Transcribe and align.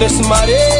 tres 0.00 0.26
mares. 0.26 0.79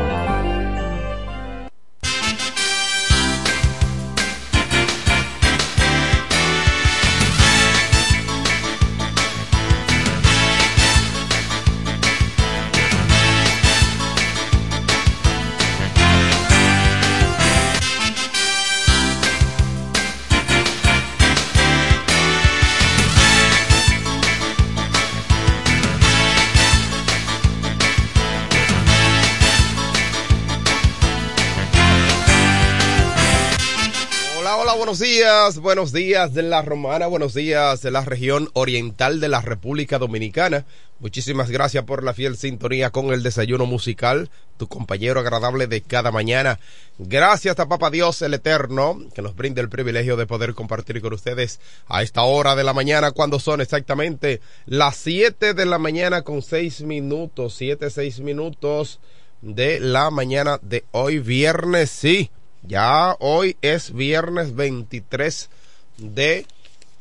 Buenos 35.59 35.91
días 35.91 36.35
de 36.35 36.43
la 36.43 36.61
Romana, 36.61 37.07
buenos 37.07 37.33
días 37.33 37.81
de 37.81 37.89
la 37.89 38.05
región 38.05 38.49
oriental 38.53 39.19
de 39.19 39.27
la 39.27 39.41
República 39.41 39.97
Dominicana. 39.97 40.65
Muchísimas 40.99 41.49
gracias 41.49 41.83
por 41.83 42.03
la 42.03 42.13
fiel 42.13 42.37
sintonía 42.37 42.91
con 42.91 43.11
el 43.11 43.23
desayuno 43.23 43.65
musical, 43.65 44.29
tu 44.57 44.67
compañero 44.67 45.19
agradable 45.19 45.65
de 45.65 45.81
cada 45.81 46.11
mañana. 46.11 46.59
Gracias 46.99 47.59
a 47.59 47.67
Papa 47.67 47.89
Dios 47.89 48.21
el 48.21 48.35
Eterno, 48.35 49.01
que 49.15 49.23
nos 49.23 49.35
brinda 49.35 49.61
el 49.61 49.69
privilegio 49.69 50.15
de 50.15 50.27
poder 50.27 50.53
compartir 50.53 51.01
con 51.01 51.13
ustedes 51.13 51.59
a 51.87 52.03
esta 52.03 52.21
hora 52.21 52.55
de 52.55 52.63
la 52.63 52.73
mañana, 52.73 53.09
cuando 53.09 53.39
son 53.39 53.61
exactamente 53.61 54.41
las 54.67 54.95
siete 54.95 55.55
de 55.55 55.65
la 55.65 55.79
mañana 55.79 56.21
con 56.21 56.43
seis 56.43 56.81
minutos, 56.81 57.55
siete, 57.55 57.89
seis 57.89 58.19
minutos 58.19 58.99
de 59.41 59.79
la 59.79 60.11
mañana 60.11 60.59
de 60.61 60.83
hoy, 60.91 61.17
viernes, 61.17 61.89
sí. 61.89 62.29
Ya 62.63 63.15
hoy 63.19 63.57
es 63.61 63.91
viernes 63.91 64.55
23 64.55 65.49
de 65.97 66.45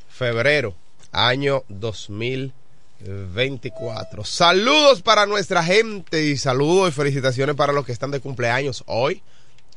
febrero, 0.08 0.74
año 1.12 1.64
2024. 1.68 4.24
Saludos 4.24 5.02
para 5.02 5.26
nuestra 5.26 5.62
gente 5.62 6.24
y 6.24 6.38
saludos 6.38 6.88
y 6.88 6.92
felicitaciones 6.92 7.56
para 7.56 7.74
los 7.74 7.84
que 7.84 7.92
están 7.92 8.10
de 8.10 8.20
cumpleaños 8.20 8.84
hoy. 8.86 9.22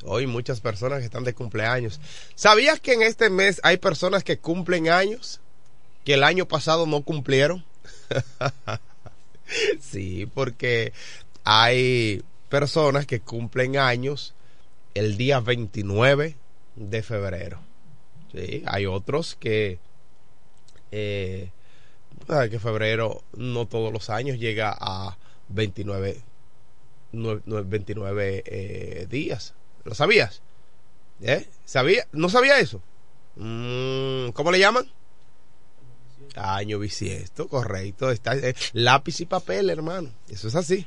Hoy 0.04 0.26
muchas 0.26 0.60
personas 0.60 1.00
que 1.00 1.04
están 1.04 1.24
de 1.24 1.34
cumpleaños. 1.34 2.00
¿Sabías 2.34 2.80
que 2.80 2.94
en 2.94 3.02
este 3.02 3.28
mes 3.28 3.60
hay 3.62 3.76
personas 3.76 4.24
que 4.24 4.38
cumplen 4.38 4.88
años 4.88 5.42
que 6.02 6.14
el 6.14 6.24
año 6.24 6.48
pasado 6.48 6.86
no 6.86 7.02
cumplieron? 7.02 7.62
sí, 9.80 10.24
porque 10.32 10.94
hay 11.44 12.22
personas 12.48 13.04
que 13.04 13.20
cumplen 13.20 13.76
años 13.76 14.32
el 14.94 15.16
día 15.16 15.40
29 15.40 16.36
de 16.76 17.02
febrero. 17.02 17.60
Sí, 18.32 18.62
hay 18.66 18.86
otros 18.86 19.36
que, 19.36 19.78
eh, 20.90 21.50
que 22.50 22.58
febrero 22.58 23.22
no 23.36 23.66
todos 23.66 23.92
los 23.92 24.10
años 24.10 24.38
llega 24.38 24.76
a 24.78 25.16
29, 25.48 26.22
29 27.12 28.42
eh, 28.46 29.06
días. 29.08 29.54
¿Lo 29.84 29.94
sabías? 29.94 30.42
¿Eh? 31.20 31.46
¿Sabía? 31.64 32.06
¿No 32.12 32.28
sabía 32.28 32.58
eso? 32.58 32.80
Mm, 33.36 34.30
¿Cómo 34.30 34.50
le 34.50 34.58
llaman? 34.58 34.90
Año 36.34 36.78
bisiesto, 36.78 37.48
correcto. 37.48 38.10
Está, 38.10 38.34
eh, 38.36 38.54
lápiz 38.72 39.20
y 39.20 39.26
papel, 39.26 39.70
hermano. 39.70 40.10
Eso 40.28 40.48
es 40.48 40.54
así. 40.56 40.86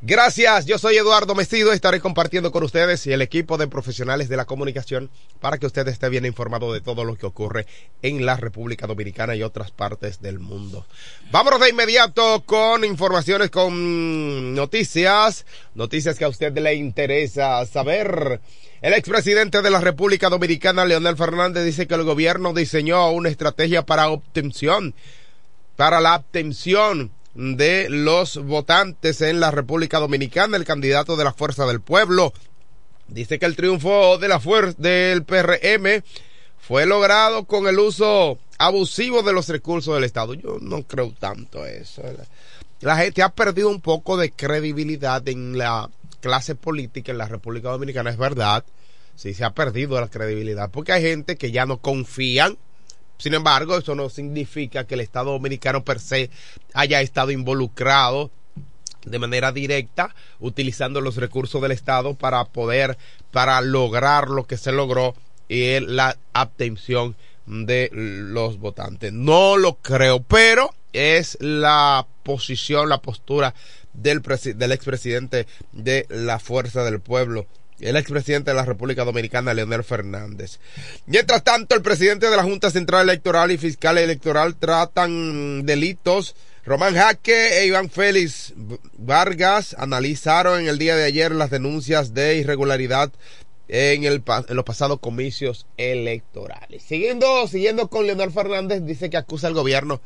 Gracias, 0.00 0.64
yo 0.64 0.78
soy 0.78 0.96
Eduardo 0.96 1.34
Mestido, 1.34 1.72
estaré 1.72 1.98
compartiendo 1.98 2.52
con 2.52 2.62
ustedes 2.62 3.04
y 3.08 3.12
el 3.12 3.20
equipo 3.20 3.58
de 3.58 3.66
profesionales 3.66 4.28
de 4.28 4.36
la 4.36 4.44
comunicación 4.44 5.10
para 5.40 5.58
que 5.58 5.66
usted 5.66 5.88
esté 5.88 6.08
bien 6.08 6.24
informado 6.24 6.72
de 6.72 6.80
todo 6.80 7.02
lo 7.02 7.16
que 7.16 7.26
ocurre 7.26 7.66
en 8.00 8.24
la 8.24 8.36
República 8.36 8.86
Dominicana 8.86 9.34
y 9.34 9.42
otras 9.42 9.72
partes 9.72 10.22
del 10.22 10.38
mundo. 10.38 10.86
Vámonos 11.32 11.58
de 11.58 11.70
inmediato 11.70 12.44
con 12.46 12.84
informaciones, 12.84 13.50
con 13.50 14.54
noticias, 14.54 15.44
noticias 15.74 16.16
que 16.16 16.26
a 16.26 16.28
usted 16.28 16.56
le 16.56 16.74
interesa 16.76 17.66
saber. 17.66 18.40
El 18.80 18.94
expresidente 18.94 19.62
de 19.62 19.70
la 19.70 19.80
República 19.80 20.28
Dominicana, 20.28 20.84
Leonel 20.84 21.16
Fernández, 21.16 21.64
dice 21.64 21.88
que 21.88 21.94
el 21.94 22.04
gobierno 22.04 22.54
diseñó 22.54 23.10
una 23.10 23.30
estrategia 23.30 23.84
para 23.84 24.10
obtención, 24.10 24.94
para 25.74 26.00
la 26.00 26.14
obtención 26.14 27.10
de 27.38 27.88
los 27.88 28.44
votantes 28.44 29.20
en 29.20 29.38
la 29.38 29.52
República 29.52 30.00
Dominicana, 30.00 30.56
el 30.56 30.64
candidato 30.64 31.16
de 31.16 31.22
la 31.22 31.32
Fuerza 31.32 31.66
del 31.66 31.80
Pueblo. 31.80 32.32
Dice 33.06 33.38
que 33.38 33.46
el 33.46 33.54
triunfo 33.54 34.18
de 34.18 34.26
la 34.26 34.40
del 34.76 35.22
PRM 35.22 36.02
fue 36.58 36.84
logrado 36.84 37.44
con 37.44 37.68
el 37.68 37.78
uso 37.78 38.38
abusivo 38.58 39.22
de 39.22 39.32
los 39.32 39.48
recursos 39.48 39.94
del 39.94 40.02
Estado. 40.02 40.34
Yo 40.34 40.58
no 40.60 40.82
creo 40.82 41.14
tanto 41.16 41.64
eso. 41.64 42.02
La 42.80 42.96
gente 42.96 43.22
ha 43.22 43.28
perdido 43.28 43.68
un 43.68 43.80
poco 43.80 44.16
de 44.16 44.32
credibilidad 44.32 45.26
en 45.28 45.56
la 45.56 45.88
clase 46.20 46.56
política 46.56 47.12
en 47.12 47.18
la 47.18 47.28
República 47.28 47.68
Dominicana, 47.68 48.10
es 48.10 48.18
verdad. 48.18 48.64
Sí, 49.14 49.32
se 49.32 49.44
ha 49.44 49.50
perdido 49.50 50.00
la 50.00 50.08
credibilidad 50.08 50.70
porque 50.72 50.90
hay 50.90 51.02
gente 51.02 51.36
que 51.36 51.52
ya 51.52 51.66
no 51.66 51.78
confían 51.78 52.58
sin 53.18 53.34
embargo, 53.34 53.76
eso 53.76 53.94
no 53.94 54.08
significa 54.08 54.84
que 54.84 54.94
el 54.94 55.00
Estado 55.00 55.32
Dominicano 55.32 55.84
per 55.84 56.00
se 56.00 56.30
haya 56.72 57.00
estado 57.00 57.30
involucrado 57.30 58.30
de 59.04 59.18
manera 59.18 59.52
directa 59.52 60.14
utilizando 60.38 61.00
los 61.00 61.16
recursos 61.16 61.60
del 61.60 61.72
Estado 61.72 62.14
para 62.14 62.44
poder, 62.44 62.96
para 63.30 63.60
lograr 63.60 64.28
lo 64.28 64.46
que 64.46 64.56
se 64.56 64.72
logró 64.72 65.14
y 65.48 65.80
la 65.80 66.16
abstención 66.32 67.16
de 67.46 67.90
los 67.92 68.58
votantes. 68.58 69.12
No 69.12 69.56
lo 69.56 69.76
creo, 69.76 70.22
pero 70.22 70.74
es 70.92 71.38
la 71.40 72.06
posición, 72.22 72.88
la 72.88 73.00
postura 73.00 73.54
del, 73.94 74.22
del 74.54 74.72
expresidente 74.72 75.46
de 75.72 76.06
la 76.10 76.38
Fuerza 76.38 76.84
del 76.84 77.00
Pueblo, 77.00 77.46
el 77.80 77.96
expresidente 77.96 78.50
de 78.50 78.56
la 78.56 78.64
República 78.64 79.04
Dominicana, 79.04 79.54
Leonel 79.54 79.84
Fernández. 79.84 80.58
Mientras 81.06 81.44
tanto, 81.44 81.74
el 81.74 81.82
presidente 81.82 82.28
de 82.28 82.36
la 82.36 82.42
Junta 82.42 82.70
Central 82.70 83.08
Electoral 83.08 83.50
y 83.52 83.58
Fiscal 83.58 83.98
Electoral 83.98 84.56
tratan 84.56 85.64
delitos. 85.64 86.34
Román 86.64 86.94
Jaque 86.94 87.60
e 87.60 87.66
Iván 87.66 87.88
Félix 87.88 88.52
Vargas 88.98 89.74
analizaron 89.78 90.60
en 90.60 90.68
el 90.68 90.78
día 90.78 90.96
de 90.96 91.04
ayer 91.04 91.32
las 91.32 91.50
denuncias 91.50 92.12
de 92.12 92.36
irregularidad 92.36 93.10
en, 93.68 94.22
los 94.48 94.64
pasados 94.64 94.98
comicios 94.98 95.66
electorales. 95.76 96.82
Siguiendo, 96.82 97.46
siguiendo 97.46 97.88
con 97.88 98.06
Leonel 98.06 98.32
Fernández, 98.32 98.84
dice 98.84 99.08
que 99.10 99.16
acusa 99.16 99.46
al 99.46 99.54
gobierno 99.54 100.00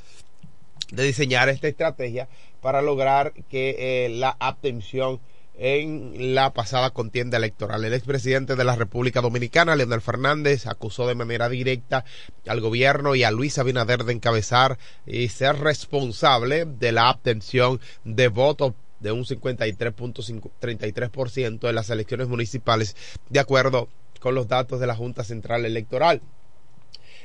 de 0.90 1.04
diseñar 1.04 1.48
esta 1.48 1.68
estrategia 1.68 2.28
para 2.60 2.82
lograr 2.82 3.32
que 3.48 4.04
eh, 4.04 4.08
la 4.10 4.36
abstención 4.38 5.20
en 5.54 6.34
la 6.34 6.52
pasada 6.52 6.90
contienda 6.90 7.36
electoral. 7.36 7.84
El 7.84 7.94
expresidente 7.94 8.56
de 8.56 8.64
la 8.64 8.74
República 8.76 9.20
Dominicana, 9.20 9.76
Leonel 9.76 10.00
Fernández, 10.00 10.66
acusó 10.66 11.06
de 11.06 11.14
manera 11.14 11.48
directa 11.48 12.04
al 12.46 12.60
gobierno 12.60 13.14
y 13.14 13.22
a 13.24 13.30
Luis 13.30 13.58
Abinader 13.58 14.04
de 14.04 14.14
encabezar 14.14 14.78
y 15.06 15.28
ser 15.28 15.60
responsable 15.60 16.64
de 16.64 16.92
la 16.92 17.08
abstención 17.08 17.80
de 18.04 18.28
votos 18.28 18.74
de 19.00 19.12
un 19.12 19.24
53.33% 19.24 21.68
en 21.68 21.74
las 21.74 21.90
elecciones 21.90 22.28
municipales, 22.28 22.96
de 23.28 23.40
acuerdo 23.40 23.88
con 24.20 24.34
los 24.34 24.48
datos 24.48 24.80
de 24.80 24.86
la 24.86 24.94
Junta 24.94 25.24
Central 25.24 25.66
Electoral. 25.66 26.22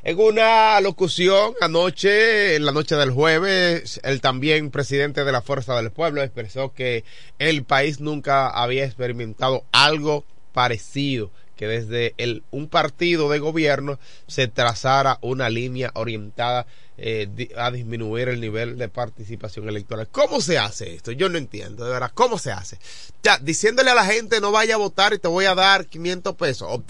En 0.07 0.17
una 0.21 0.79
locución 0.79 1.53
anoche, 1.59 2.55
en 2.55 2.63
la 2.63 2.71
noche 2.71 2.95
del 2.95 3.11
jueves, 3.11 3.99
el 4.05 4.21
también 4.21 4.71
presidente 4.71 5.25
de 5.25 5.33
la 5.33 5.41
Fuerza 5.41 5.75
del 5.75 5.91
Pueblo 5.91 6.23
expresó 6.23 6.71
que 6.71 7.03
el 7.39 7.65
país 7.65 7.99
nunca 7.99 8.47
había 8.47 8.85
experimentado 8.85 9.65
algo 9.73 10.23
parecido 10.53 11.29
que 11.57 11.67
desde 11.67 12.13
el, 12.17 12.43
un 12.51 12.69
partido 12.69 13.29
de 13.29 13.39
gobierno 13.39 13.99
se 14.27 14.47
trazara 14.47 15.17
una 15.21 15.49
línea 15.49 15.91
orientada 15.95 16.67
eh, 16.97 17.49
a 17.57 17.69
disminuir 17.71 18.29
el 18.29 18.39
nivel 18.39 18.77
de 18.77 18.87
participación 18.87 19.67
electoral. 19.67 20.07
¿Cómo 20.09 20.39
se 20.39 20.57
hace 20.57 20.95
esto? 20.95 21.11
Yo 21.11 21.27
no 21.27 21.37
entiendo, 21.37 21.83
de 21.83 21.91
verdad, 21.91 22.11
¿cómo 22.13 22.37
se 22.37 22.51
hace? 22.51 22.79
Ya, 23.23 23.37
diciéndole 23.39 23.91
a 23.91 23.95
la 23.95 24.05
gente 24.05 24.39
no 24.39 24.51
vaya 24.51 24.75
a 24.75 24.77
votar 24.79 25.13
y 25.13 25.19
te 25.19 25.27
voy 25.27 25.45
a 25.45 25.55
dar 25.55 25.87
500 25.87 26.35
pesos, 26.35 26.81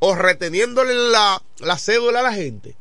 o, 0.00 0.14
reteniéndole 0.14 0.94
la, 0.94 1.42
la 1.58 1.78
cédula 1.78 2.20
a 2.20 2.24
la 2.24 2.32
gente. 2.32 2.74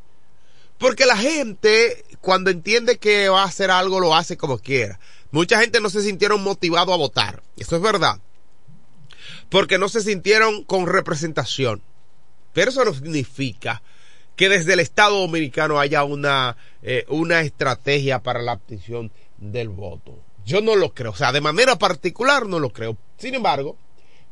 Porque 0.77 1.05
la 1.05 1.15
gente, 1.15 2.03
cuando 2.19 2.49
entiende 2.49 2.97
que 2.97 3.29
va 3.29 3.43
a 3.43 3.47
hacer 3.47 3.69
algo, 3.69 3.99
lo 3.99 4.15
hace 4.15 4.35
como 4.35 4.57
quiera. 4.57 4.99
Mucha 5.31 5.59
gente 5.59 5.79
no 5.79 5.89
se 5.89 6.01
sintieron 6.01 6.43
motivados 6.43 6.93
a 6.93 6.97
votar. 6.97 7.43
Eso 7.57 7.75
es 7.75 7.81
verdad 7.81 8.19
porque 9.49 9.77
no 9.77 9.89
se 9.89 10.01
sintieron 10.01 10.63
con 10.63 10.87
representación. 10.87 11.81
Pero 12.53 12.71
eso 12.71 12.85
no 12.85 12.93
significa 12.93 13.81
que 14.35 14.49
desde 14.49 14.73
el 14.73 14.79
Estado 14.79 15.19
Dominicano 15.19 15.79
haya 15.79 16.03
una, 16.03 16.57
eh, 16.81 17.05
una 17.09 17.41
estrategia 17.41 18.19
para 18.19 18.41
la 18.41 18.53
obtención 18.53 19.11
del 19.37 19.69
voto. 19.69 20.19
Yo 20.45 20.61
no 20.61 20.75
lo 20.75 20.93
creo, 20.93 21.11
o 21.11 21.15
sea, 21.15 21.31
de 21.31 21.41
manera 21.41 21.77
particular 21.77 22.47
no 22.47 22.59
lo 22.59 22.71
creo. 22.71 22.97
Sin 23.17 23.35
embargo, 23.35 23.77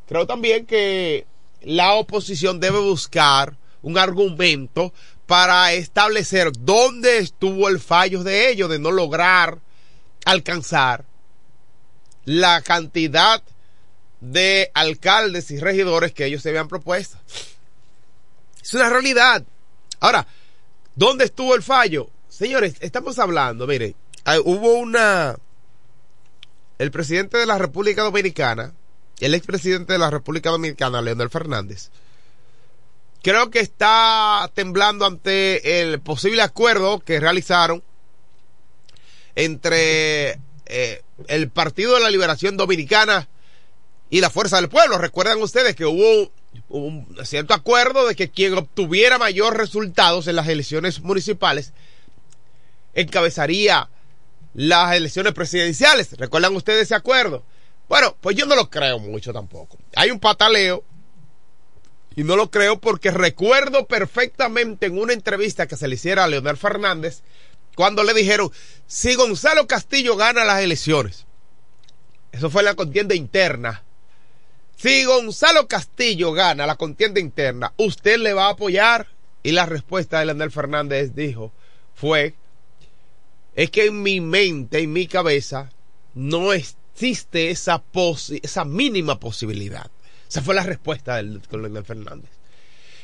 creo 0.06 0.26
también 0.26 0.66
que 0.66 1.26
la 1.62 1.94
oposición 1.94 2.60
debe 2.60 2.78
buscar 2.80 3.56
un 3.82 3.98
argumento 3.98 4.92
para 5.26 5.72
establecer 5.72 6.52
dónde 6.58 7.18
estuvo 7.18 7.68
el 7.68 7.80
fallo 7.80 8.22
de 8.22 8.50
ellos 8.50 8.68
de 8.68 8.78
no 8.78 8.90
lograr 8.90 9.60
alcanzar 10.24 11.04
la 12.24 12.60
cantidad 12.62 13.42
de 14.22 14.70
alcaldes 14.72 15.50
y 15.50 15.58
regidores 15.58 16.12
que 16.12 16.24
ellos 16.24 16.42
se 16.42 16.50
habían 16.50 16.68
propuesto. 16.68 17.18
Es 18.62 18.72
una 18.72 18.88
realidad. 18.88 19.44
Ahora, 19.98 20.26
¿dónde 20.94 21.24
estuvo 21.24 21.56
el 21.56 21.62
fallo? 21.62 22.08
Señores, 22.28 22.76
estamos 22.80 23.18
hablando, 23.18 23.66
mire, 23.66 23.96
hubo 24.44 24.74
una... 24.74 25.36
El 26.78 26.90
presidente 26.90 27.36
de 27.36 27.46
la 27.46 27.58
República 27.58 28.02
Dominicana, 28.02 28.72
el 29.20 29.34
expresidente 29.34 29.92
de 29.92 29.98
la 29.98 30.10
República 30.10 30.50
Dominicana, 30.50 31.02
Leonel 31.02 31.28
Fernández, 31.28 31.90
creo 33.22 33.50
que 33.50 33.60
está 33.60 34.50
temblando 34.54 35.04
ante 35.04 35.80
el 35.80 36.00
posible 36.00 36.42
acuerdo 36.42 37.00
que 37.00 37.20
realizaron 37.20 37.82
entre 39.34 40.38
eh, 40.66 41.02
el 41.28 41.50
Partido 41.50 41.94
de 41.94 42.00
la 42.00 42.10
Liberación 42.10 42.56
Dominicana 42.56 43.28
y 44.12 44.20
la 44.20 44.28
Fuerza 44.28 44.56
del 44.56 44.68
Pueblo. 44.68 44.98
Recuerdan 44.98 45.40
ustedes 45.40 45.74
que 45.74 45.86
hubo 45.86 46.30
un 46.68 47.16
cierto 47.24 47.54
acuerdo 47.54 48.06
de 48.06 48.14
que 48.14 48.28
quien 48.28 48.52
obtuviera 48.52 49.16
mayor 49.16 49.56
resultados 49.56 50.26
en 50.26 50.36
las 50.36 50.48
elecciones 50.48 51.00
municipales 51.00 51.72
encabezaría 52.92 53.88
las 54.52 54.94
elecciones 54.94 55.32
presidenciales. 55.32 56.12
¿Recuerdan 56.18 56.54
ustedes 56.54 56.82
ese 56.82 56.94
acuerdo? 56.94 57.42
Bueno, 57.88 58.14
pues 58.20 58.36
yo 58.36 58.44
no 58.44 58.54
lo 58.54 58.68
creo 58.68 58.98
mucho 58.98 59.32
tampoco. 59.32 59.78
Hay 59.96 60.10
un 60.10 60.20
pataleo 60.20 60.84
y 62.14 62.22
no 62.22 62.36
lo 62.36 62.50
creo 62.50 62.78
porque 62.78 63.10
recuerdo 63.10 63.86
perfectamente 63.86 64.84
en 64.84 64.98
una 64.98 65.14
entrevista 65.14 65.66
que 65.66 65.78
se 65.78 65.88
le 65.88 65.94
hiciera 65.94 66.24
a 66.24 66.28
Leonel 66.28 66.58
Fernández 66.58 67.22
cuando 67.74 68.04
le 68.04 68.12
dijeron, 68.12 68.52
si 68.86 69.14
Gonzalo 69.14 69.66
Castillo 69.66 70.16
gana 70.16 70.44
las 70.44 70.60
elecciones, 70.60 71.24
eso 72.30 72.50
fue 72.50 72.62
la 72.62 72.74
contienda 72.74 73.14
interna, 73.14 73.84
si 74.82 75.04
Gonzalo 75.04 75.68
Castillo 75.68 76.32
gana 76.32 76.66
la 76.66 76.74
contienda 76.74 77.20
interna, 77.20 77.72
¿usted 77.76 78.18
le 78.18 78.32
va 78.32 78.46
a 78.46 78.50
apoyar? 78.50 79.06
Y 79.44 79.52
la 79.52 79.64
respuesta 79.64 80.18
de 80.18 80.26
Leonel 80.26 80.50
Fernández 80.50 81.14
dijo, 81.14 81.52
fue, 81.94 82.34
es 83.54 83.70
que 83.70 83.86
en 83.86 84.02
mi 84.02 84.20
mente, 84.20 84.80
en 84.80 84.92
mi 84.92 85.06
cabeza, 85.06 85.70
no 86.14 86.52
existe 86.52 87.50
esa, 87.50 87.84
mínima 88.66 89.20
posibilidad. 89.20 89.88
Esa 90.28 90.42
fue 90.42 90.56
la 90.56 90.64
respuesta 90.64 91.14
del 91.16 91.40
Leonel 91.48 91.84
Fernández. 91.84 92.30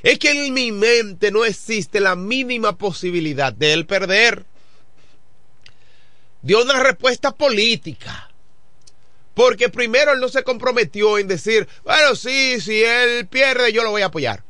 Es 0.03 0.19
que 0.19 0.31
en 0.31 0.53
mi 0.53 0.73
mente 0.73 1.31
no 1.31 1.45
existe 1.45 2.01
la 2.01 2.17
mínima 2.17 2.77
posibilidad 2.77 3.53
de 3.53 3.73
él 3.73 3.87
perder 3.87 4.47
dio 6.43 6.61
una 6.61 6.83
respuesta 6.83 7.31
política. 7.31 8.28
Porque 9.39 9.69
primero 9.69 10.13
él 10.13 10.19
no 10.19 10.29
se 10.29 10.43
comprometió 10.43 11.17
en 11.17 11.29
decir, 11.29 11.69
bueno, 11.85 12.17
sí, 12.17 12.61
si 12.61 12.83
él 12.83 13.29
pierde, 13.29 13.73
yo 13.73 13.85
lo 13.85 13.93
voy 13.93 14.03
a 14.03 14.07
apoyar. 14.07 14.43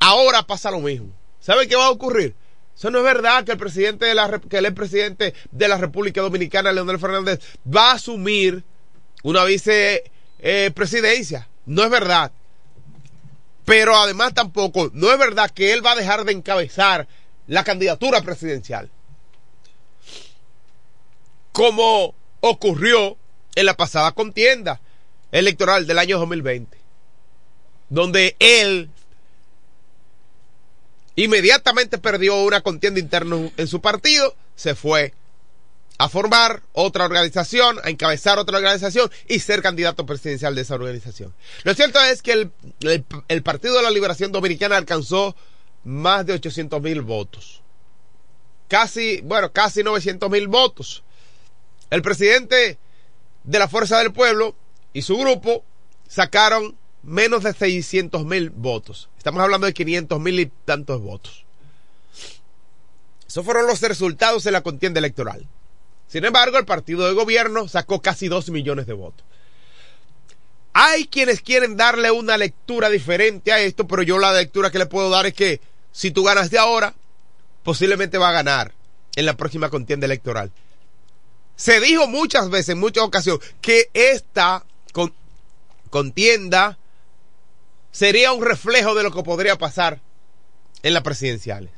Ahora 0.00 0.42
pasa 0.42 0.72
lo 0.72 0.80
mismo. 0.80 1.12
¿Sabe 1.38 1.68
qué 1.68 1.76
va 1.76 1.86
a 1.86 1.90
ocurrir? 1.90 2.34
Eso 2.76 2.90
no 2.90 2.98
es 2.98 3.04
verdad 3.04 3.44
que 3.44 3.52
el 3.52 3.58
presidente 3.58 4.06
de 4.06 4.16
la 4.16 4.40
que 4.40 4.58
el 4.58 4.74
presidente 4.74 5.32
de 5.52 5.68
la 5.68 5.76
República 5.76 6.20
Dominicana, 6.20 6.72
Leonel 6.72 6.98
Fernández, 6.98 7.38
va 7.72 7.92
a 7.92 7.94
asumir 7.94 8.64
una 9.22 9.44
vicepresidencia. 9.44 11.38
Eh, 11.48 11.62
no 11.66 11.84
es 11.84 11.90
verdad. 11.90 12.32
Pero 13.64 13.94
además 13.94 14.34
tampoco, 14.34 14.90
no 14.92 15.12
es 15.12 15.18
verdad 15.20 15.52
que 15.52 15.72
él 15.72 15.86
va 15.86 15.92
a 15.92 15.96
dejar 15.96 16.24
de 16.24 16.32
encabezar 16.32 17.06
la 17.46 17.62
candidatura 17.62 18.22
presidencial 18.22 18.90
como 21.52 22.16
ocurrió 22.40 23.16
en 23.58 23.66
la 23.66 23.76
pasada 23.76 24.12
contienda 24.12 24.80
electoral 25.32 25.84
del 25.88 25.98
año 25.98 26.16
2020, 26.20 26.78
donde 27.88 28.36
él 28.38 28.88
inmediatamente 31.16 31.98
perdió 31.98 32.44
una 32.44 32.60
contienda 32.60 33.00
interna 33.00 33.50
en 33.56 33.66
su 33.66 33.80
partido, 33.80 34.36
se 34.54 34.76
fue 34.76 35.12
a 35.98 36.08
formar 36.08 36.62
otra 36.72 37.04
organización, 37.04 37.80
a 37.82 37.90
encabezar 37.90 38.38
otra 38.38 38.58
organización 38.58 39.10
y 39.26 39.40
ser 39.40 39.60
candidato 39.60 40.06
presidencial 40.06 40.54
de 40.54 40.60
esa 40.60 40.76
organización. 40.76 41.34
Lo 41.64 41.74
cierto 41.74 42.00
es 42.00 42.22
que 42.22 42.32
el, 42.32 42.52
el 43.26 43.42
Partido 43.42 43.74
de 43.74 43.82
la 43.82 43.90
Liberación 43.90 44.30
Dominicana 44.30 44.76
alcanzó 44.76 45.34
más 45.82 46.24
de 46.24 46.34
800 46.34 46.80
mil 46.80 47.02
votos. 47.02 47.60
Casi, 48.68 49.20
bueno, 49.22 49.50
casi 49.50 49.82
900 49.82 50.30
mil 50.30 50.46
votos. 50.46 51.02
El 51.90 52.02
presidente 52.02 52.78
de 53.48 53.58
la 53.58 53.66
Fuerza 53.66 53.98
del 53.98 54.12
Pueblo 54.12 54.54
y 54.92 55.00
su 55.00 55.16
grupo 55.16 55.64
sacaron 56.06 56.76
menos 57.02 57.44
de 57.44 57.54
600 57.54 58.26
mil 58.26 58.50
votos. 58.50 59.08
Estamos 59.16 59.42
hablando 59.42 59.66
de 59.66 59.72
500 59.72 60.20
mil 60.20 60.38
y 60.38 60.52
tantos 60.66 61.00
votos. 61.00 61.46
Esos 63.26 63.44
fueron 63.46 63.66
los 63.66 63.80
resultados 63.80 64.44
de 64.44 64.50
la 64.50 64.60
contienda 64.60 64.98
electoral. 64.98 65.46
Sin 66.08 66.26
embargo, 66.26 66.58
el 66.58 66.66
partido 66.66 67.06
de 67.06 67.14
gobierno 67.14 67.68
sacó 67.68 68.02
casi 68.02 68.28
2 68.28 68.50
millones 68.50 68.86
de 68.86 68.92
votos. 68.92 69.24
Hay 70.74 71.06
quienes 71.06 71.40
quieren 71.40 71.76
darle 71.78 72.10
una 72.10 72.36
lectura 72.36 72.90
diferente 72.90 73.50
a 73.52 73.60
esto, 73.60 73.86
pero 73.86 74.02
yo 74.02 74.18
la 74.18 74.34
lectura 74.34 74.70
que 74.70 74.78
le 74.78 74.86
puedo 74.86 75.08
dar 75.08 75.24
es 75.24 75.32
que 75.32 75.62
si 75.90 76.10
tú 76.10 76.22
ganas 76.22 76.50
de 76.50 76.58
ahora, 76.58 76.94
posiblemente 77.62 78.18
va 78.18 78.28
a 78.28 78.32
ganar 78.32 78.74
en 79.16 79.24
la 79.24 79.38
próxima 79.38 79.70
contienda 79.70 80.04
electoral. 80.04 80.52
Se 81.58 81.80
dijo 81.80 82.06
muchas 82.06 82.50
veces, 82.50 82.68
en 82.70 82.78
muchas 82.78 83.02
ocasiones, 83.02 83.44
que 83.60 83.90
esta 83.92 84.64
contienda 85.90 86.78
sería 87.90 88.32
un 88.32 88.44
reflejo 88.44 88.94
de 88.94 89.02
lo 89.02 89.10
que 89.10 89.24
podría 89.24 89.58
pasar 89.58 90.00
en 90.84 90.94
las 90.94 91.02
presidenciales. 91.02 91.72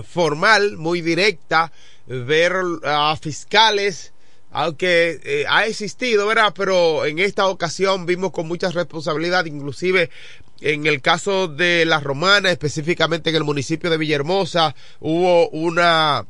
formal, 0.04 0.76
muy 0.76 1.00
directa, 1.00 1.72
ver 2.06 2.54
a 2.84 3.16
fiscales, 3.16 4.12
aunque 4.50 5.20
eh, 5.24 5.44
ha 5.48 5.66
existido, 5.66 6.26
¿verdad? 6.26 6.54
Pero 6.56 7.04
en 7.04 7.18
esta 7.18 7.46
ocasión 7.46 8.06
vimos 8.06 8.32
con 8.32 8.48
mucha 8.48 8.70
responsabilidad, 8.70 9.44
inclusive 9.44 10.10
en 10.60 10.86
el 10.86 11.00
caso 11.00 11.48
de 11.48 11.84
la 11.84 12.00
romana, 12.00 12.50
específicamente 12.50 13.30
en 13.30 13.36
el 13.36 13.44
municipio 13.44 13.90
de 13.90 13.98
Villahermosa, 13.98 14.74
hubo 15.00 15.48
una, 15.50 16.26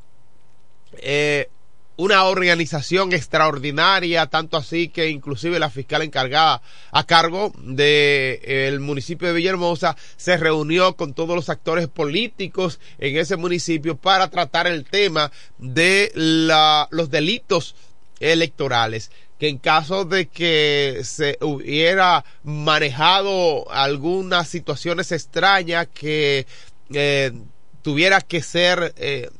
eh, 0.98 1.48
una 1.96 2.25
organización 2.25 3.12
extraordinaria, 3.12 4.26
tanto 4.26 4.56
así 4.56 4.88
que 4.88 5.08
inclusive 5.08 5.58
la 5.58 5.70
fiscal 5.70 6.02
encargada 6.02 6.60
a 6.90 7.04
cargo 7.04 7.52
del 7.56 8.40
el 8.44 8.80
municipio 8.80 9.28
de 9.28 9.34
Villahermosa 9.34 9.96
se 10.16 10.37
reunió 10.37 10.94
con 10.96 11.14
todos 11.14 11.34
los 11.34 11.48
actores 11.48 11.88
políticos 11.88 12.80
en 12.98 13.16
ese 13.16 13.37
municipio 13.37 13.96
para 13.96 14.28
tratar 14.28 14.66
el 14.66 14.84
tema 14.84 15.32
de 15.56 16.12
la, 16.14 16.87
los 16.90 17.10
delitos 17.10 17.75
electorales 18.20 19.10
que 19.38 19.48
en 19.48 19.58
caso 19.58 20.04
de 20.04 20.26
que 20.26 21.00
se 21.04 21.38
hubiera 21.40 22.25
manejado 22.42 23.70
algunas 23.70 24.48
situaciones 24.48 25.12
extrañas 25.12 25.87
que 25.94 26.46
eh, 26.92 27.32
tuviera 27.82 28.20
que 28.20 28.42
ser 28.42 28.94
eh, 28.96 29.30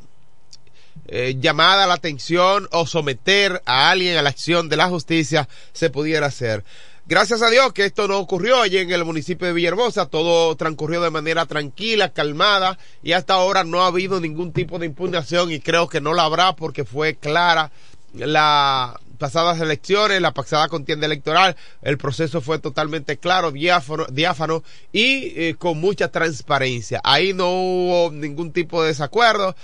eh, 1.09 1.37
llamada 1.39 1.87
la 1.87 1.95
atención 1.95 2.69
o 2.71 2.87
someter 2.87 3.61
a 3.67 3.91
alguien 3.91 4.17
a 4.17 4.23
la 4.23 4.31
acción 4.31 4.69
de 4.69 4.77
la 4.77 4.89
justicia, 4.89 5.49
se 5.73 5.91
pudiera 5.91 6.27
hacer. 6.27 6.65
Gracias 7.07 7.41
a 7.41 7.49
Dios 7.49 7.73
que 7.73 7.87
esto 7.87 8.07
no 8.07 8.19
ocurrió 8.19 8.61
allí 8.61 8.77
en 8.77 8.93
el 8.93 9.05
municipio 9.05 9.47
de 9.47 9.55
Villahermosa, 9.55 10.07
todo 10.07 10.55
transcurrió 10.57 11.01
de 11.01 11.11
manera 11.11 11.47
tranquila, 11.47 12.13
calmada 12.13 12.79
y 13.03 13.13
hasta 13.13 13.33
ahora 13.33 13.65
no 13.65 13.83
ha 13.83 13.87
habido 13.87 14.21
ningún 14.21 14.53
tipo 14.53 14.79
de 14.79 14.87
impugnación 14.87 15.51
y 15.51 15.61
creo 15.61 15.89
que 15.89 16.03
no 16.03 16.13
la 16.13 16.25
habrá 16.25 16.55
porque 16.55 16.85
fue 16.85 17.17
clara 17.17 17.73
la 18.15 18.99
pasadas 19.19 19.61
elecciones, 19.61 20.21
la 20.21 20.33
pasada 20.33 20.69
contienda 20.69 21.07
electoral, 21.07 21.57
el 21.83 21.99
proceso 21.99 22.41
fue 22.41 22.59
totalmente 22.59 23.19
claro, 23.19 23.51
diáfano, 23.51 24.63
y 24.93 25.33
eh, 25.37 25.57
con 25.59 25.79
mucha 25.81 26.09
transparencia. 26.09 27.01
Ahí 27.05 27.35
no 27.35 27.51
hubo 27.51 28.11
ningún 28.13 28.53
tipo 28.53 28.81
de 28.81 28.89
desacuerdo, 28.89 29.55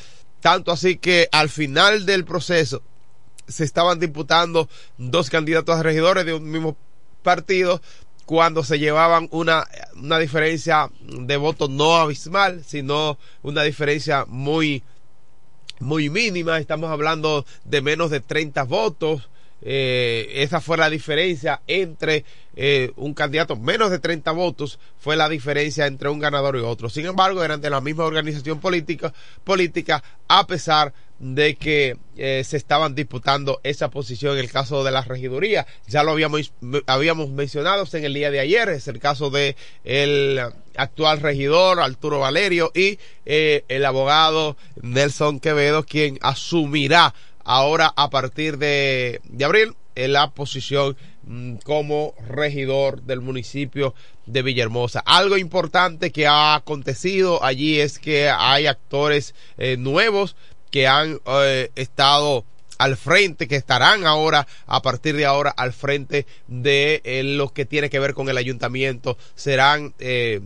tanto 0.41 0.73
así 0.73 0.99
que 0.99 1.29
al 1.33 1.49
final 1.49 2.05
del 2.05 2.25
proceso 2.25 2.83
se 3.47 3.65
estaban 3.65 3.99
disputando 4.01 4.69
dos 4.99 5.31
candidatos 5.31 5.79
a 5.79 5.83
regidores 5.83 6.27
de 6.27 6.35
un 6.35 6.51
mismo 6.51 6.77
partido 7.23 7.81
cuando 8.27 8.65
se 8.65 8.79
llevaban 8.79 9.29
una, 9.31 9.67
una 9.97 10.19
diferencia 10.19 10.91
de 11.01 11.37
votos 11.37 11.71
no 11.71 11.97
abismal, 11.97 12.65
sino 12.65 13.19
una 13.43 13.63
diferencia 13.63 14.25
muy 14.27 14.83
muy 15.85 16.11
mínima, 16.11 16.59
estamos 16.59 16.91
hablando 16.91 17.45
de 17.65 17.83
menos 17.83 18.11
de 18.11 18.21
30 18.21 18.65
votos, 18.65 19.29
eh, 19.67 20.43
esa 20.43 20.61
fue 20.61 20.77
la 20.77 20.91
diferencia 20.91 21.61
entre 21.67 22.25
eh, 22.57 22.93
un 22.97 23.15
candidato, 23.15 23.57
menos 23.57 23.91
de 23.91 23.99
30 23.99 24.31
votos 24.33 24.79
fue 24.99 25.17
la 25.17 25.29
diferencia 25.29 25.87
entre 25.87 26.09
un 26.09 26.19
ganador 26.19 26.57
y 26.57 26.61
otro. 26.61 26.91
Sin 26.91 27.07
embargo, 27.07 27.45
eran 27.45 27.61
de 27.61 27.71
la 27.71 27.81
misma 27.81 28.05
organización 28.05 28.61
política, 28.61 29.13
política 29.45 30.03
a 30.29 30.47
pesar 30.47 30.93
de 31.19 31.55
que 31.55 31.97
eh, 32.17 32.43
se 32.45 32.57
estaban 32.57 32.95
disputando 32.95 33.61
esa 33.63 33.89
posición 33.89 34.35
en 34.35 34.41
el 34.45 34.51
caso 34.51 34.85
de 34.85 34.91
la 34.91 35.03
regiduría. 35.03 35.67
Ya 35.87 36.03
lo 36.03 36.11
habíamos, 36.11 36.53
habíamos 36.87 37.31
mencionado 37.31 37.85
en 37.93 38.05
el 38.05 38.15
día 38.15 38.31
de 38.31 38.41
ayer, 38.41 38.69
es 38.71 38.89
el 38.89 38.99
caso 38.99 39.31
de 39.31 39.57
el 39.85 40.41
actual 40.77 41.21
regidor 41.21 41.81
Arturo 41.81 42.21
Valerio 42.21 42.71
y 42.75 42.99
eh, 43.27 43.65
el 43.69 43.85
abogado 43.85 44.57
Nelson 44.83 45.41
Quevedo, 45.41 45.85
quien 45.85 46.19
asumirá 46.23 47.15
ahora 47.45 47.93
a 47.97 48.11
partir 48.11 48.59
de, 48.59 49.21
de 49.25 49.45
abril 49.45 49.75
en 49.95 50.13
la 50.13 50.31
posición 50.31 50.97
mm, 51.25 51.57
como 51.65 52.15
regidor 52.29 53.03
del 53.03 53.21
municipio 53.21 53.95
de 54.27 54.43
Villahermosa. 54.43 55.01
Algo 55.01 55.37
importante 55.37 56.11
que 56.11 56.27
ha 56.27 56.55
acontecido 56.55 57.45
allí 57.45 57.81
es 57.81 57.99
que 57.99 58.29
hay 58.31 58.67
actores 58.67 59.35
eh, 59.59 59.77
nuevos 59.77 60.37
que 60.71 60.89
han 60.89 61.21
eh, 61.27 61.71
estado 61.77 62.45
al 62.79 62.97
frente, 62.97 63.49
que 63.49 63.57
estarán 63.57 64.07
ahora, 64.07 64.47
a 64.67 64.83
partir 64.83 65.17
de 65.17 65.27
ahora, 65.27 65.51
al 65.51 65.73
frente 65.73 66.27
de 66.49 67.01
eh, 67.05 67.23
lo 67.23 67.53
que 67.53 67.65
tiene 67.65 67.91
que 67.91 67.99
ver 67.99 68.15
con 68.15 68.29
el 68.29 68.37
ayuntamiento. 68.37 69.17
Serán 69.35 69.95
eh, 69.99 70.41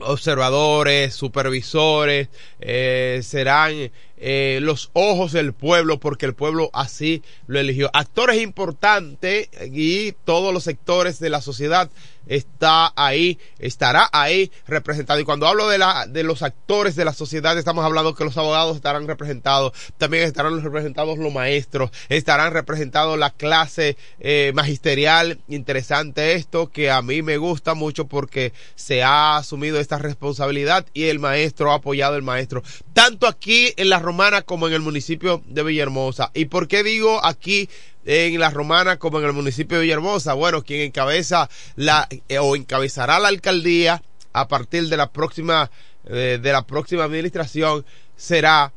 observadores, 0.00 1.14
supervisores, 1.14 2.28
eh, 2.60 3.20
serán 3.22 3.90
eh, 4.20 4.58
los 4.62 4.90
ojos 4.92 5.32
del 5.32 5.52
pueblo 5.52 6.00
porque 6.00 6.26
el 6.26 6.34
pueblo 6.34 6.70
así 6.72 7.22
lo 7.46 7.58
eligió. 7.58 7.90
Actores 7.92 8.40
importantes 8.40 9.48
y 9.72 10.12
todos 10.24 10.52
los 10.52 10.64
sectores 10.64 11.18
de 11.20 11.30
la 11.30 11.40
sociedad 11.40 11.90
está 12.28 12.92
ahí, 12.94 13.38
estará 13.58 14.08
ahí 14.12 14.52
representado. 14.66 15.18
Y 15.18 15.24
cuando 15.24 15.46
hablo 15.46 15.68
de, 15.68 15.78
la, 15.78 16.06
de 16.06 16.22
los 16.22 16.42
actores 16.42 16.94
de 16.94 17.04
la 17.04 17.12
sociedad, 17.12 17.58
estamos 17.58 17.84
hablando 17.84 18.14
que 18.14 18.24
los 18.24 18.36
abogados 18.36 18.76
estarán 18.76 19.06
representados, 19.06 19.72
también 19.96 20.24
estarán 20.24 20.62
representados 20.62 21.18
los 21.18 21.32
maestros, 21.32 21.90
estarán 22.08 22.52
representados 22.52 23.18
la 23.18 23.30
clase 23.30 23.96
eh, 24.20 24.52
magisterial. 24.54 25.40
Interesante 25.48 26.34
esto, 26.34 26.70
que 26.70 26.90
a 26.90 27.02
mí 27.02 27.22
me 27.22 27.38
gusta 27.38 27.74
mucho 27.74 28.06
porque 28.06 28.52
se 28.74 29.02
ha 29.02 29.36
asumido 29.36 29.80
esta 29.80 29.98
responsabilidad 29.98 30.86
y 30.92 31.04
el 31.04 31.18
maestro 31.18 31.72
ha 31.72 31.76
apoyado 31.76 32.16
el 32.16 32.22
maestro, 32.22 32.62
tanto 32.98 33.28
aquí 33.28 33.72
en 33.76 33.90
la 33.90 34.00
Romana 34.00 34.42
como 34.42 34.66
en 34.66 34.74
el 34.74 34.80
municipio 34.80 35.40
de 35.46 35.62
Villahermosa. 35.62 36.32
¿Y 36.34 36.46
por 36.46 36.66
qué 36.66 36.82
digo 36.82 37.24
aquí 37.24 37.68
en 38.04 38.40
la 38.40 38.50
Romana 38.50 38.96
como 38.96 39.20
en 39.20 39.26
el 39.26 39.32
municipio 39.32 39.76
de 39.76 39.84
Villahermosa. 39.84 40.34
Bueno, 40.34 40.64
quien 40.64 40.80
encabeza 40.80 41.48
la 41.76 42.08
eh, 42.10 42.38
o 42.40 42.56
encabezará 42.56 43.20
la 43.20 43.28
alcaldía 43.28 44.02
a 44.32 44.48
partir 44.48 44.88
de 44.88 44.96
la 44.96 45.12
próxima 45.12 45.70
eh, 46.06 46.40
de 46.42 46.52
la 46.52 46.66
próxima 46.66 47.04
administración 47.04 47.86
será 48.16 48.72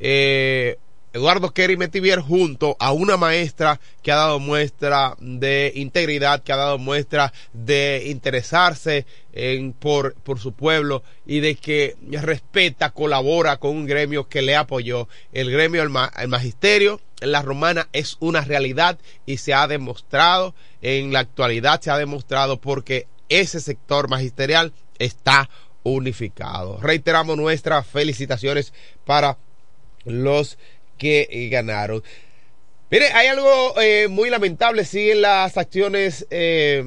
eh, 0.00 0.76
Eduardo 1.16 1.54
Kerry 1.54 1.78
Metivier 1.78 2.20
junto 2.20 2.76
a 2.78 2.92
una 2.92 3.16
maestra 3.16 3.80
que 4.02 4.12
ha 4.12 4.16
dado 4.16 4.38
muestra 4.38 5.16
de 5.18 5.72
integridad, 5.74 6.42
que 6.42 6.52
ha 6.52 6.56
dado 6.56 6.76
muestra 6.76 7.32
de 7.54 8.02
interesarse 8.08 9.06
por 9.78 10.38
su 10.38 10.52
pueblo 10.52 11.02
y 11.24 11.40
de 11.40 11.54
que 11.54 11.96
respeta, 12.02 12.90
colabora 12.90 13.56
con 13.56 13.70
un 13.70 13.86
gremio 13.86 14.28
que 14.28 14.42
le 14.42 14.56
apoyó. 14.56 15.08
El 15.32 15.50
gremio, 15.50 15.82
el, 15.82 15.88
magisterio 15.88 17.00
en 17.22 17.32
la 17.32 17.40
romana 17.40 17.88
es 17.94 18.18
una 18.20 18.42
realidad 18.42 18.98
y 19.24 19.38
se 19.38 19.54
ha 19.54 19.66
demostrado, 19.66 20.54
en 20.82 21.14
la 21.14 21.20
actualidad 21.20 21.80
se 21.80 21.90
ha 21.90 21.96
demostrado 21.96 22.60
porque 22.60 23.06
ese 23.30 23.60
sector 23.60 24.10
magisterial 24.10 24.74
está 24.98 25.48
unificado. 25.82 26.78
Reiteramos 26.78 27.38
nuestras 27.38 27.86
felicitaciones 27.86 28.74
para 29.06 29.38
los 30.06 30.58
que 30.98 31.48
ganaron. 31.50 32.02
Mire, 32.90 33.06
hay 33.12 33.26
algo 33.26 33.80
eh, 33.80 34.06
muy 34.08 34.30
lamentable, 34.30 34.84
siguen 34.84 35.22
las 35.22 35.56
acciones 35.56 36.26
eh, 36.30 36.84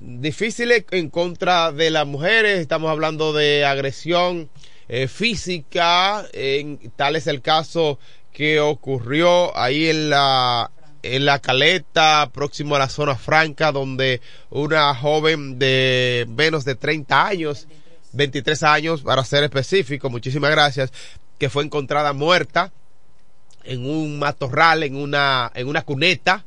difíciles 0.00 0.84
en 0.90 1.10
contra 1.10 1.70
de 1.70 1.90
las 1.90 2.06
mujeres, 2.06 2.58
estamos 2.58 2.90
hablando 2.90 3.32
de 3.32 3.64
agresión 3.64 4.50
eh, 4.88 5.06
física, 5.06 6.26
tal 6.96 7.14
es 7.14 7.28
el 7.28 7.40
caso 7.40 8.00
que 8.32 8.60
ocurrió 8.60 9.56
ahí 9.56 9.88
en 9.88 10.10
la 10.10 10.70
en 11.02 11.24
la 11.24 11.38
caleta 11.38 12.30
próximo 12.32 12.74
a 12.74 12.80
la 12.80 12.88
zona 12.88 13.14
franca 13.14 13.70
donde 13.70 14.20
una 14.50 14.94
joven 14.94 15.58
de 15.58 16.26
menos 16.28 16.64
de 16.64 16.74
30 16.74 17.26
años 17.26 17.68
23 18.12 18.62
años 18.64 19.02
para 19.02 19.24
ser 19.24 19.44
específico 19.44 20.10
muchísimas 20.10 20.50
gracias 20.50 20.92
que 21.38 21.50
fue 21.50 21.64
encontrada 21.64 22.12
muerta 22.12 22.72
en 23.64 23.88
un 23.88 24.18
matorral, 24.18 24.82
en 24.82 24.96
una, 24.96 25.50
en 25.54 25.68
una 25.68 25.82
cuneta. 25.82 26.44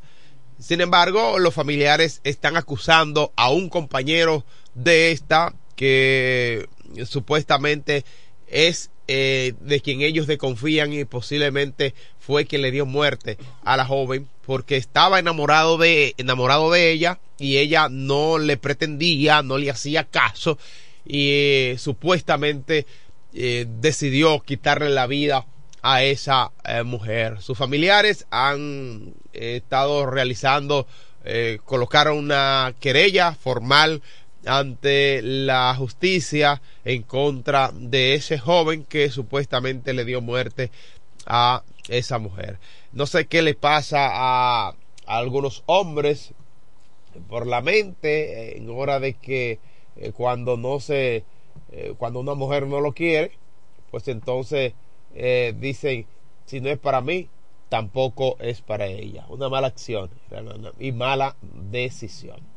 Sin 0.60 0.82
embargo, 0.82 1.39
los 1.39 1.54
familiares 1.54 2.21
están 2.23 2.58
acusando 2.58 3.32
a 3.36 3.51
un 3.51 3.69
compañero 3.69 4.45
de 4.75 5.12
esta 5.12 5.54
que 5.75 6.67
supuestamente 7.06 8.06
es 8.47 8.91
eh, 9.08 9.54
de 9.60 9.82
quien 9.82 10.01
ellos 10.01 10.27
desconfían 10.27 10.93
y 10.93 11.06
posiblemente 11.06 11.93
fue 12.19 12.45
quien 12.45 12.62
le 12.62 12.71
dio 12.71 12.86
muerte 12.86 13.38
a 13.63 13.75
la 13.75 13.86
joven 13.86 14.30
porque 14.45 14.77
estaba 14.77 15.19
enamorado 15.19 15.77
de 15.77 16.13
enamorado 16.17 16.71
de 16.71 16.91
ella 16.91 17.19
y 17.39 17.58
ella 17.58 17.88
no 17.89 18.38
le 18.38 18.58
pretendía, 18.58 19.41
no 19.41 19.58
le 19.58 19.71
hacía 19.71 20.04
caso 20.04 20.58
y 21.06 21.30
eh, 21.32 21.75
supuestamente 21.77 22.86
eh, 23.34 23.65
decidió 23.80 24.41
quitarle 24.41 24.89
la 24.89 25.08
vida 25.08 25.46
a 25.82 26.04
esa 26.04 26.52
eh, 26.65 26.84
mujer. 26.84 27.41
Sus 27.41 27.58
familiares 27.58 28.28
han 28.30 29.13
eh, 29.34 29.58
estado 29.58 30.06
realizando, 30.06 30.88
colocaron 31.65 32.17
una 32.17 32.74
querella 32.80 33.36
formal 33.36 34.02
ante 34.46 35.22
la 35.22 35.74
justicia 35.76 36.63
en 36.84 37.04
contra 37.04 37.72
de 37.74 38.15
ese 38.15 38.39
joven 38.39 38.84
que 38.86 39.12
supuestamente 39.12 39.94
le 39.94 40.04
dio 40.04 40.20
muerte 40.20 40.72
a 41.28 41.63
esa 41.89 42.17
mujer. 42.17 42.58
No 42.91 43.06
sé 43.06 43.28
qué 43.28 43.44
le 43.44 43.54
pasa 43.54 44.10
a, 44.12 44.74
algunos 45.06 45.62
hombres 45.67 46.34
por 47.30 47.46
la 47.46 47.62
mente 47.62 48.58
en 48.58 48.67
hora 48.72 49.00
de 49.00 49.13
que 49.13 49.60
cuando 50.15 50.58
no 50.58 50.80
se 50.80 51.24
eh, 51.71 51.93
cuando 51.97 52.19
una 52.19 52.34
mujer 52.34 52.67
no 52.67 52.81
lo 52.81 52.93
quiere 52.93 53.31
pues 53.89 54.07
entonces 54.07 54.73
eh, 55.13 55.53
dicen 55.60 56.05
si 56.45 56.62
no 56.62 56.69
es 56.69 56.77
para 56.77 57.01
mí 57.01 57.29
tampoco 57.69 58.38
es 58.39 58.62
para 58.62 58.86
ella 58.88 59.25
una 59.29 59.49
mala 59.49 59.67
acción 59.67 60.10
y 60.79 60.91
mala 60.91 61.36
decisión 61.41 62.51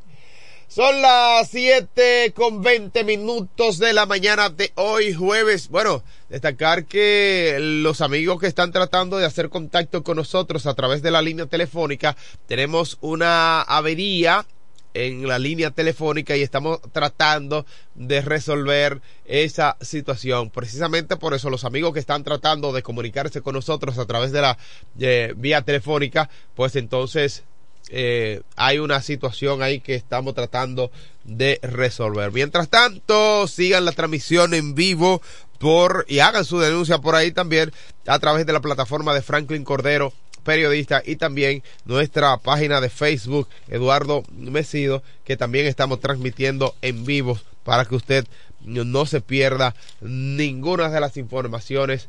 son 0.74 1.02
las 1.02 1.50
7 1.50 2.32
con 2.34 2.60
20 2.60 3.04
minutos 3.04 3.78
de 3.78 3.92
la 3.92 4.06
mañana 4.06 4.48
de 4.48 4.72
hoy 4.74 5.12
jueves. 5.14 5.68
Bueno, 5.68 6.02
destacar 6.28 6.86
que 6.86 7.58
los 7.60 8.00
amigos 8.00 8.40
que 8.40 8.48
están 8.48 8.72
tratando 8.72 9.18
de 9.18 9.26
hacer 9.26 9.50
contacto 9.50 10.02
con 10.02 10.16
nosotros 10.16 10.66
a 10.66 10.74
través 10.74 11.00
de 11.00 11.12
la 11.12 11.22
línea 11.22 11.46
telefónica, 11.46 12.16
tenemos 12.48 12.98
una 13.02 13.62
avería 13.62 14.46
en 14.94 15.26
la 15.26 15.38
línea 15.38 15.70
telefónica 15.70 16.36
y 16.36 16.42
estamos 16.42 16.80
tratando 16.92 17.66
de 17.94 18.22
resolver 18.22 19.02
esa 19.26 19.76
situación. 19.80 20.50
Precisamente 20.50 21.16
por 21.16 21.34
eso 21.34 21.50
los 21.50 21.64
amigos 21.64 21.92
que 21.92 22.00
están 22.00 22.24
tratando 22.24 22.72
de 22.72 22.82
comunicarse 22.82 23.42
con 23.42 23.54
nosotros 23.54 23.98
a 23.98 24.06
través 24.06 24.32
de 24.32 24.40
la 24.40 24.56
eh, 24.98 25.34
vía 25.36 25.62
telefónica, 25.62 26.30
pues 26.54 26.76
entonces 26.76 27.42
eh, 27.90 28.40
hay 28.56 28.78
una 28.78 29.02
situación 29.02 29.62
ahí 29.62 29.80
que 29.80 29.94
estamos 29.94 30.34
tratando 30.34 30.90
de 31.24 31.58
resolver. 31.62 32.32
Mientras 32.32 32.68
tanto, 32.68 33.46
sigan 33.46 33.84
la 33.84 33.92
transmisión 33.92 34.54
en 34.54 34.74
vivo 34.74 35.20
por 35.58 36.04
y 36.08 36.20
hagan 36.20 36.44
su 36.44 36.58
denuncia 36.58 36.98
por 36.98 37.14
ahí 37.14 37.32
también 37.32 37.72
a 38.06 38.18
través 38.18 38.46
de 38.46 38.52
la 38.52 38.60
plataforma 38.60 39.12
de 39.14 39.22
Franklin 39.22 39.64
Cordero 39.64 40.12
periodista 40.44 41.02
y 41.04 41.16
también 41.16 41.62
nuestra 41.84 42.36
página 42.36 42.80
de 42.80 42.90
Facebook 42.90 43.48
Eduardo 43.68 44.22
Mesido 44.30 45.02
que 45.24 45.36
también 45.36 45.66
estamos 45.66 46.00
transmitiendo 46.00 46.74
en 46.82 47.04
vivo 47.04 47.38
para 47.64 47.84
que 47.84 47.96
usted 47.96 48.26
no 48.60 49.06
se 49.06 49.20
pierda 49.20 49.74
ninguna 50.00 50.88
de 50.90 51.00
las 51.00 51.16
informaciones 51.16 52.08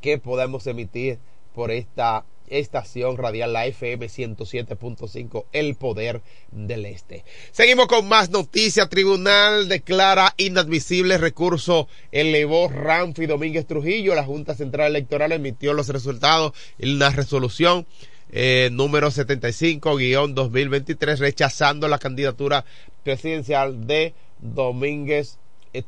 que 0.00 0.18
podemos 0.18 0.66
emitir 0.66 1.18
por 1.54 1.70
esta 1.70 2.24
estación 2.50 3.16
radial 3.16 3.52
la 3.52 3.66
FM 3.66 4.06
107.5 4.06 5.46
El 5.52 5.76
Poder 5.76 6.22
del 6.50 6.86
Este. 6.86 7.24
Seguimos 7.52 7.86
con 7.86 8.08
más 8.08 8.30
noticias. 8.30 8.90
Tribunal 8.90 9.68
declara 9.68 10.34
inadmisible 10.36 11.18
recurso 11.18 11.88
elevó 12.12 12.68
Ramfi 12.68 13.26
Domínguez 13.26 13.66
Trujillo. 13.66 14.14
La 14.14 14.24
Junta 14.24 14.54
Central 14.54 14.88
Electoral 14.88 15.32
emitió 15.32 15.72
los 15.72 15.88
resultados 15.88 16.52
en 16.78 16.98
la 16.98 17.10
resolución 17.10 17.86
eh, 18.32 18.68
número 18.72 19.10
75-2023 19.10 21.18
rechazando 21.18 21.88
la 21.88 21.98
candidatura 21.98 22.64
presidencial 23.02 23.86
de 23.86 24.14
Domínguez 24.38 25.38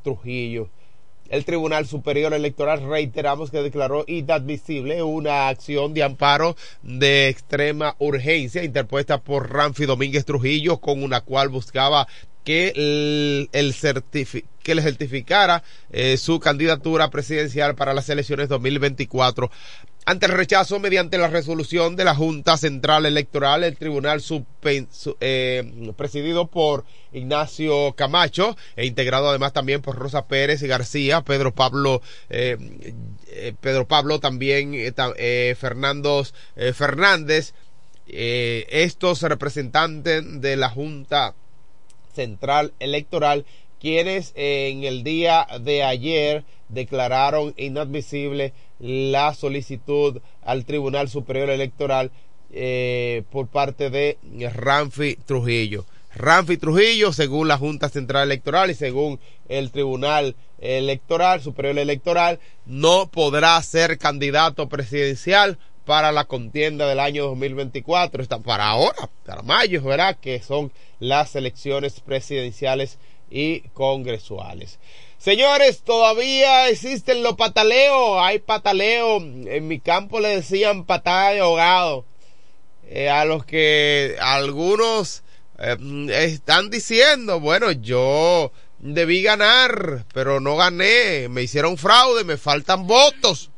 Trujillo 0.02 0.68
el 1.32 1.46
Tribunal 1.46 1.86
Superior 1.86 2.34
Electoral 2.34 2.86
reiteramos 2.86 3.50
que 3.50 3.62
declaró 3.62 4.04
inadmisible 4.06 5.02
una 5.02 5.48
acción 5.48 5.94
de 5.94 6.02
amparo 6.02 6.56
de 6.82 7.28
extrema 7.28 7.96
urgencia 7.98 8.62
interpuesta 8.62 9.22
por 9.22 9.50
Ramfi 9.50 9.86
Domínguez 9.86 10.26
Trujillo 10.26 10.76
con 10.78 11.02
una 11.02 11.22
cual 11.22 11.48
buscaba 11.48 12.06
que 12.44 12.72
el, 12.76 13.48
que 14.62 14.74
le 14.74 14.82
certificara 14.82 15.62
eh, 15.90 16.18
su 16.18 16.38
candidatura 16.38 17.08
presidencial 17.08 17.76
para 17.76 17.94
las 17.94 18.10
elecciones 18.10 18.48
2024 18.48 19.50
ante 20.04 20.26
el 20.26 20.32
rechazo 20.32 20.80
mediante 20.80 21.16
la 21.16 21.28
resolución 21.28 21.94
de 21.94 22.04
la 22.04 22.14
Junta 22.14 22.56
Central 22.56 23.06
Electoral, 23.06 23.62
el 23.62 23.76
Tribunal 23.76 24.22
eh, 25.20 25.92
presidido 25.96 26.48
por 26.48 26.84
Ignacio 27.12 27.92
Camacho 27.94 28.56
e 28.74 28.86
integrado 28.86 29.28
además 29.28 29.52
también 29.52 29.80
por 29.80 29.96
Rosa 29.96 30.26
Pérez 30.26 30.62
y 30.62 30.66
García, 30.66 31.22
Pedro 31.22 31.54
Pablo, 31.54 32.02
eh, 32.30 32.56
eh, 33.28 33.54
Pedro 33.60 33.86
Pablo 33.86 34.18
también, 34.18 34.74
Fernando 35.56 36.24
Fernández, 36.74 37.54
estos 38.06 39.22
representantes 39.22 40.40
de 40.40 40.56
la 40.56 40.68
Junta 40.68 41.34
Central 42.12 42.72
Electoral, 42.80 43.46
quienes 43.80 44.32
en 44.34 44.82
el 44.82 45.04
día 45.04 45.46
de 45.60 45.84
ayer 45.84 46.44
declararon 46.72 47.54
inadmisible 47.56 48.52
la 48.78 49.34
solicitud 49.34 50.20
al 50.42 50.64
Tribunal 50.64 51.08
Superior 51.08 51.50
Electoral 51.50 52.10
eh, 52.52 53.22
por 53.30 53.46
parte 53.46 53.90
de 53.90 54.18
Ramfi 54.54 55.16
Trujillo. 55.24 55.86
Ramfi 56.14 56.58
Trujillo, 56.58 57.12
según 57.12 57.48
la 57.48 57.56
Junta 57.56 57.88
Central 57.88 58.24
Electoral 58.24 58.70
y 58.70 58.74
según 58.74 59.18
el 59.48 59.70
Tribunal 59.70 60.36
Electoral, 60.58 61.40
Superior 61.40 61.78
Electoral, 61.78 62.38
no 62.66 63.08
podrá 63.10 63.60
ser 63.62 63.98
candidato 63.98 64.68
presidencial 64.68 65.58
para 65.84 66.12
la 66.12 66.24
contienda 66.24 66.86
del 66.86 67.00
año 67.00 67.24
2024. 67.26 68.22
Está 68.22 68.38
para 68.38 68.68
ahora, 68.68 69.08
para 69.24 69.42
mayo, 69.42 69.82
¿verdad? 69.82 70.18
Que 70.20 70.40
son 70.40 70.72
las 71.00 71.34
elecciones 71.34 72.00
presidenciales 72.00 72.98
y 73.30 73.60
congresuales. 73.72 74.78
Señores, 75.22 75.82
todavía 75.84 76.68
existen 76.68 77.22
los 77.22 77.36
pataleos, 77.36 78.18
hay 78.20 78.40
pataleo. 78.40 79.18
En 79.18 79.68
mi 79.68 79.78
campo 79.78 80.18
le 80.18 80.30
decían 80.30 80.84
patada 80.84 81.30
de 81.30 81.38
ahogado. 81.38 82.04
Eh, 82.88 83.08
a 83.08 83.24
los 83.24 83.44
que 83.44 84.16
algunos 84.20 85.22
eh, 85.60 85.76
están 86.10 86.70
diciendo, 86.70 87.38
bueno, 87.38 87.70
yo 87.70 88.50
debí 88.80 89.22
ganar, 89.22 90.06
pero 90.12 90.40
no 90.40 90.56
gané, 90.56 91.28
me 91.28 91.42
hicieron 91.42 91.78
fraude, 91.78 92.24
me 92.24 92.36
faltan 92.36 92.88
votos. 92.88 93.52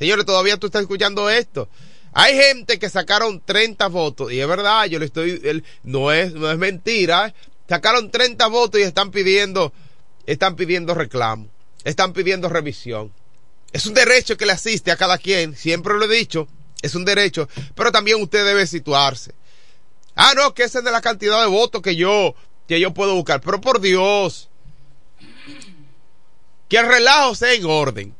Señores, 0.00 0.26
todavía 0.26 0.56
tú 0.56 0.66
estás 0.66 0.82
escuchando 0.82 1.30
esto. 1.30 1.68
Hay 2.12 2.34
gente 2.36 2.80
que 2.80 2.90
sacaron 2.90 3.40
30 3.40 3.86
votos, 3.86 4.32
y 4.32 4.40
es 4.40 4.48
verdad, 4.48 4.86
yo 4.86 4.98
le 4.98 5.04
estoy, 5.04 5.62
no 5.84 6.10
es, 6.10 6.32
no 6.32 6.50
es 6.50 6.58
mentira, 6.58 7.32
sacaron 7.68 8.10
30 8.10 8.48
votos 8.48 8.80
y 8.80 8.82
están 8.82 9.12
pidiendo 9.12 9.72
están 10.26 10.56
pidiendo 10.56 10.94
reclamo, 10.94 11.48
están 11.84 12.12
pidiendo 12.12 12.48
revisión. 12.48 13.12
Es 13.72 13.86
un 13.86 13.94
derecho 13.94 14.36
que 14.36 14.46
le 14.46 14.52
asiste 14.52 14.90
a 14.90 14.96
cada 14.96 15.18
quien, 15.18 15.56
siempre 15.56 15.94
lo 15.94 16.04
he 16.04 16.16
dicho, 16.16 16.48
es 16.82 16.94
un 16.94 17.04
derecho, 17.04 17.48
pero 17.74 17.90
también 17.90 18.22
usted 18.22 18.44
debe 18.44 18.66
situarse. 18.66 19.32
Ah, 20.14 20.32
no, 20.36 20.54
que 20.54 20.62
esa 20.62 20.78
es 20.78 20.84
de 20.84 20.92
la 20.92 21.00
cantidad 21.00 21.40
de 21.40 21.48
votos 21.48 21.82
que 21.82 21.96
yo, 21.96 22.34
que 22.68 22.78
yo 22.78 22.94
puedo 22.94 23.14
buscar, 23.14 23.40
pero 23.40 23.60
por 23.60 23.80
Dios, 23.80 24.48
que 26.68 26.76
el 26.76 26.86
relajo 26.86 27.34
sea 27.34 27.52
en 27.52 27.64
orden. 27.64 28.14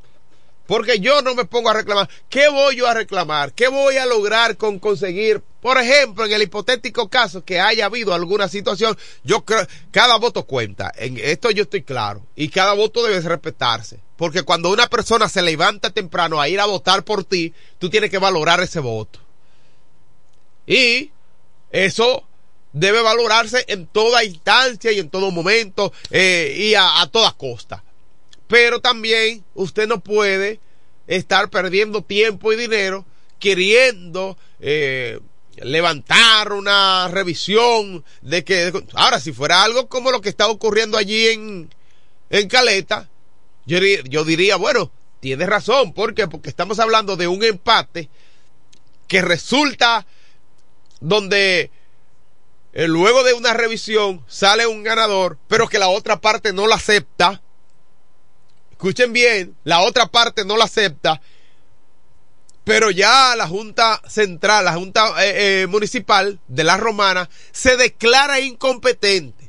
Porque 0.67 0.99
yo 0.99 1.21
no 1.21 1.35
me 1.35 1.45
pongo 1.45 1.69
a 1.69 1.75
reclamar. 1.75 2.09
¿Qué 2.31 2.49
voy 2.49 2.77
yo 2.77 2.87
a 2.89 2.95
reclamar? 2.95 3.53
¿Qué 3.53 3.69
voy 3.69 3.97
a 3.97 4.07
lograr 4.07 4.57
con 4.57 4.79
conseguir? 4.79 5.43
Por 5.61 5.79
ejemplo, 5.79 6.25
en 6.25 6.33
el 6.33 6.43
hipotético 6.43 7.09
caso 7.09 7.45
que 7.45 7.61
haya 7.61 7.87
habido 7.87 8.15
alguna 8.15 8.49
situación, 8.49 8.97
yo 9.25 9.45
creo, 9.45 9.67
cada 9.91 10.17
voto 10.17 10.45
cuenta. 10.45 10.91
En 10.97 11.19
esto 11.19 11.51
yo 11.51 11.65
estoy 11.65 11.83
claro. 11.83 12.25
Y 12.35 12.49
cada 12.49 12.73
voto 12.73 13.03
debe 13.03 13.21
respetarse. 13.21 14.01
Porque 14.17 14.43
cuando 14.43 14.71
una 14.71 14.89
persona 14.89 15.29
se 15.29 15.43
levanta 15.43 15.91
temprano 15.91 16.41
a 16.41 16.49
ir 16.49 16.61
a 16.61 16.67
votar 16.67 17.05
por 17.05 17.25
ti, 17.25 17.53
tú 17.79 17.91
tienes 17.91 18.11
que 18.11 18.19
valorar 18.19 18.61
ese 18.61 18.81
voto. 18.81 19.19
Y 20.67 21.11
eso 21.71 22.25
debe 22.73 23.03
valorarse 23.03 23.65
en 23.69 23.87
toda 23.87 24.25
instancia 24.25 24.93
y 24.93 24.99
en 24.99 25.11
todo 25.11 25.31
momento 25.31 25.93
eh, 26.11 26.57
y 26.59 26.75
a, 26.75 27.03
a 27.03 27.07
toda 27.09 27.33
costa 27.33 27.85
pero 28.47 28.81
también 28.81 29.45
usted 29.55 29.87
no 29.89 30.01
puede 30.01 30.61
estar 31.07 31.51
perdiendo 31.51 32.03
tiempo 32.03 32.53
y 32.53 32.57
dinero 32.57 33.05
queriendo 33.39 34.39
eh, 34.61 35.21
levantar 35.57 36.53
una 36.53 37.09
revisión 37.09 38.05
de 38.23 38.45
que 38.45 38.73
ahora 38.95 39.21
si 39.21 39.33
fuera 39.33 39.63
algo 39.63 39.89
como 39.89 40.11
lo 40.11 40.21
que 40.21 40.29
está 40.29 40.49
ocurriendo 40.49 40.97
allí 40.97 41.29
en, 41.29 41.71
en 42.31 42.49
Caleta 42.49 43.09
yo, 43.67 43.79
yo 43.79 44.25
diría 44.25 44.57
bueno 44.57 44.91
Tienes 45.25 45.49
razón, 45.49 45.95
¿por 45.95 46.13
qué? 46.13 46.29
Porque 46.29 46.51
estamos 46.51 46.79
hablando 46.81 47.17
de 47.17 47.27
un 47.27 47.43
empate 47.43 48.11
que 49.09 49.23
resulta 49.23 50.07
donde 51.01 51.71
eh, 52.75 52.89
luego 52.89 53.25
de 53.25 53.33
una 53.33 53.55
revisión 53.55 54.23
sale 54.29 54.67
un 54.67 54.83
ganador, 54.83 55.39
pero 55.49 55.67
que 55.67 55.79
la 55.79 55.89
otra 55.89 56.21
parte 56.21 56.53
no 56.53 56.67
la 56.67 56.75
acepta. 56.75 57.41
Escuchen 58.75 59.13
bien, 59.13 59.55
la 59.63 59.83
otra 59.83 60.07
parte 60.07 60.45
no 60.45 60.57
la 60.57 60.65
acepta, 60.65 61.21
pero 62.65 62.91
ya 62.91 63.37
la 63.37 63.47
Junta 63.47 64.03
Central, 64.09 64.65
la 64.65 64.75
Junta 64.75 65.25
eh, 65.25 65.63
eh, 65.63 65.67
Municipal 65.69 66.41
de 66.49 66.65
la 66.65 66.77
Romana, 66.77 67.31
se 67.53 67.77
declara 67.77 68.41
incompetente. 68.41 69.49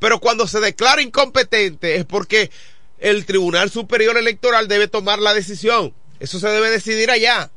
Pero 0.00 0.18
cuando 0.18 0.48
se 0.48 0.58
declara 0.58 1.02
incompetente 1.02 1.94
es 1.94 2.04
porque 2.04 2.50
el 2.98 3.24
Tribunal 3.26 3.70
Superior 3.70 4.18
Electoral 4.18 4.66
debe 4.66 4.88
tomar 4.88 5.20
la 5.20 5.32
decisión. 5.32 5.94
Eso 6.18 6.40
se 6.40 6.48
debe 6.48 6.70
decidir 6.70 7.12
allá. 7.12 7.52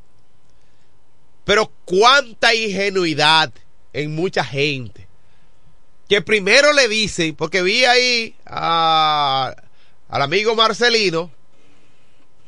Pero 1.45 1.73
cuánta 1.83 2.53
ingenuidad 2.53 3.51
en 3.91 4.13
mucha 4.13 4.43
gente. 4.43 5.07
Que 6.07 6.21
primero 6.21 6.73
le 6.73 6.87
dicen, 6.87 7.35
porque 7.35 7.63
vi 7.63 7.85
ahí 7.85 8.35
a, 8.45 9.55
al 10.09 10.21
amigo 10.21 10.55
Marcelino, 10.55 11.31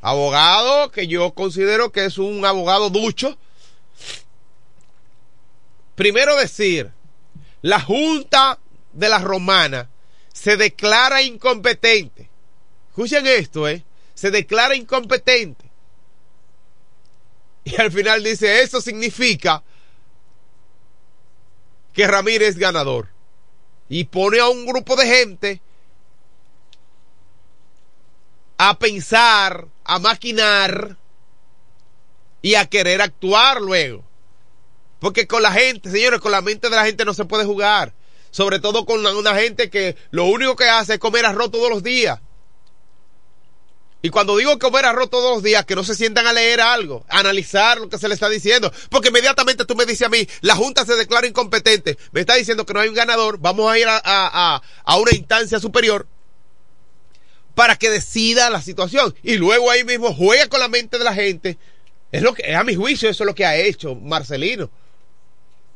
abogado 0.01 0.91
que 0.91 1.07
yo 1.07 1.31
considero 1.31 1.91
que 1.91 2.05
es 2.05 2.17
un 2.17 2.45
abogado 2.45 2.89
ducho. 2.89 3.37
Primero 5.95 6.35
decir, 6.37 6.91
la 7.61 7.81
Junta 7.81 8.59
de 8.93 9.09
la 9.09 9.19
Romana 9.19 9.89
se 10.31 10.55
declara 10.55 11.21
incompetente. 11.21 12.29
Escuchen 12.89 13.27
esto, 13.27 13.67
¿eh? 13.67 13.83
Se 14.13 14.31
declara 14.31 14.75
incompetente. 14.75 15.69
Y 17.65 17.79
al 17.79 17.91
final 17.91 18.23
dice, 18.23 18.61
eso 18.61 18.81
significa 18.81 19.63
que 21.93 22.07
Ramírez 22.07 22.49
es 22.49 22.57
ganador. 22.57 23.09
Y 23.89 24.05
pone 24.05 24.39
a 24.39 24.47
un 24.47 24.65
grupo 24.65 24.95
de 24.95 25.05
gente 25.05 25.61
a 28.61 28.77
pensar, 28.77 29.67
a 29.85 29.99
maquinar 29.99 30.97
y 32.41 32.55
a 32.55 32.65
querer 32.65 33.01
actuar 33.01 33.61
luego. 33.61 34.03
Porque 34.99 35.27
con 35.27 35.41
la 35.41 35.53
gente, 35.53 35.89
señores, 35.89 36.19
con 36.19 36.33
la 36.33 36.41
mente 36.41 36.69
de 36.69 36.75
la 36.75 36.85
gente 36.85 37.05
no 37.05 37.13
se 37.13 37.23
puede 37.23 37.45
jugar. 37.45 37.93
Sobre 38.31 38.59
todo 38.59 38.85
con 38.85 39.03
una 39.05 39.33
gente 39.35 39.69
que 39.69 39.95
lo 40.11 40.25
único 40.25 40.57
que 40.57 40.67
hace 40.67 40.95
es 40.95 40.99
comer 40.99 41.25
arroz 41.25 41.51
todos 41.51 41.69
los 41.69 41.83
días. 41.83 42.19
Y 44.01 44.09
cuando 44.09 44.35
digo 44.35 44.59
comer 44.59 44.85
arroz 44.85 45.09
todos 45.09 45.35
los 45.35 45.41
días, 45.43 45.63
que 45.63 45.75
no 45.75 45.85
se 45.85 45.95
sientan 45.95 46.27
a 46.27 46.33
leer 46.33 46.59
algo, 46.59 47.05
a 47.07 47.19
analizar 47.19 47.79
lo 47.79 47.87
que 47.87 47.97
se 47.97 48.09
le 48.09 48.13
está 48.13 48.27
diciendo. 48.27 48.73
Porque 48.89 49.07
inmediatamente 49.07 49.63
tú 49.63 49.73
me 49.75 49.85
dices 49.85 50.05
a 50.05 50.09
mí, 50.09 50.27
la 50.41 50.57
Junta 50.57 50.85
se 50.85 50.97
declara 50.97 51.27
incompetente, 51.27 51.97
me 52.11 52.19
está 52.19 52.35
diciendo 52.35 52.65
que 52.65 52.73
no 52.73 52.81
hay 52.81 52.89
un 52.89 52.95
ganador, 52.95 53.39
vamos 53.39 53.71
a 53.71 53.79
ir 53.79 53.87
a, 53.87 54.01
a, 54.03 54.61
a 54.83 54.97
una 54.97 55.11
instancia 55.15 55.61
superior 55.61 56.07
para 57.59 57.75
que 57.75 57.89
decida 57.89 58.49
la 58.49 58.61
situación. 58.61 59.13
Y 59.21 59.35
luego 59.35 59.69
ahí 59.69 59.83
mismo 59.83 60.13
juega 60.13 60.47
con 60.47 60.61
la 60.61 60.69
mente 60.69 60.97
de 60.97 61.03
la 61.03 61.13
gente. 61.13 61.57
Es 62.09 62.21
lo 62.21 62.33
que, 62.33 62.55
a 62.55 62.63
mi 62.63 62.73
juicio, 62.73 63.09
eso 63.09 63.23
es 63.23 63.27
lo 63.27 63.35
que 63.35 63.45
ha 63.45 63.57
hecho 63.57 63.95
Marcelino. 63.95 64.69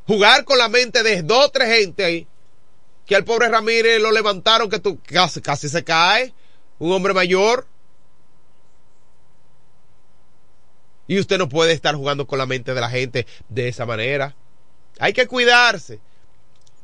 Jugar 0.08 0.46
con 0.46 0.58
la 0.58 0.70
mente 0.70 1.04
de 1.04 1.24
dos 1.24 1.48
o 1.48 1.50
tres 1.50 1.68
gente 1.68 2.06
ahí. 2.06 2.26
Que 3.06 3.18
al 3.18 3.26
pobre 3.26 3.50
Ramírez 3.50 4.00
lo 4.00 4.14
levantaron, 4.14 4.70
que 4.70 4.80
tú, 4.80 4.98
casi, 5.04 5.42
casi 5.42 5.68
se 5.68 5.84
cae. 5.84 6.34
Un 6.80 6.94
hombre 6.94 7.14
mayor. 7.14 7.68
Y 11.06 11.20
usted 11.20 11.38
no 11.38 11.50
puede 11.50 11.74
estar 11.74 11.96
jugando 11.96 12.26
con 12.26 12.40
la 12.40 12.46
mente 12.46 12.74
de 12.74 12.80
la 12.80 12.90
gente 12.90 13.28
de 13.50 13.68
esa 13.68 13.86
manera. 13.86 14.38
Hay 15.00 15.12
que 15.12 15.28
cuidarse. 15.28 16.00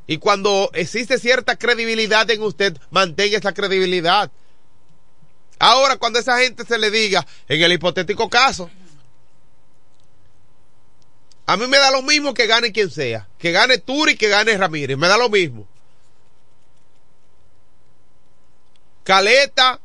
Y 0.08 0.18
cuando 0.18 0.70
existe 0.74 1.18
cierta 1.20 1.56
credibilidad 1.56 2.30
en 2.30 2.42
usted, 2.42 2.76
mantenga 2.90 3.38
esa 3.38 3.54
credibilidad. 3.54 4.30
Ahora, 5.60 5.98
cuando 5.98 6.20
esa 6.20 6.40
gente 6.40 6.64
se 6.66 6.78
le 6.78 6.90
diga, 6.90 7.28
en 7.50 7.62
el 7.62 7.74
hipotético 7.74 8.30
caso, 8.30 8.72
a 11.46 11.58
mí 11.58 11.68
me 11.68 11.78
da 11.78 11.92
lo 11.92 12.02
mismo 12.02 12.34
que 12.34 12.48
gane 12.48 12.72
quien 12.72 12.90
sea, 12.90 13.28
que 13.38 13.52
gane 13.52 13.78
Turi, 13.78 14.16
que 14.16 14.30
gane 14.30 14.58
Ramírez, 14.58 14.98
me 14.98 15.10
da 15.10 15.18
lo 15.18 15.30
mismo. 15.30 15.68
Caleta 19.04 19.80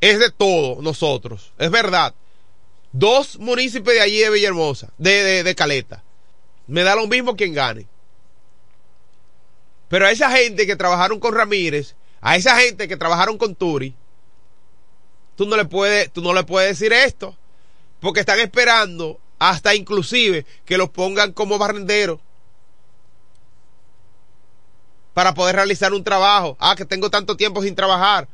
es 0.00 0.20
de 0.20 0.30
todos 0.30 0.82
nosotros, 0.82 1.52
es 1.58 1.70
verdad. 1.70 2.14
Dos 2.92 3.38
municipios 3.38 3.96
de 3.96 4.02
allí 4.02 4.18
de 4.18 4.30
Villahermosa, 4.30 4.90
de, 4.98 5.24
de, 5.24 5.42
de 5.42 5.54
Caleta. 5.54 6.02
Me 6.66 6.82
da 6.82 6.94
lo 6.94 7.08
mismo 7.08 7.34
quien 7.34 7.54
gane. 7.54 7.86
Pero 9.88 10.06
a 10.06 10.10
esa 10.10 10.30
gente 10.30 10.66
que 10.66 10.76
trabajaron 10.76 11.18
con 11.18 11.34
Ramírez, 11.34 11.96
a 12.20 12.36
esa 12.36 12.56
gente 12.58 12.86
que 12.86 12.96
trabajaron 12.96 13.38
con 13.38 13.54
Turi, 13.54 13.94
tú 15.36 15.46
no 15.46 15.56
le 15.56 15.64
puedes, 15.64 16.12
tú 16.12 16.22
no 16.22 16.32
le 16.32 16.44
puedes 16.44 16.78
decir 16.78 16.92
esto, 16.92 17.36
porque 18.00 18.20
están 18.20 18.40
esperando 18.40 19.18
hasta 19.38 19.74
inclusive 19.74 20.46
que 20.64 20.78
los 20.78 20.90
pongan 20.90 21.32
como 21.32 21.58
barrenderos 21.58 22.20
para 25.14 25.34
poder 25.34 25.56
realizar 25.56 25.92
un 25.92 26.04
trabajo. 26.04 26.56
Ah, 26.58 26.74
que 26.76 26.84
tengo 26.84 27.10
tanto 27.10 27.36
tiempo 27.36 27.62
sin 27.62 27.74
trabajar. 27.74 28.28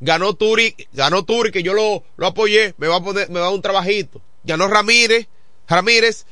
Ganó 0.00 0.34
Turi, 0.34 0.74
ganó 0.92 1.24
Turi, 1.24 1.50
que 1.50 1.62
yo 1.62 1.74
lo, 1.74 2.04
lo 2.16 2.26
apoyé, 2.26 2.74
me 2.78 2.86
va 2.86 2.96
a 2.96 3.02
poner, 3.02 3.28
me 3.30 3.40
va 3.40 3.46
a 3.46 3.48
dar 3.48 3.54
un 3.54 3.62
trabajito. 3.62 4.20
Ganó 4.44 4.68
Ramírez, 4.68 5.26
Ramírez, 5.66 6.24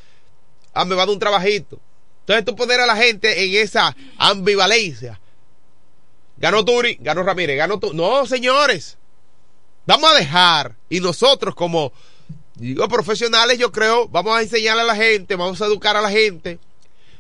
ah, 0.73 0.85
me 0.85 0.95
va 0.95 1.03
a 1.03 1.07
dar 1.07 1.15
un 1.15 1.19
trabajito. 1.19 1.81
Entonces 2.21 2.45
tú 2.45 2.55
poner 2.55 2.81
a 2.81 2.87
la 2.87 2.97
gente 2.97 3.45
en 3.45 3.63
esa 3.63 3.97
ambivalencia. 4.19 5.21
Ganó 6.37 6.65
Turi, 6.65 6.99
ganó 7.01 7.23
Ramírez, 7.23 7.57
ganó 7.57 7.79
Turi. 7.79 7.97
No, 7.97 8.27
señores. 8.27 8.99
Vamos 9.87 10.11
a 10.11 10.19
dejar, 10.19 10.75
y 10.91 10.99
nosotros 10.99 11.55
como, 11.55 11.93
digo, 12.57 12.89
profesionales, 12.89 13.57
yo 13.57 13.71
creo, 13.71 14.09
vamos 14.09 14.37
a 14.37 14.43
enseñar 14.43 14.77
a 14.77 14.85
la 14.85 14.97
gente, 14.97 15.37
vamos 15.37 15.63
a 15.63 15.67
educar 15.67 15.97
a 15.97 16.01
la 16.01 16.11
gente, 16.11 16.59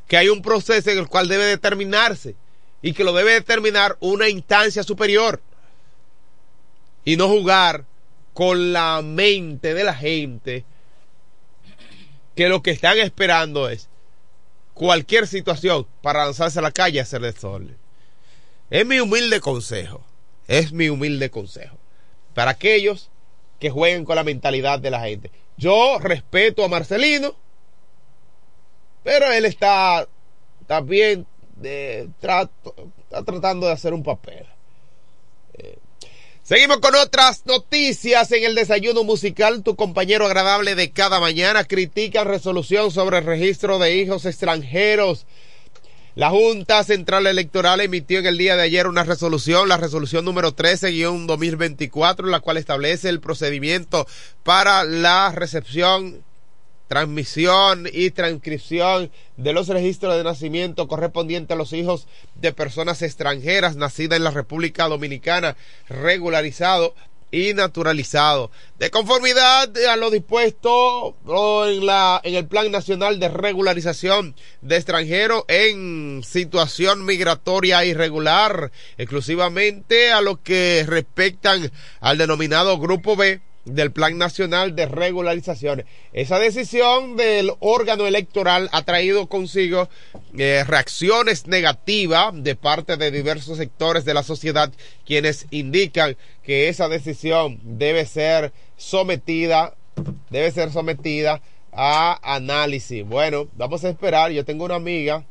que 0.09 0.16
hay 0.16 0.29
un 0.29 0.42
proceso 0.42 0.90
en 0.90 0.98
el 0.98 1.07
cual 1.07 1.29
debe 1.29 1.44
determinarse, 1.44 2.35
y 2.83 2.92
que 2.92 3.05
lo 3.05 3.12
debe 3.12 3.35
determinar 3.35 3.96
una 4.00 4.29
instancia 4.29 4.83
superior, 4.83 5.40
y 7.05 7.16
no 7.16 7.29
jugar 7.29 7.85
con 8.35 8.72
la 8.72 9.00
mente 9.00 9.72
de 9.72 9.85
la 9.85 9.94
gente, 9.94 10.64
que 12.35 12.48
lo 12.48 12.62
que 12.62 12.72
están 12.72 12.98
esperando 12.98 13.68
es 13.68 13.88
cualquier 14.74 15.29
situación 15.29 15.87
para 16.02 16.24
lanzarse 16.24 16.59
a 16.59 16.62
la 16.62 16.72
calle 16.72 16.98
a 16.98 17.05
hacer 17.05 17.20
desorden. 17.20 17.76
Es 18.70 18.85
mi 18.85 18.98
humilde 18.98 19.40
consejo, 19.40 20.05
es 20.48 20.72
mi 20.72 20.88
humilde 20.88 21.31
consejo 21.31 21.79
para 22.37 22.51
aquellos 22.51 23.09
que 23.59 23.70
jueguen 23.70 24.05
con 24.05 24.14
la 24.14 24.22
mentalidad 24.22 24.79
de 24.79 24.90
la 24.90 25.01
gente. 25.01 25.31
Yo 25.57 25.99
respeto 25.99 26.62
a 26.62 26.68
Marcelino, 26.68 27.35
pero 29.03 29.33
él 29.33 29.46
está 29.46 30.07
también 30.66 31.27
está 31.62 32.51
tratando 33.25 33.66
de 33.66 33.72
hacer 33.72 33.94
un 33.94 34.03
papel. 34.03 34.44
Eh, 35.55 35.79
seguimos 36.42 36.77
con 36.81 36.94
otras 36.96 37.46
noticias 37.46 38.31
en 38.33 38.44
el 38.44 38.55
desayuno 38.55 39.03
musical. 39.03 39.62
Tu 39.62 39.75
compañero 39.75 40.27
agradable 40.27 40.75
de 40.75 40.90
cada 40.90 41.20
mañana 41.20 41.64
critica 41.64 42.22
resolución 42.22 42.90
sobre 42.90 43.16
el 43.16 43.25
registro 43.25 43.79
de 43.79 43.96
hijos 43.96 44.27
extranjeros 44.27 45.25
la 46.16 46.31
Junta 46.31 46.83
Central 46.83 47.26
Electoral 47.26 47.83
emitió 47.83 48.18
en 48.18 48.24
el 48.24 48.38
día 48.38 48.57
de 48.57 48.62
ayer 48.62 48.87
una 48.87 49.05
resolución, 49.05 49.68
la 49.68 49.76
resolución 49.76 50.24
número 50.24 50.57
13-2024, 50.57 52.24
la 52.24 52.40
cual 52.40 52.57
establece 52.57 53.11
el 53.11 53.20
procedimiento 53.20 54.07
para 54.42 54.83
la 54.85 55.31
recepción, 55.33 56.24
transmisión 56.88 57.87
y 57.92 58.12
transcripción 58.12 59.11
de 59.37 59.52
los 59.52 59.68
registros 59.68 60.16
de 60.16 60.24
nacimiento 60.24 60.88
correspondientes 60.88 61.55
a 61.55 61.59
los 61.59 61.74
hijos 61.74 62.09
de 62.37 62.55
personas 62.55 63.02
extranjeras 63.02 63.76
nacidas 63.76 64.16
en 64.16 64.24
la 64.24 64.31
República 64.31 64.88
Dominicana, 64.88 65.55
regularizado 65.87 66.94
y 67.31 67.55
naturalizado. 67.55 68.51
De 68.79 68.91
conformidad 68.91 69.71
a 69.89 69.97
lo 69.97 70.11
dispuesto 70.11 71.17
en, 71.67 71.87
la, 71.87 72.21
en 72.23 72.35
el 72.35 72.47
Plan 72.47 72.71
Nacional 72.71 73.19
de 73.19 73.29
Regularización 73.29 74.35
de 74.61 74.77
Extranjeros 74.77 75.45
en 75.49 76.23
situación 76.25 77.05
migratoria 77.05 77.85
irregular, 77.85 78.71
exclusivamente 78.99 80.12
a 80.12 80.21
lo 80.21 80.43
que 80.43 80.85
respectan 80.87 81.71
al 82.01 82.19
denominado 82.19 82.79
Grupo 82.79 83.17
B, 83.17 83.41
del 83.66 83.90
Plan 83.90 84.16
Nacional 84.16 84.74
de 84.76 84.87
Regularizaciones. 84.87 85.87
Esa 86.12 86.38
decisión 86.38 87.16
del 87.16 87.52
órgano 87.59 88.07
electoral 88.07 88.70
ha 88.72 88.83
traído 88.83 89.26
consigo 89.26 89.88
eh, 90.38 90.64
reacciones 90.66 91.46
negativas 91.46 92.33
de 92.33 92.55
parte 92.55 92.96
de 92.96 93.11
diversos 93.11 93.59
sectores 93.59 94.05
de 94.05 94.14
la 94.14 94.22
sociedad, 94.22 94.72
quienes 95.05 95.46
indican 95.50 96.16
que 96.42 96.68
esa 96.68 96.88
decisión 96.88 97.59
debe 97.62 98.07
ser 98.07 98.52
sometida, 98.76 99.74
debe 100.31 100.50
ser 100.52 100.70
sometida 100.70 101.42
a 101.72 102.18
análisis. 102.22 103.05
Bueno, 103.05 103.48
vamos 103.57 103.85
a 103.85 103.90
esperar. 103.90 104.31
Yo 104.31 104.44
tengo 104.44 104.64
una 104.64 104.76
amiga 104.76 105.24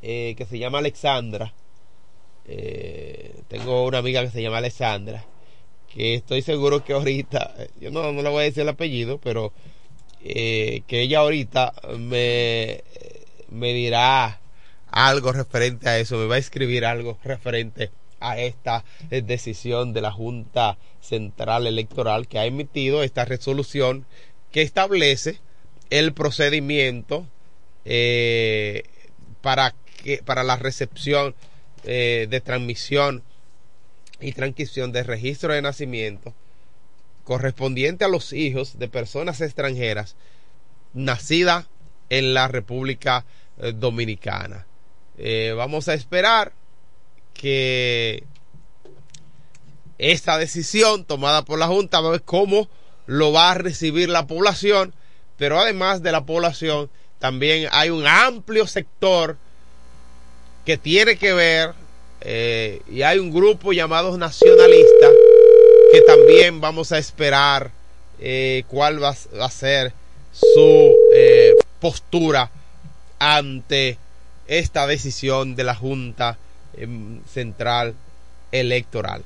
eh, 0.00 0.34
que 0.36 0.46
se 0.46 0.58
llama 0.58 0.78
Alexandra. 0.78 1.52
Eh, 2.46 3.34
tengo 3.48 3.84
una 3.86 3.98
amiga 3.98 4.22
que 4.22 4.30
se 4.30 4.42
llama 4.42 4.58
Alexandra 4.58 5.24
que 5.94 6.14
estoy 6.14 6.42
seguro 6.42 6.84
que 6.84 6.92
ahorita, 6.92 7.54
yo 7.80 7.90
no, 7.90 8.12
no 8.12 8.22
le 8.22 8.28
voy 8.28 8.42
a 8.42 8.44
decir 8.44 8.62
el 8.62 8.68
apellido, 8.68 9.18
pero 9.18 9.52
eh, 10.24 10.82
que 10.88 11.02
ella 11.02 11.20
ahorita 11.20 11.72
me, 11.98 12.82
me 13.50 13.72
dirá 13.72 14.40
algo 14.90 15.32
referente 15.32 15.88
a 15.88 15.98
eso, 15.98 16.16
me 16.16 16.26
va 16.26 16.34
a 16.34 16.38
escribir 16.38 16.84
algo 16.84 17.18
referente 17.22 17.90
a 18.20 18.38
esta 18.38 18.84
decisión 19.10 19.92
de 19.92 20.00
la 20.00 20.10
Junta 20.10 20.78
Central 21.00 21.66
Electoral 21.66 22.26
que 22.26 22.38
ha 22.38 22.46
emitido 22.46 23.02
esta 23.02 23.24
resolución 23.24 24.06
que 24.50 24.62
establece 24.62 25.40
el 25.90 26.12
procedimiento 26.12 27.26
eh, 27.84 28.84
para 29.42 29.74
que 30.02 30.22
para 30.24 30.42
la 30.42 30.56
recepción 30.56 31.34
eh, 31.84 32.26
de 32.30 32.40
transmisión 32.40 33.22
y 34.20 34.32
transcripción 34.32 34.92
de 34.92 35.02
registro 35.02 35.52
de 35.52 35.62
nacimiento 35.62 36.34
correspondiente 37.24 38.04
a 38.04 38.08
los 38.08 38.32
hijos 38.32 38.78
de 38.78 38.88
personas 38.88 39.40
extranjeras 39.40 40.16
nacidas 40.92 41.66
en 42.10 42.34
la 42.34 42.48
República 42.48 43.24
eh, 43.58 43.72
Dominicana. 43.74 44.66
Eh, 45.16 45.54
vamos 45.56 45.88
a 45.88 45.94
esperar 45.94 46.52
que 47.32 48.24
esta 49.98 50.38
decisión 50.38 51.04
tomada 51.04 51.44
por 51.44 51.58
la 51.58 51.66
Junta 51.66 52.00
va 52.00 52.08
a 52.08 52.12
ver 52.12 52.22
cómo 52.22 52.68
lo 53.06 53.32
va 53.32 53.52
a 53.52 53.54
recibir 53.54 54.08
la 54.08 54.26
población, 54.26 54.94
pero 55.36 55.58
además 55.58 56.02
de 56.02 56.12
la 56.12 56.24
población 56.24 56.90
también 57.18 57.68
hay 57.72 57.90
un 57.90 58.06
amplio 58.06 58.66
sector 58.66 59.38
que 60.64 60.76
tiene 60.76 61.16
que 61.16 61.32
ver 61.32 61.74
eh, 62.24 62.80
y 62.90 63.02
hay 63.02 63.18
un 63.18 63.30
grupo 63.32 63.72
llamado 63.72 64.16
nacionalistas 64.16 65.12
que 65.92 66.00
también 66.00 66.60
vamos 66.60 66.90
a 66.90 66.98
esperar 66.98 67.70
eh, 68.18 68.64
cuál 68.68 69.02
va, 69.02 69.10
a 69.10 69.50
ser 69.50 69.92
su 70.32 70.94
eh, 71.14 71.54
postura 71.80 72.50
ante 73.18 73.98
esta 74.46 74.86
decisión 74.86 75.54
de 75.54 75.64
la 75.64 75.74
Junta 75.74 76.38
em, 76.76 77.20
Central 77.24 77.94
Electoral. 78.52 79.22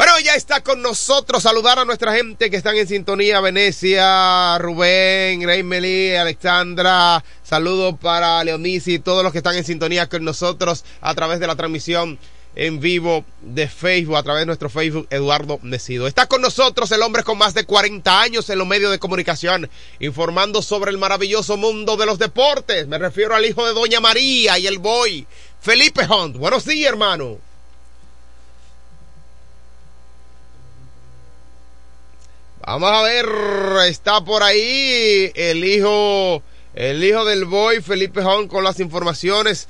Bueno, 0.00 0.18
ya 0.20 0.34
está 0.34 0.62
con 0.62 0.80
nosotros. 0.80 1.42
Saludar 1.42 1.78
a 1.78 1.84
nuestra 1.84 2.14
gente 2.14 2.48
que 2.48 2.56
están 2.56 2.74
en 2.74 2.88
sintonía. 2.88 3.38
Venecia, 3.42 4.56
Rubén, 4.56 5.42
Reymeli, 5.42 6.16
Alexandra. 6.16 7.22
Saludos 7.42 7.96
para 8.00 8.42
Leonisi 8.42 8.94
y 8.94 8.98
todos 8.98 9.22
los 9.22 9.30
que 9.30 9.36
están 9.36 9.56
en 9.56 9.64
sintonía 9.66 10.08
con 10.08 10.24
nosotros 10.24 10.86
a 11.02 11.14
través 11.14 11.38
de 11.38 11.46
la 11.46 11.54
transmisión 11.54 12.18
en 12.56 12.80
vivo 12.80 13.26
de 13.42 13.68
Facebook, 13.68 14.16
a 14.16 14.22
través 14.22 14.40
de 14.40 14.46
nuestro 14.46 14.70
Facebook, 14.70 15.06
Eduardo 15.10 15.60
Necido. 15.64 16.06
Está 16.06 16.24
con 16.24 16.40
nosotros 16.40 16.90
el 16.92 17.02
hombre 17.02 17.22
con 17.22 17.36
más 17.36 17.52
de 17.52 17.66
40 17.66 18.22
años 18.22 18.48
en 18.48 18.58
los 18.58 18.66
medios 18.66 18.90
de 18.90 18.98
comunicación, 18.98 19.68
informando 19.98 20.62
sobre 20.62 20.92
el 20.92 20.96
maravilloso 20.96 21.58
mundo 21.58 21.98
de 21.98 22.06
los 22.06 22.18
deportes. 22.18 22.88
Me 22.88 22.96
refiero 22.96 23.34
al 23.34 23.44
hijo 23.44 23.66
de 23.66 23.74
Doña 23.74 24.00
María 24.00 24.58
y 24.58 24.66
el 24.66 24.78
boy, 24.78 25.26
Felipe 25.60 26.06
Hunt. 26.06 26.38
Buenos 26.38 26.64
días, 26.64 26.88
hermano. 26.88 27.49
Vamos 32.72 32.92
a 32.92 33.02
ver, 33.02 33.26
está 33.88 34.20
por 34.20 34.44
ahí 34.44 35.32
el 35.34 35.64
hijo, 35.64 36.40
el 36.72 37.02
hijo 37.02 37.24
del 37.24 37.44
boy 37.44 37.82
Felipe 37.82 38.20
Hunt 38.20 38.48
con 38.48 38.62
las 38.62 38.78
informaciones 38.78 39.66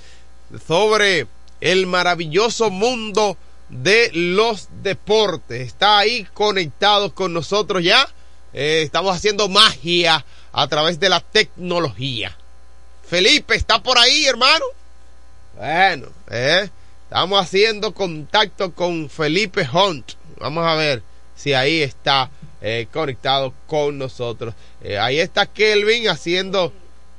sobre 0.69 1.27
el 1.63 1.87
maravilloso 1.87 2.69
mundo 2.69 3.39
de 3.71 4.11
los 4.13 4.69
deportes. 4.83 5.67
Está 5.67 5.97
ahí 5.97 6.29
conectado 6.35 7.15
con 7.15 7.33
nosotros 7.33 7.83
ya. 7.83 8.07
Eh, 8.53 8.83
estamos 8.83 9.17
haciendo 9.17 9.49
magia 9.49 10.23
a 10.53 10.69
través 10.69 11.01
de 11.01 11.09
la 11.09 11.21
tecnología. 11.21 12.37
Felipe, 13.09 13.55
¿está 13.55 13.83
por 13.83 13.97
ahí, 13.97 14.27
hermano? 14.27 14.67
Bueno, 15.57 16.09
eh, 16.31 16.69
estamos 17.05 17.41
haciendo 17.43 17.95
contacto 17.95 18.75
con 18.75 19.09
Felipe 19.09 19.67
Hunt. 19.73 20.13
Vamos 20.39 20.67
a 20.67 20.75
ver 20.75 21.03
si 21.35 21.55
ahí 21.55 21.81
está 21.81 22.31
eh, 22.63 22.89
conectado 22.93 23.55
con 23.67 23.97
nosotros. 23.97 24.55
Eh, 24.83 24.99
ahí 24.99 25.19
está 25.19 25.47
Kelvin 25.47 26.11
haciendo 26.11 26.75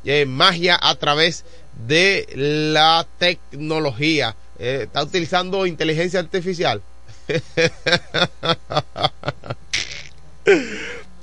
eh, 0.05 0.27
magia 0.27 0.77
a 0.79 0.93
través 0.95 1.45
de 1.87 2.27
la 2.35 3.07
tecnología. 3.17 4.35
está 4.59 5.01
utilizando 5.01 5.65
inteligencia 5.65 6.19
artificial. 6.19 6.83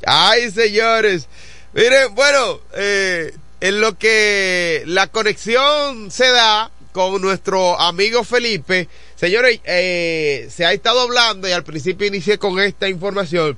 Ay, 0.05 0.51
señores. 0.51 1.29
Miren, 1.73 2.13
bueno, 2.17 2.61
en 2.75 3.81
lo 3.81 3.97
que 3.97 4.83
la 4.87 5.07
conexión 5.07 6.11
se 6.11 6.29
da 6.31 6.73
con 6.91 7.23
nuestro 7.23 7.81
amigo 7.81 8.25
Felipe, 8.25 8.89
señores, 9.15 9.61
se 9.65 10.65
ha 10.65 10.73
estado 10.73 11.03
hablando 11.03 11.47
y 11.47 11.53
al 11.53 11.63
principio 11.63 12.09
inicié 12.09 12.39
con 12.39 12.59
esta 12.59 12.89
información 12.89 13.57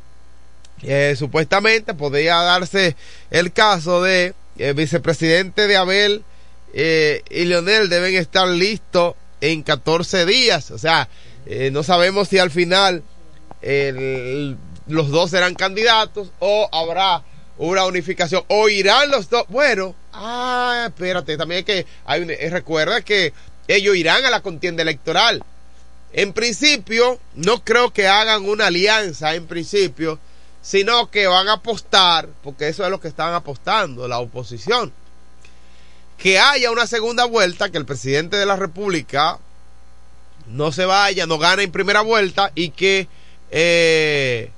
eh, 0.82 1.14
supuestamente 1.18 1.94
podría 1.94 2.36
darse 2.36 2.96
el 3.30 3.52
caso 3.52 4.02
de 4.02 4.34
el 4.58 4.74
vicepresidente 4.74 5.66
de 5.66 5.76
Abel 5.76 6.24
eh, 6.72 7.22
y 7.30 7.44
Leonel 7.44 7.88
deben 7.88 8.14
estar 8.14 8.48
listos 8.48 9.14
en 9.40 9.62
14 9.62 10.26
días. 10.26 10.70
O 10.70 10.78
sea, 10.78 11.08
eh, 11.46 11.70
no 11.70 11.82
sabemos 11.82 12.28
si 12.28 12.38
al 12.38 12.50
final 12.50 13.02
los 14.86 15.10
dos 15.10 15.30
serán 15.30 15.54
candidatos 15.54 16.30
o 16.38 16.66
habrá 16.72 17.22
una 17.58 17.84
unificación 17.84 18.42
o 18.48 18.70
irán 18.70 19.10
los 19.10 19.28
dos. 19.28 19.44
Bueno, 19.48 19.94
ah, 20.14 20.86
espérate, 20.88 21.36
también 21.36 21.64
que 21.64 21.84
hay 22.06 22.24
recuerda 22.48 23.02
que 23.02 23.34
ellos 23.68 23.96
irán 23.96 24.24
a 24.24 24.30
la 24.30 24.40
contienda 24.40 24.82
electoral. 24.82 25.42
En 26.12 26.32
principio, 26.32 27.20
no 27.34 27.62
creo 27.62 27.92
que 27.92 28.08
hagan 28.08 28.48
una 28.48 28.66
alianza 28.68 29.34
en 29.34 29.46
principio 29.46 30.18
sino 30.62 31.10
que 31.10 31.26
van 31.26 31.48
a 31.48 31.54
apostar, 31.54 32.28
porque 32.42 32.68
eso 32.68 32.84
es 32.84 32.90
lo 32.90 33.00
que 33.00 33.08
están 33.08 33.34
apostando, 33.34 34.06
la 34.08 34.18
oposición, 34.18 34.92
que 36.18 36.38
haya 36.38 36.70
una 36.70 36.86
segunda 36.86 37.24
vuelta, 37.24 37.70
que 37.70 37.78
el 37.78 37.86
presidente 37.86 38.36
de 38.36 38.46
la 38.46 38.56
República 38.56 39.38
no 40.48 40.72
se 40.72 40.84
vaya, 40.84 41.26
no 41.26 41.38
gane 41.38 41.62
en 41.62 41.72
primera 41.72 42.02
vuelta 42.02 42.52
y 42.54 42.70
que 42.70 43.08
eh, 43.50 44.50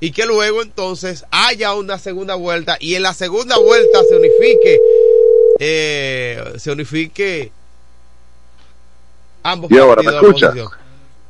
y 0.00 0.12
que 0.12 0.26
luego 0.26 0.62
entonces 0.62 1.24
haya 1.30 1.74
una 1.74 1.98
segunda 1.98 2.36
vuelta 2.36 2.76
y 2.78 2.94
en 2.94 3.02
la 3.02 3.14
segunda 3.14 3.58
vuelta 3.58 4.00
se 4.08 4.16
unifique 4.16 4.80
eh, 5.58 6.52
se 6.58 6.70
unifique 6.70 7.50
ambos 9.42 9.70
y 9.70 9.78
ahora 9.78 10.02
me 10.02 10.14
escucha 10.14 10.54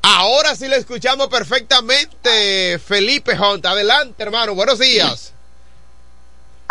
Ahora 0.03 0.55
sí 0.55 0.69
le 0.69 0.77
escuchamos 0.77 1.29
perfectamente, 1.29 2.79
Felipe 2.79 3.39
Hunt. 3.39 3.65
Adelante, 3.67 4.23
hermano. 4.23 4.55
Buenos 4.55 4.79
días. 4.79 5.33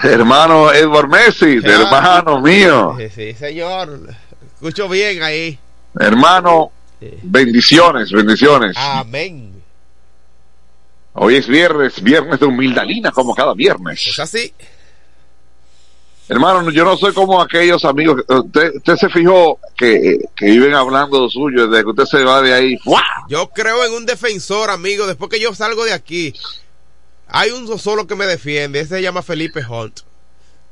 Hermano 0.01 0.71
Edward 0.71 1.09
Messi, 1.09 1.59
hermano 1.63 2.39
mío. 2.39 2.95
Sí, 3.13 3.33
señor. 3.33 4.15
Escucho 4.53 4.87
bien 4.87 5.23
ahí. 5.23 5.57
Hermano, 5.99 6.71
bendiciones, 7.23 8.11
bendiciones. 8.11 8.75
Amén. 8.77 9.63
Hoy 11.13 11.35
es 11.35 11.47
viernes, 11.47 12.01
viernes 12.01 12.39
de 12.39 12.45
humildalina, 12.45 13.11
como 13.11 13.33
cada 13.33 13.55
viernes. 13.55 14.05
Es 14.05 14.19
así. 14.19 14.53
Hermano, 16.29 16.69
yo 16.71 16.83
no 16.83 16.97
soy 16.97 17.13
como 17.13 17.41
aquellos 17.41 17.85
amigos. 17.85 18.23
Usted, 18.27 18.73
se 18.97 19.09
fijó 19.09 19.59
que, 19.77 20.19
viven 20.41 20.73
hablando 20.73 21.29
suyo 21.29 21.67
desde 21.67 21.83
que 21.83 21.89
usted 21.89 22.05
se 22.05 22.23
va 22.23 22.41
de 22.41 22.53
ahí. 22.53 22.77
Yo 23.29 23.49
creo 23.49 23.85
en 23.85 23.93
un 23.93 24.05
defensor, 24.05 24.69
amigo. 24.69 25.07
Después 25.07 25.31
que 25.31 25.39
yo 25.39 25.55
salgo 25.55 25.85
de 25.85 25.93
aquí, 25.93 26.33
hay 27.27 27.51
un 27.51 27.79
solo 27.79 28.07
que 28.07 28.15
me 28.15 28.25
defiende. 28.25 28.81
Ese 28.81 28.95
se 28.95 29.01
llama 29.01 29.21
Felipe 29.21 29.65
Hunt. 29.65 30.01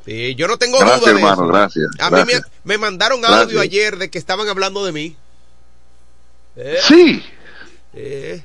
Sí, 0.06 0.36
yo 0.36 0.48
no 0.48 0.58
tengo 0.58 0.78
duda 0.78 1.00
de 1.00 1.12
hermano, 1.12 1.48
Gracias. 1.48 1.88
A 2.00 2.12
mí 2.12 2.22
me, 2.64 2.78
mandaron 2.78 3.24
audio 3.26 3.60
ayer 3.60 3.98
de 3.98 4.10
que 4.10 4.20
estaban 4.20 4.48
hablando 4.50 4.86
de 4.86 4.92
mí. 4.92 5.16
Eh. 6.58 6.78
Sí. 6.88 7.24
Eh. 7.94 8.44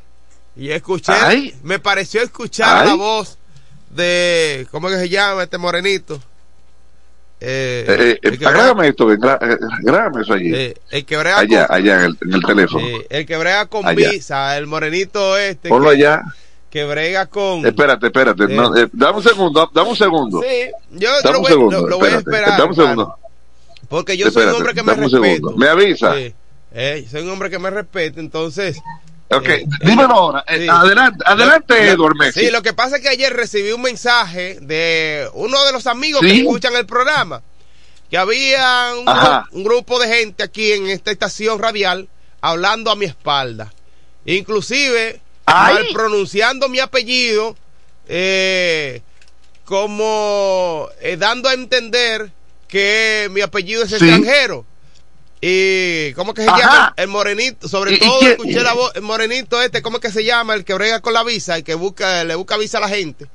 Y 0.57 0.71
escuché, 0.71 1.13
Ay. 1.13 1.55
me 1.63 1.79
pareció 1.79 2.23
escuchar 2.23 2.83
Ay. 2.83 2.89
la 2.89 2.95
voz 2.95 3.37
de, 3.91 4.67
¿cómo 4.71 4.89
es 4.89 4.95
que 4.95 5.01
se 5.03 5.09
llama 5.09 5.43
este 5.43 5.59
morenito? 5.59 6.21
Eh, 7.43 7.87
Eh, 7.89 8.19
eh, 8.23 8.39
que 8.39 8.45
esto, 8.89 9.09
gra- 9.09 9.39
eh, 9.41 9.57
eso 10.21 10.35
allí. 10.35 10.55
eh, 10.55 10.75
el 10.91 11.05
que 11.07 11.17
brega 11.17 11.39
allá, 11.39 11.67
con, 11.67 11.77
allá 11.77 11.95
en 11.95 12.01
el, 12.03 12.19
en 12.21 12.35
el 12.35 12.43
teléfono. 12.43 12.87
el 13.09 13.27
que 13.27 13.37
brega 13.39 13.67
con 13.67 13.87
Allá. 13.89 14.11
visa, 14.11 14.59
el 14.59 14.67
morenito 14.67 15.39
este, 15.39 15.71
Ponlo 15.71 15.89
que, 15.91 15.97
allá. 15.97 16.23
que 16.69 16.85
brega 16.85 17.27
con... 17.27 17.65
Espérate, 17.65 18.07
espérate. 18.07 18.47
No, 18.49 18.71
dame 18.93 19.17
un 19.17 19.23
segundo, 19.23 19.71
dame 19.73 19.89
un 19.91 19.97
segundo. 19.97 20.43
Sí, 20.43 20.71
yo, 20.91 21.09
lo, 21.33 21.41
voy, 21.41 21.51
lo- 21.71 21.89
lo 21.89 21.99
voy 21.99 22.09
a 22.11 22.19
esperar. 22.19 22.51
Dame 22.59 22.71
un 22.71 22.75
segundo. 22.77 23.15
Porque 23.89 24.17
yo 24.19 24.31
soy 24.31 24.45
un 24.45 24.55
hombre 24.57 24.75
que 24.75 24.83
me 24.83 24.95
respeto. 24.95 25.57
Me 25.57 25.69
avisa. 25.69 26.15
Sí. 26.15 26.35
Soy 27.11 27.23
un 27.23 27.31
hombre 27.31 27.49
que 27.51 27.59
me 27.59 27.71
respeta, 27.71 28.21
entonces... 28.21 28.79
Ok, 29.33 29.49
Eh, 29.49 29.65
dímelo 29.85 30.13
ahora. 30.15 30.45
Eh, 30.49 30.61
sí. 30.63 30.69
Adelante, 30.69 31.25
adelante, 31.27 31.97
Lo-. 31.97 32.11
Sí, 32.33 32.51
lo 32.51 32.63
que 32.63 32.73
pasa 32.73 32.97
es 32.97 33.03
que 33.03 33.09
ayer 33.11 33.33
recibí 33.33 33.71
un 33.73 33.83
mensaje 33.83 34.59
de 34.61 35.29
uno 35.35 35.65
de 35.65 35.73
los 35.73 35.87
amigos 35.87 36.21
que 36.21 36.33
escuchan 36.41 36.75
el 36.75 36.85
programa, 36.87 37.43
que 38.11 38.19
había 38.19 38.93
un, 39.01 39.09
Ajá. 39.09 39.45
gru- 39.45 39.49
un 39.53 39.65
grupo 39.65 40.01
de 40.01 40.09
gente 40.09 40.43
aquí 40.43 40.73
en 40.73 40.89
esta 40.89 41.13
estación 41.13 41.61
radial 41.61 42.09
hablando 42.41 42.91
a 42.91 42.97
mi 42.97 43.05
espalda. 43.05 43.73
Inclusive, 44.25 45.21
Ay. 45.47 45.75
mal 45.75 45.87
pronunciando 45.93 46.69
mi 46.69 46.81
apellido, 46.81 47.57
eh, 48.09 49.01
como 49.65 50.89
eh, 51.01 51.17
dando 51.17 51.49
a 51.49 51.55
entender 51.55 52.31
que 52.67 53.29
mi 53.31 53.41
apellido 53.41 53.85
es 53.85 53.91
Sí. 53.91 53.95
extranjero. 53.97 54.67
Y, 55.43 56.13
¿cómo 56.15 56.35
que 56.35 56.43
se 56.43 56.49
Ajá. 56.51 56.59
llama? 56.59 56.95
El 56.97 57.09
morenito, 57.09 57.67
sobre 57.69 57.93
¿Y- 57.93 57.95
y 57.95 57.99
todo 57.99 58.21
escuché 58.23 58.63
la 58.63 58.75
voz, 58.75 58.93
el 58.95 59.03
morenito 59.03 59.61
este, 59.63 59.81
¿cómo 59.81 59.99
que 60.01 60.11
se 60.13 60.25
llama? 60.25 60.55
El 60.55 60.65
que 60.65 60.75
brega 60.75 61.01
con 61.01 61.15
la 61.15 61.25
visa, 61.25 61.57
el 61.57 61.65
que 61.65 61.75
busca, 61.75 62.25
le 62.25 62.35
busca 62.35 62.57
visa 62.59 62.79
a 62.79 62.83
la 62.83 62.89
gente. 62.89 63.27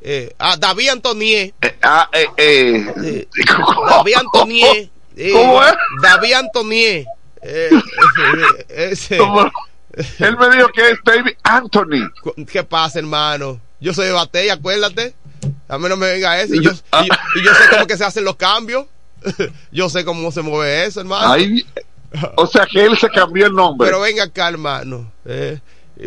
Eh, 0.00 0.32
ah, 0.38 0.56
David 0.56 0.90
Antonier. 0.90 1.52
Eh, 1.60 1.78
ah, 1.82 2.08
eh, 2.12 2.26
eh. 2.36 2.94
Eh, 3.04 3.28
David 3.90 4.14
Antonier. 4.16 4.88
eh, 5.16 5.30
¿Cómo 5.32 5.62
es? 5.64 5.74
David 6.02 6.32
Antonier. 6.34 7.04
Eh, 7.40 7.70
ese- 8.68 9.16
ese-. 9.16 9.16
Él 10.18 10.36
me 10.36 10.50
dijo 10.56 10.68
que 10.74 10.90
es 10.90 10.98
David 11.04 11.34
Anthony. 11.44 12.10
¿Qué 12.50 12.64
pasa, 12.64 12.98
hermano? 12.98 13.60
Yo 13.80 13.94
soy 13.94 14.06
de 14.06 14.12
batalla, 14.12 14.54
acuérdate. 14.54 15.14
A 15.68 15.78
mí 15.78 15.88
no 15.88 15.96
me 15.96 16.10
venga 16.14 16.40
eso. 16.40 16.54
Y 16.56 16.62
yo, 16.64 16.72
y 16.72 17.06
yo, 17.08 17.14
y 17.36 17.44
yo 17.44 17.54
sé 17.54 17.60
cómo 17.70 17.86
que 17.86 17.96
se 17.96 18.04
hacen 18.04 18.24
los 18.24 18.34
cambios. 18.34 18.86
yo 19.72 19.88
sé 19.88 20.04
cómo 20.04 20.30
se 20.32 20.42
mueve 20.42 20.84
eso, 20.86 21.00
hermano. 21.00 21.36
O 22.36 22.46
sea 22.46 22.66
que 22.66 22.84
él 22.84 22.96
se 22.98 23.08
cambió 23.10 23.46
el 23.46 23.52
nombre. 23.54 23.86
Pero 23.88 24.00
venga 24.00 24.24
acá, 24.24 24.48
hermano. 24.48 25.12
Eh, 25.26 25.58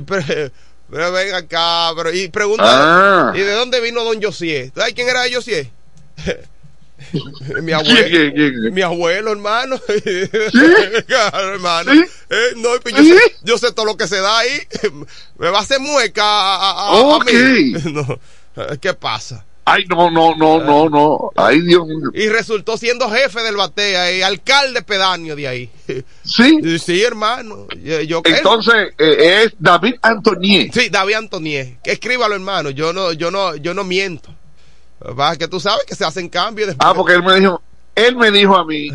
pero, 0.06 0.24
pero 0.90 1.12
venga 1.12 1.38
acá. 1.38 1.92
Pero, 1.96 2.12
y 2.14 2.28
pregunta, 2.30 2.64
Ah. 2.66 3.34
¿y 3.36 3.40
de 3.40 3.52
dónde 3.54 3.80
vino 3.82 4.04
don 4.04 4.22
Josié? 4.22 4.72
¿Sabes 4.76 4.94
quién 4.94 5.08
era 5.10 5.22
Josié? 5.32 5.72
mi 7.14 7.72
¿Quién, 7.72 7.74
abuelo. 7.74 8.08
quién, 8.10 8.34
quién? 8.34 8.74
Mi 8.74 8.82
abuelo, 8.82 9.32
hermano. 9.32 9.80
Claro, 11.08 11.54
hermano. 11.54 11.92
¿Sí? 11.94 12.04
Eh, 12.30 12.54
no, 12.58 12.70
pues 12.82 12.96
yo, 12.96 13.04
¿Sí? 13.04 13.10
sé, 13.10 13.36
yo 13.44 13.58
sé 13.58 13.72
todo 13.72 13.86
lo 13.86 13.98
que 13.98 14.08
se 14.08 14.20
da 14.22 14.38
ahí. 14.40 14.60
Me 15.38 15.50
va 15.50 15.60
a 15.60 15.62
hacer 15.62 15.80
mueca 15.80 16.24
a, 16.24 16.56
a- 16.56 16.72
a- 16.72 16.88
a 16.88 16.92
Ok. 17.16 17.32
mí. 17.32 17.74
No, 17.92 18.20
¿Qué 18.80 18.94
pasa? 18.94 19.46
Ay, 19.74 19.86
no, 19.90 20.10
no, 20.12 20.36
no, 20.36 20.60
no, 20.64 20.90
no. 20.90 21.32
Ay, 21.36 21.62
Dios 21.62 21.88
mío. 21.88 22.10
Y 22.14 22.28
resultó 22.30 22.78
siendo 22.78 23.10
jefe 23.10 23.42
del 23.42 23.56
batea 23.56 24.12
y 24.16 24.22
alcalde 24.22 24.82
pedáneo 24.82 25.36
de 25.36 25.48
ahí. 25.48 25.70
Sí. 26.24 26.78
Sí, 26.80 27.02
hermano. 27.04 27.68
Yo, 27.82 28.02
yo- 28.02 28.22
Entonces, 28.26 28.94
eh, 28.98 29.44
es 29.46 29.54
David 29.60 29.96
Antonier. 30.02 30.70
Sí, 30.74 30.90
David 30.90 31.14
Antonier. 31.16 31.78
Escríbalo, 31.84 32.36
hermano. 32.36 32.70
Yo 32.72 32.92
no, 32.94 33.14
yo 33.14 33.32
no, 33.32 33.56
yo 33.56 33.74
no 33.74 33.84
miento. 33.84 34.30
Va, 35.18 35.36
que 35.36 35.48
tú 35.48 35.60
sabes 35.60 35.86
que 35.86 35.96
se 35.96 36.06
hacen 36.06 36.30
cambios 36.30 36.68
después. 36.68 36.88
Ah, 36.88 36.94
porque 36.94 37.14
él 37.14 37.24
me 37.24 37.40
dijo, 37.40 37.62
él 37.96 38.16
me 38.16 38.30
dijo 38.32 38.56
a 38.56 38.66
mí, 38.66 38.90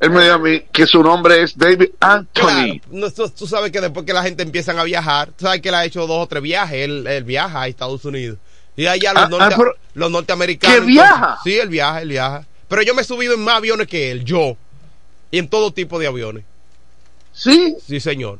él 0.00 0.10
me 0.10 0.22
dijo 0.22 0.34
a 0.34 0.38
mí 0.38 0.60
que 0.72 0.86
su 0.86 1.02
nombre 1.02 1.42
es 1.42 1.56
David 1.56 1.88
Claro, 1.98 2.26
Anthony. 2.28 2.80
no, 2.90 3.10
tú, 3.10 3.28
tú 3.30 3.46
sabes 3.46 3.72
que 3.72 3.80
después 3.80 4.04
que 4.04 4.12
la 4.12 4.22
gente 4.22 4.42
empiezan 4.42 4.78
a 4.78 4.84
viajar, 4.84 5.28
tú 5.36 5.46
sabes 5.46 5.60
que 5.62 5.70
él 5.70 5.74
ha 5.74 5.84
hecho 5.86 6.06
dos 6.06 6.24
o 6.24 6.26
tres 6.26 6.42
viajes, 6.42 6.76
él, 6.84 7.06
él 7.06 7.24
viaja 7.24 7.62
a 7.62 7.68
Estados 7.68 8.04
Unidos. 8.04 8.36
Y 8.78 8.86
allá 8.86 9.12
los, 9.12 9.24
Ah, 9.24 9.28
norte- 9.28 9.44
ah, 9.54 9.56
pero- 9.58 9.74
los 9.94 10.10
norteamericanos. 10.10 10.78
¿Que 10.78 10.84
viaja? 10.86 11.38
sí, 11.44 11.58
él 11.58 11.68
viaja, 11.68 12.00
él 12.00 12.08
viaja. 12.08 12.46
Pero 12.68 12.82
yo 12.82 12.94
me 12.94 13.02
he 13.02 13.04
subido 13.04 13.34
en 13.34 13.40
más 13.42 13.56
aviones 13.56 13.86
que 13.88 14.10
él, 14.12 14.24
yo. 14.24 14.56
Y 15.30 15.38
en 15.38 15.48
todo 15.48 15.72
tipo 15.72 15.98
de 15.98 16.06
aviones. 16.06 16.44
Sí. 17.32 17.76
Sí, 17.86 17.98
señor. 18.00 18.38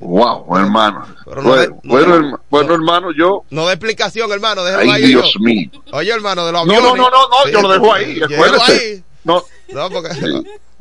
Wow, 0.00 0.56
hermano. 0.58 1.06
Pero 1.24 1.42
no 1.42 1.48
bueno, 1.50 1.62
de- 1.62 1.68
no 1.68 1.80
bueno, 1.84 2.12
de- 2.14 2.18
herma- 2.20 2.40
bueno, 2.50 2.74
hermano, 2.74 3.08
yo. 3.16 3.44
No 3.50 3.66
da 3.66 3.72
explicación, 3.72 4.30
hermano, 4.32 4.64
déjalo 4.64 4.90
Ay, 4.90 5.02
ahí. 5.02 5.08
Dios 5.08 5.32
yo. 5.34 5.40
mío. 5.40 5.70
Oye, 5.92 6.10
hermano, 6.12 6.46
de 6.46 6.52
los 6.52 6.66
No, 6.66 6.72
aviones. 6.74 6.96
no, 6.96 7.10
no, 7.10 7.10
no, 7.10 7.28
no, 7.28 7.36
Sí, 7.44 7.52
yo 7.52 7.62
lo 7.62 7.68
dejo 7.68 7.92
ahí. 7.94 8.20
Acuérdese. 8.22 8.72
ahí. 8.72 9.04
No. 9.24 9.42
No, 9.72 9.90
porque. 9.90 10.10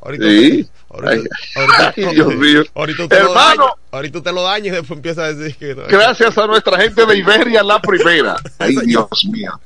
Ahorita, 0.06 0.26
Sí. 0.26 0.68
ahorita, 0.90 1.12
Ay, 1.12 1.24
ahorita- 1.56 1.94
ay, 1.96 2.16
Dios 2.16 2.36
mío. 2.36 2.64
ahorita 2.76 3.04
lo 3.04 3.10
Hermano. 3.16 3.64
daña, 3.64 3.72
ahorita 3.92 4.18
usted 4.18 4.32
lo 4.34 4.44
daña 4.44 4.68
y 4.68 4.72
después 4.72 4.92
empieza 4.98 5.24
a 5.26 5.34
decir 5.34 5.56
que 5.58 5.76
no. 5.76 5.84
Gracias 5.88 6.38
a 6.38 6.46
nuestra 6.48 6.78
gente 6.80 7.06
de 7.06 7.18
Iberia, 7.18 7.64
la 7.64 7.82
primera. 7.82 8.36
Ay, 8.60 8.76
Dios 8.86 9.08
mío. 9.32 9.60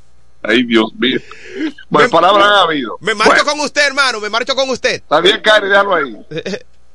Ay, 0.44 0.64
Dios 0.64 0.94
mío. 0.98 1.20
Bueno, 1.90 2.08
Me- 2.08 2.12
palabras 2.12 2.46
han 2.48 2.54
habido. 2.54 2.98
Me 3.02 3.16
marcho 3.16 3.34
Bueno, 3.34 3.52
con 3.52 3.60
usted, 3.62 3.88
hermano, 3.88 4.20
me 4.20 4.30
marcho 4.30 4.56
con 4.56 4.70
usted. 4.70 4.94
Está 4.96 5.20
bien, 5.20 5.42
Cari, 5.42 5.68
déjalo 5.68 5.96
ahí. 5.96 6.18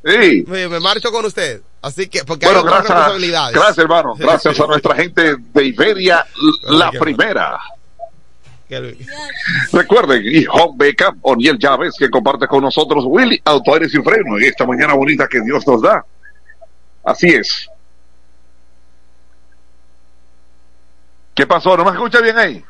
Sí. 0.04 0.44
Me, 0.48 0.68
me 0.68 0.80
marcho 0.80 1.10
con 1.12 1.24
usted. 1.24 1.60
Así 1.80 2.08
que, 2.08 2.24
porque 2.24 2.46
Bueno, 2.46 2.60
hay 2.60 2.64
otras 2.66 2.78
gracias, 2.80 2.96
responsabilidades. 2.98 3.54
gracias 3.54 3.78
hermano, 3.78 4.14
gracias 4.18 4.60
a 4.60 4.66
nuestra 4.66 4.94
gente 4.96 5.36
de 5.52 5.64
Iberia, 5.64 6.24
la 6.62 6.90
primera. 6.92 7.58
Recuerden, 9.72 10.22
y 10.24 10.46
Home 10.46 10.74
Backup, 10.76 11.18
Oniel 11.22 11.58
Llaves, 11.58 11.94
que 11.98 12.08
comparte 12.10 12.46
con 12.46 12.62
nosotros 12.62 13.04
Willy 13.06 13.40
Auto 13.44 13.72
sin 13.88 14.04
freno 14.04 14.38
en 14.38 14.44
esta 14.44 14.66
mañana 14.66 14.94
bonita 14.94 15.26
que 15.28 15.40
Dios 15.40 15.66
nos 15.66 15.82
da. 15.82 16.04
Así 17.04 17.28
es. 17.28 17.68
¿Qué 21.34 21.46
pasó? 21.46 21.76
¿No 21.76 21.84
me 21.84 21.90
escucha 21.90 22.20
bien 22.20 22.38
ahí? 22.38 22.64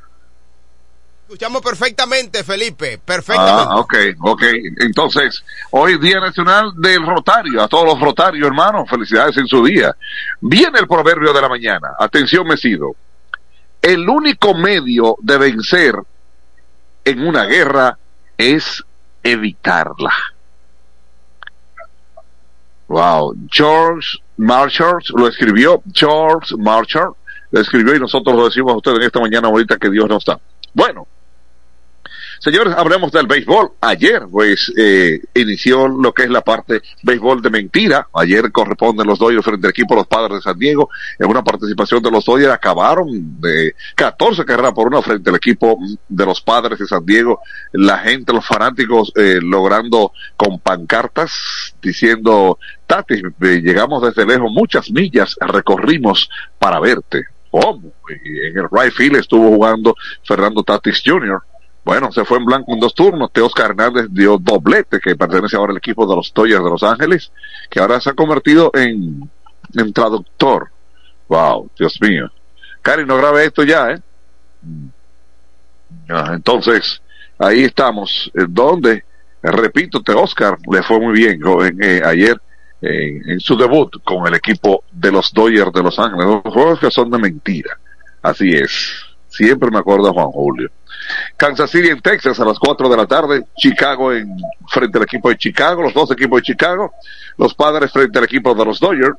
Escuchamos 1.22 1.62
perfectamente, 1.62 2.44
Felipe, 2.44 3.00
perfectamente. 3.03 3.68
Ah, 3.70 3.78
ok, 3.78 3.94
ok. 4.20 4.42
Entonces, 4.80 5.42
hoy 5.70 5.98
Día 5.98 6.20
Nacional 6.20 6.72
del 6.76 7.07
Rotario. 7.07 7.62
A 7.62 7.68
todos 7.68 7.86
los 7.86 8.00
rotarios, 8.00 8.46
hermanos, 8.46 8.88
felicidades 8.88 9.36
en 9.38 9.46
su 9.46 9.64
día. 9.64 9.96
Viene 10.40 10.78
el 10.78 10.86
proverbio 10.86 11.32
de 11.32 11.40
la 11.40 11.48
mañana. 11.48 11.94
Atención, 11.98 12.46
Mesido. 12.46 12.94
El 13.83 14.09
único 14.09 14.55
medio 14.55 15.16
de 15.20 15.39
vencer 15.39 15.97
en 17.05 17.26
una 17.26 17.45
guerra 17.45 17.99
es 18.39 18.85
evitarla. 19.22 20.12
Wow. 22.87 23.35
George 23.51 24.18
Marshall 24.37 25.03
lo 25.16 25.26
escribió. 25.26 25.83
George 25.93 26.55
Marshall 26.57 27.14
lo 27.51 27.61
escribió 27.61 27.97
y 27.97 27.99
nosotros 27.99 28.37
lo 28.37 28.45
decimos 28.45 28.72
a 28.72 28.76
ustedes 28.76 28.99
en 28.99 29.05
esta 29.05 29.20
mañana 29.20 29.49
bonita 29.49 29.76
que 29.76 29.91
Dios 29.91 30.09
nos 30.09 30.24
da. 30.24 30.39
Bueno. 30.72 31.07
Señores, 32.43 32.74
hablemos 32.76 33.12
del 33.12 33.28
béisbol. 33.28 33.70
Ayer, 33.80 34.24
pues, 34.28 34.72
eh, 34.76 35.20
inició 35.32 35.86
lo 35.86 36.12
que 36.12 36.24
es 36.24 36.28
la 36.28 36.40
parte 36.40 36.82
béisbol 37.05 37.40
de 37.40 37.51
mentira. 37.51 38.09
Ayer 38.14 38.51
corresponden 38.51 39.07
los 39.07 39.20
Dodgers 39.20 39.45
frente 39.45 39.68
al 39.68 39.70
equipo 39.70 39.95
de 39.95 40.01
los 40.01 40.09
Padres 40.09 40.38
de 40.38 40.43
San 40.43 40.59
Diego. 40.59 40.90
En 41.20 41.30
una 41.30 41.45
participación 41.45 42.03
de 42.03 42.11
los 42.11 42.24
Dodgers 42.24 42.53
acabaron 42.53 43.07
de 43.40 43.76
14 43.95 44.45
carreras 44.45 44.72
por 44.72 44.88
una 44.88 45.01
frente 45.03 45.30
al 45.30 45.36
equipo 45.36 45.78
de 46.09 46.26
los 46.26 46.40
Padres 46.40 46.80
de 46.80 46.86
San 46.88 47.07
Diego. 47.07 47.38
La 47.74 47.99
gente, 47.99 48.32
los 48.32 48.45
fanáticos, 48.45 49.12
eh, 49.14 49.38
logrando 49.40 50.11
con 50.36 50.59
pancartas 50.59 51.76
diciendo, 51.80 52.59
Tati, 52.88 53.22
eh, 53.40 53.61
llegamos 53.62 54.03
desde 54.03 54.26
lejos, 54.26 54.51
muchas 54.51 54.90
millas 54.90 55.36
recorrimos 55.40 56.28
para 56.59 56.80
verte. 56.80 57.22
¿Cómo? 57.53 57.93
En 58.09 58.59
el 58.59 58.66
right 58.68 58.93
field 58.93 59.16
estuvo 59.16 59.49
jugando 59.49 59.95
Fernando 60.24 60.64
Tatis 60.64 61.03
Jr., 61.07 61.40
bueno, 61.85 62.12
se 62.12 62.24
fue 62.24 62.39
en 62.39 62.45
blanco 62.45 62.72
en 62.72 62.80
dos 62.80 62.95
turnos. 62.95 63.33
Teoscar 63.33 63.70
Hernández 63.70 64.07
dio 64.11 64.39
doblete, 64.39 65.01
que 65.01 65.16
pertenece 65.16 65.57
ahora 65.57 65.72
al 65.72 65.78
equipo 65.78 66.07
de 66.07 66.14
los 66.14 66.33
Toyas 66.33 66.62
de 66.62 66.70
Los 66.70 66.83
Ángeles, 66.83 67.33
que 67.68 67.80
ahora 67.80 68.01
se 68.01 68.11
ha 68.11 68.14
convertido 68.14 68.70
en, 68.74 69.28
en 69.74 69.93
traductor. 69.93 70.68
Wow, 71.28 71.70
Dios 71.78 71.99
mío. 72.01 72.30
Cari, 72.83 73.05
no 73.05 73.16
grabe 73.16 73.45
esto 73.45 73.64
ya, 73.64 73.91
¿eh? 73.91 74.01
Ah, 76.09 76.33
entonces, 76.35 77.03
ahí 77.39 77.64
estamos. 77.64 78.30
Eh, 78.35 78.47
¿Dónde? 78.49 79.05
Eh, 79.43 79.51
repito, 79.51 80.03
Teoscar 80.03 80.59
le 80.70 80.83
fue 80.83 81.01
muy 81.01 81.14
bien 81.14 81.41
joven, 81.41 81.78
eh, 81.83 82.01
ayer 82.05 82.41
en, 82.80 83.30
en 83.30 83.41
su 83.41 83.57
debut 83.57 84.03
con 84.05 84.26
el 84.26 84.35
equipo 84.35 84.85
de 84.93 85.11
los 85.11 85.33
Dodgers 85.33 85.72
de 85.72 85.83
Los 85.83 85.99
Ángeles. 85.99 86.26
Los 86.26 86.55
juegos 86.55 86.78
que 86.78 86.91
son 86.91 87.11
de 87.11 87.18
mentira. 87.18 87.76
Así 88.22 88.51
es. 88.51 89.05
Siempre 89.28 89.70
me 89.70 89.78
acuerdo 89.78 90.07
de 90.07 90.12
Juan 90.12 90.30
Julio. 90.30 90.70
Kansas 91.36 91.70
City 91.70 91.88
en 91.88 92.00
Texas 92.00 92.38
a 92.40 92.44
las 92.44 92.59
4 92.59 92.88
de 92.88 92.96
la 92.96 93.07
tarde, 93.07 93.44
Chicago 93.57 94.12
en 94.12 94.36
frente 94.68 94.98
al 94.98 95.05
equipo 95.05 95.28
de 95.28 95.36
Chicago, 95.36 95.82
los 95.82 95.94
dos 95.94 96.11
equipos 96.11 96.40
de 96.40 96.46
Chicago, 96.46 96.92
los 97.36 97.55
padres 97.55 97.90
frente 97.90 98.18
al 98.18 98.24
equipo 98.24 98.55
de 98.55 98.64
los 98.64 98.80
Dodgers. 98.80 99.16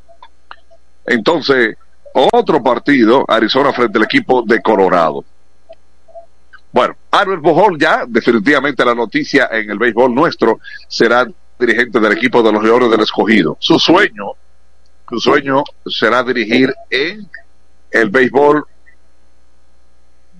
Entonces, 1.05 1.77
otro 2.13 2.61
partido, 2.61 3.25
Arizona 3.27 3.73
frente 3.73 3.97
al 3.97 4.05
equipo 4.05 4.43
de 4.45 4.61
Colorado. 4.61 5.25
Bueno, 6.71 6.95
Albert 7.11 7.41
Bojol 7.41 7.77
ya, 7.77 8.03
definitivamente 8.07 8.83
la 8.83 8.95
noticia 8.95 9.47
en 9.51 9.69
el 9.69 9.77
béisbol 9.77 10.13
nuestro, 10.13 10.59
será 10.87 11.27
dirigente 11.59 11.99
del 11.99 12.11
equipo 12.13 12.41
de 12.41 12.51
los 12.51 12.63
Leones 12.63 12.89
del 12.89 13.01
Escogido. 13.01 13.57
Su 13.59 13.77
sueño, 13.77 14.31
su 15.07 15.19
sueño 15.19 15.63
será 15.85 16.23
dirigir 16.23 16.73
en 16.89 17.29
el 17.91 18.09
béisbol 18.09 18.65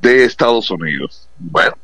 de 0.04 0.26
Estados 0.26 0.70
Unidos. 0.70 1.30
Bueno, 1.40 1.76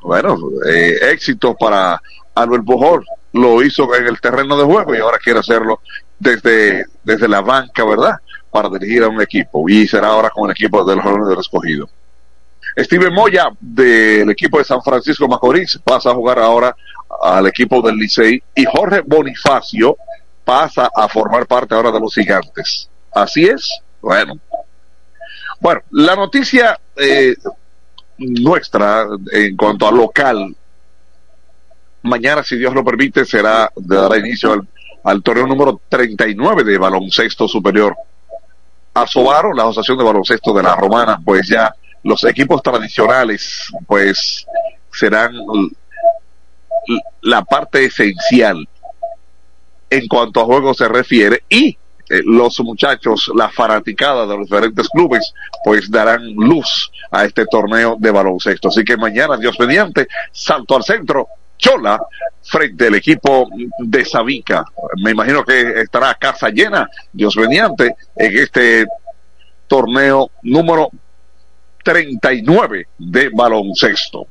bueno, 0.00 0.36
eh, 0.66 0.98
éxito 1.12 1.54
para 1.54 2.00
Albert 2.34 2.64
Bojol. 2.64 3.04
Lo 3.32 3.62
hizo 3.62 3.94
en 3.94 4.06
el 4.06 4.18
terreno 4.18 4.56
de 4.56 4.64
juego 4.64 4.94
y 4.94 4.98
ahora 4.98 5.18
quiere 5.18 5.40
hacerlo 5.40 5.80
desde, 6.18 6.86
desde 7.04 7.28
la 7.28 7.42
banca, 7.42 7.84
¿verdad? 7.84 8.14
Para 8.50 8.70
dirigir 8.70 9.02
a 9.02 9.08
un 9.08 9.20
equipo. 9.20 9.68
Y 9.68 9.86
será 9.86 10.08
ahora 10.08 10.30
con 10.30 10.46
el 10.46 10.52
equipo 10.52 10.82
de 10.84 10.96
los 10.96 11.04
Leones 11.04 11.28
del 11.28 11.38
Escogido. 11.38 11.88
Steven 12.78 13.12
Moya 13.12 13.48
del 13.60 14.30
equipo 14.30 14.58
de 14.58 14.64
San 14.64 14.82
Francisco 14.82 15.28
Macorís 15.28 15.78
pasa 15.84 16.10
a 16.10 16.14
jugar 16.14 16.38
ahora 16.38 16.74
al 17.22 17.46
equipo 17.46 17.80
del 17.82 17.96
Licey 17.96 18.42
y 18.54 18.64
Jorge 18.64 19.02
Bonifacio 19.06 19.96
pasa 20.44 20.90
a 20.94 21.08
formar 21.08 21.46
parte 21.46 21.74
ahora 21.74 21.90
de 21.90 22.00
los 22.00 22.14
gigantes. 22.14 22.88
Así 23.14 23.44
es. 23.44 23.68
Bueno. 24.00 24.34
Bueno, 25.60 25.80
la 25.90 26.16
noticia 26.16 26.78
eh, 26.96 27.34
nuestra 28.18 29.06
en 29.32 29.56
cuanto 29.56 29.86
a 29.86 29.92
local, 29.92 30.54
mañana, 32.02 32.42
si 32.42 32.56
Dios 32.56 32.74
lo 32.74 32.84
permite, 32.84 33.24
será, 33.24 33.70
dará 33.76 34.16
inicio 34.18 34.66
al, 35.04 35.22
torneo 35.22 35.46
número 35.46 35.80
39 35.88 36.64
de 36.64 36.78
baloncesto 36.78 37.46
superior. 37.48 37.96
A 38.94 39.06
Sobaro, 39.06 39.52
la 39.52 39.64
Asociación 39.64 39.98
de 39.98 40.04
Baloncesto 40.04 40.54
de 40.54 40.62
la 40.62 40.74
Romana, 40.74 41.20
pues 41.22 41.48
ya 41.48 41.74
los 42.02 42.24
equipos 42.24 42.62
tradicionales, 42.62 43.70
pues 43.86 44.46
serán 44.90 45.34
la 47.20 47.44
parte 47.44 47.84
esencial 47.84 48.66
en 49.90 50.08
cuanto 50.08 50.40
a 50.40 50.44
juegos 50.44 50.78
se 50.78 50.88
refiere 50.88 51.42
y 51.48 51.76
eh, 52.08 52.22
los 52.24 52.60
muchachos, 52.60 53.30
la 53.34 53.48
fanaticada 53.48 54.26
de 54.26 54.36
los 54.36 54.46
diferentes 54.46 54.88
clubes, 54.88 55.32
pues 55.64 55.90
darán 55.90 56.24
luz 56.34 56.90
a 57.10 57.24
este 57.24 57.46
torneo 57.46 57.96
de 57.98 58.10
baloncesto. 58.10 58.68
Así 58.68 58.84
que 58.84 58.96
mañana, 58.96 59.36
Dios 59.36 59.58
mediante, 59.58 60.06
salto 60.32 60.76
al 60.76 60.84
centro, 60.84 61.28
Chola, 61.58 61.98
frente 62.42 62.86
al 62.86 62.94
equipo 62.94 63.48
de 63.78 64.04
Sabica. 64.04 64.64
Me 65.02 65.12
imagino 65.12 65.44
que 65.44 65.80
estará 65.80 66.14
casa 66.14 66.50
llena, 66.50 66.88
Dios 67.12 67.36
mediante, 67.36 67.96
en 68.14 68.38
este 68.38 68.86
torneo 69.66 70.30
número 70.42 70.90
39 71.82 72.88
de 72.98 73.30
baloncesto. 73.30 74.26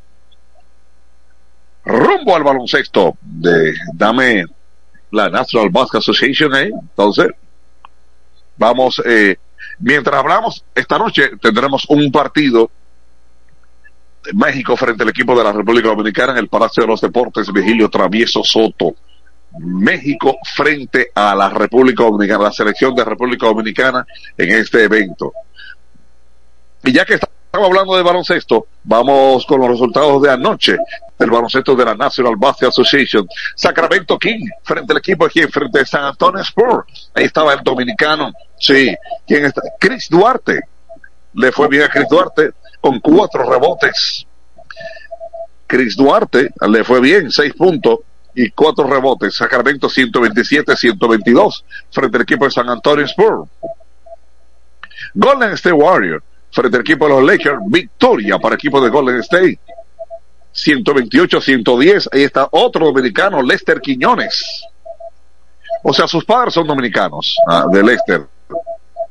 Rumbo 1.84 2.36
al 2.36 2.44
baloncesto 2.44 3.18
de, 3.22 3.74
dame 3.94 4.46
la 5.12 5.30
National 5.30 5.70
Basketball 5.70 6.00
Association, 6.00 6.56
¿eh? 6.56 6.72
Entonces, 6.74 7.28
vamos, 8.58 9.02
eh, 9.06 9.38
mientras 9.80 10.16
hablamos, 10.16 10.64
esta 10.74 10.98
noche 10.98 11.32
tendremos 11.42 11.86
un 11.90 12.12
partido 12.12 12.70
México 14.34 14.76
frente 14.76 15.04
al 15.04 15.10
equipo 15.10 15.38
de 15.38 15.44
la 15.44 15.52
República 15.52 15.90
Dominicana 15.90 16.34
en 16.34 16.40
el 16.40 16.48
Palacio 16.48 16.84
de 16.84 16.88
los 16.88 17.02
Deportes, 17.02 17.52
Vigilio 17.52 17.90
Travieso 17.90 18.44
Soto. 18.44 18.96
México 19.58 20.36
frente 20.56 21.12
a 21.16 21.34
la 21.34 21.50
República 21.50 22.04
Dominicana, 22.04 22.46
la 22.46 22.52
selección 22.52 22.94
de 22.94 23.06
República 23.06 23.46
Dominicana 23.46 24.06
en 24.38 24.52
este 24.52 24.84
evento. 24.84 25.32
Y 26.84 26.92
ya 26.92 27.06
que 27.06 27.20
estamos 27.56 27.70
hablando 27.70 27.96
de 27.96 28.04
baloncesto, 28.04 28.68
vamos 28.84 29.46
con 29.46 29.62
los 29.62 29.70
resultados 29.70 30.22
de 30.22 30.30
anoche 30.30 30.78
del 31.18 31.32
baloncesto 31.32 31.74
de 31.74 31.86
la 31.86 31.96
National 31.96 32.36
Basketball 32.36 32.68
Association. 32.68 33.26
Sacramento 33.56 34.20
King 34.20 34.46
frente 34.62 34.92
al 34.92 34.98
equipo 34.98 35.26
aquí, 35.26 35.42
frente 35.44 35.80
a 35.80 35.86
San 35.86 36.04
Antonio 36.04 36.42
Spurs. 36.42 37.12
Ahí 37.14 37.24
estaba 37.24 37.54
el 37.54 37.64
dominicano. 37.64 38.34
Sí. 38.60 38.94
Chris 39.80 40.10
Duarte. 40.10 40.64
Le 41.36 41.54
fue 41.54 41.70
bien 41.70 41.84
a 41.84 41.90
Chris 41.90 42.10
Duarte 42.10 42.52
con 42.82 43.00
cuatro 43.00 43.50
rebotes. 43.50 44.28
Chris 45.66 45.96
Duarte 45.96 46.50
le 46.68 46.84
fue 46.84 47.00
bien, 47.00 47.32
seis 47.32 47.54
puntos 47.54 48.00
y 48.34 48.50
cuatro 48.52 48.86
rebotes. 48.86 49.34
Sacramento 49.34 49.88
127-122 49.88 51.64
frente 51.90 52.18
al 52.18 52.24
equipo 52.24 52.44
de 52.44 52.52
San 52.52 52.70
Antonio 52.70 53.06
Spurs. 53.06 53.50
Golden 55.14 55.54
State 55.54 55.72
Warrior 55.72 56.22
frente 56.56 56.78
al 56.78 56.82
equipo 56.82 57.06
de 57.06 57.14
los 57.14 57.24
Lakers. 57.24 57.60
Victoria 57.68 58.40
para 58.40 58.56
el 58.56 58.60
equipo 58.60 58.82
de 58.82 58.90
Golden 58.90 59.18
State. 59.18 59.60
128-110. 60.56 62.08
Ahí 62.14 62.24
está 62.24 62.48
otro 62.50 62.86
dominicano, 62.86 63.42
Lester 63.42 63.82
Quiñones. 63.82 64.64
O 65.84 65.94
sea, 65.94 66.08
sus 66.08 66.24
padres 66.24 66.54
son 66.54 66.66
dominicanos, 66.66 67.38
ah, 67.48 67.66
de 67.70 67.84
Lester. 67.84 68.26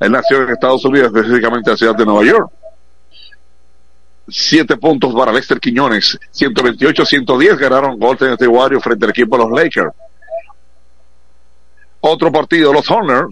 Él 0.01 0.11
nació 0.11 0.43
en 0.43 0.51
Estados 0.51 0.85
Unidos, 0.85 1.13
específicamente 1.15 1.71
en 1.71 1.75
la 1.75 1.77
ciudad 1.77 1.95
de 1.95 2.05
Nueva 2.05 2.25
York. 2.25 2.51
Siete 4.27 4.77
puntos 4.79 5.15
para 5.15 5.33
Lester 5.33 5.61
Quiñones. 5.61 6.19
128-110 6.33 7.59
ganaron 7.59 7.99
Golden 7.99 8.33
State 8.33 8.49
Warriors 8.49 8.83
frente 8.83 9.05
al 9.05 9.11
equipo 9.11 9.37
de 9.37 9.45
los 9.45 9.53
Lakers. 9.53 9.93
Otro 12.01 12.33
partido, 12.33 12.73
los 12.73 12.91
Horners. 12.91 13.29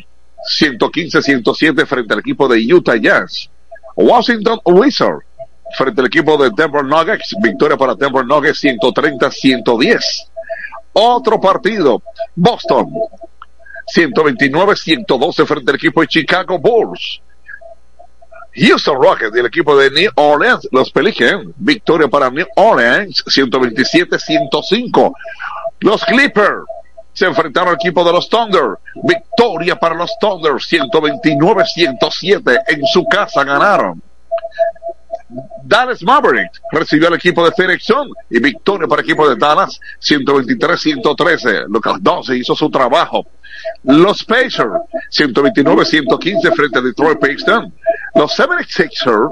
115-107 0.61 1.87
frente 1.87 2.13
al 2.13 2.21
equipo 2.21 2.47
de 2.49 2.75
Utah 2.75 2.97
Jazz. 2.97 3.49
Washington 3.97 4.61
Wizards 4.65 5.25
frente 5.77 6.01
al 6.01 6.07
equipo 6.07 6.37
de 6.37 6.51
Denver 6.55 6.85
Nuggets. 6.85 7.35
Victoria 7.43 7.77
para 7.77 7.95
Denver 7.95 8.25
Nuggets 8.25 8.63
130-110. 8.63 10.01
Otro 10.93 11.41
partido. 11.41 12.03
Boston 12.35 12.89
129-112 13.95 15.47
frente 15.47 15.71
al 15.71 15.77
equipo 15.77 16.01
de 16.01 16.07
Chicago 16.09 16.59
Bulls. 16.59 17.21
Houston 18.55 19.01
Rockets 19.01 19.33
del 19.33 19.47
equipo 19.47 19.77
de 19.77 19.91
New 19.91 20.11
Orleans, 20.15 20.69
los 20.73 20.91
Pelicans, 20.91 21.47
victoria 21.57 22.07
para 22.09 22.31
New 22.31 22.47
Orleans, 22.57 23.25
127-105. 23.25 25.15
Los 25.81 26.05
Clippers 26.05 26.65
se 27.13 27.27
enfrentaron 27.27 27.69
al 27.71 27.77
equipo 27.77 28.05
de 28.05 28.13
los 28.13 28.29
Thunder, 28.29 28.79
victoria 29.03 29.77
para 29.77 29.95
los 29.95 30.19
Thunder, 30.19 30.55
129-107, 30.55 32.65
en 32.69 32.85
su 32.87 33.05
casa 33.05 33.45
ganaron. 33.45 34.03
Dallas 35.65 36.03
Maverick 36.03 36.51
recibió 36.71 37.09
al 37.09 37.15
equipo 37.15 37.45
de 37.45 37.53
Phoenix 37.53 37.87
y 38.31 38.41
victoria 38.41 38.87
para 38.87 39.01
el 39.01 39.09
equipo 39.09 39.29
de 39.29 39.37
Dallas 39.37 39.81
123-113. 40.01 41.67
Lucas 41.69 41.97
12 42.01 42.37
hizo 42.37 42.55
su 42.55 42.71
trabajo. 42.71 43.27
Los 43.85 44.25
Pacers 44.25 44.73
129-115 45.11 46.55
frente 46.55 46.79
a 46.79 46.83
Detroit 46.83 47.19
Pistons. 47.19 47.73
Los 48.15 48.39
76ers 48.39 49.31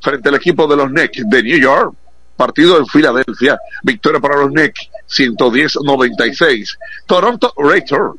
frente 0.00 0.28
al 0.28 0.34
equipo 0.34 0.66
de 0.66 0.76
los 0.76 0.88
Knicks 0.88 1.28
de 1.28 1.42
New 1.42 1.58
York. 1.58 1.94
Partido 2.36 2.78
en 2.78 2.86
Filadelfia. 2.86 3.58
Victoria 3.82 4.20
para 4.20 4.36
los 4.36 4.50
Knicks 4.50 4.90
110-96. 5.08 6.76
Toronto 7.06 7.52
Raptors 7.56 8.18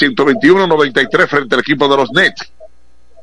121-93 0.00 1.28
frente 1.28 1.54
al 1.54 1.60
equipo 1.60 1.88
de 1.88 1.96
los 1.96 2.10
Nets. 2.12 2.52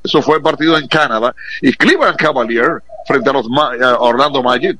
Eso 0.03 0.21
fue 0.21 0.37
el 0.37 0.41
partido 0.41 0.77
en 0.77 0.87
Canadá. 0.87 1.35
Y 1.61 1.73
Cleveland 1.73 2.17
Cavalier 2.17 2.81
frente 3.05 3.29
a 3.29 3.33
los 3.33 3.47
uh, 3.47 3.95
Orlando 3.99 4.41
Magic. 4.41 4.79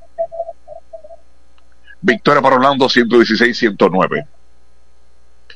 Victoria 2.01 2.41
para 2.41 2.55
Orlando 2.55 2.85
116-109. 2.87 4.25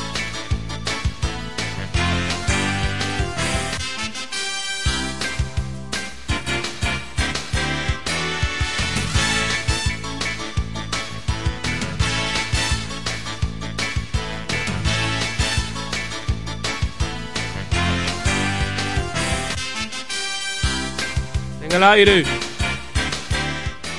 En 21.73 21.77
el 21.77 21.83
aire. 21.83 22.23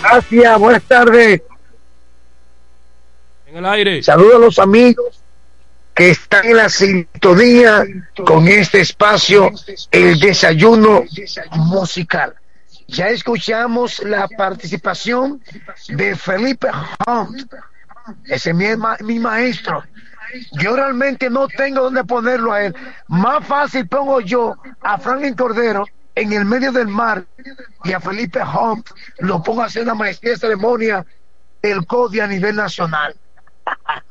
Gracias, 0.01 0.59
buenas 0.61 0.83
tardes. 0.85 1.43
En 3.47 3.57
el 3.57 3.67
aire. 3.67 4.01
Saludos 4.03 4.35
a 4.37 4.39
los 4.39 4.59
amigos 4.61 5.21
que 5.93 6.11
están 6.11 6.47
en 6.47 6.57
la 6.57 6.69
sintonía 6.69 7.85
con 8.27 8.47
este 8.47 8.81
espacio, 8.81 9.51
el 9.91 10.21
desayuno 10.21 11.05
musical. 11.57 12.35
Ya 12.87 13.09
escuchamos 13.09 14.01
la 14.05 14.29
participación 14.29 15.43
de 15.89 16.15
Felipe 16.17 16.69
Hunt, 17.07 17.53
ese 18.27 18.51
es 18.51 18.57
mi, 18.57 18.77
ma- 18.77 18.99
mi 19.01 19.19
maestro. 19.19 19.83
Yo 20.53 20.77
realmente 20.77 21.31
no 21.31 21.49
tengo 21.49 21.83
dónde 21.83 22.05
ponerlo 22.05 22.53
a 22.53 22.65
él. 22.67 22.75
Más 23.09 23.45
fácil 23.47 23.87
pongo 23.89 24.21
yo 24.21 24.55
a 24.81 24.99
Franklin 24.99 25.35
Cordero 25.35 25.87
en 26.15 26.33
el 26.33 26.45
medio 26.45 26.73
del 26.73 26.89
mar 26.89 27.25
y 27.83 27.93
a 27.93 28.01
Felipe 28.01 28.41
Hunt 28.41 28.89
lo 29.19 29.43
pongo 29.43 29.63
a 29.63 29.67
hacer 29.67 29.83
una 29.83 29.95
maestría 29.95 30.33
de 30.33 30.39
ceremonia 30.39 31.05
del 31.63 31.87
CODI 31.87 32.21
a 32.21 32.27
nivel 32.27 32.57
nacional. 32.57 33.17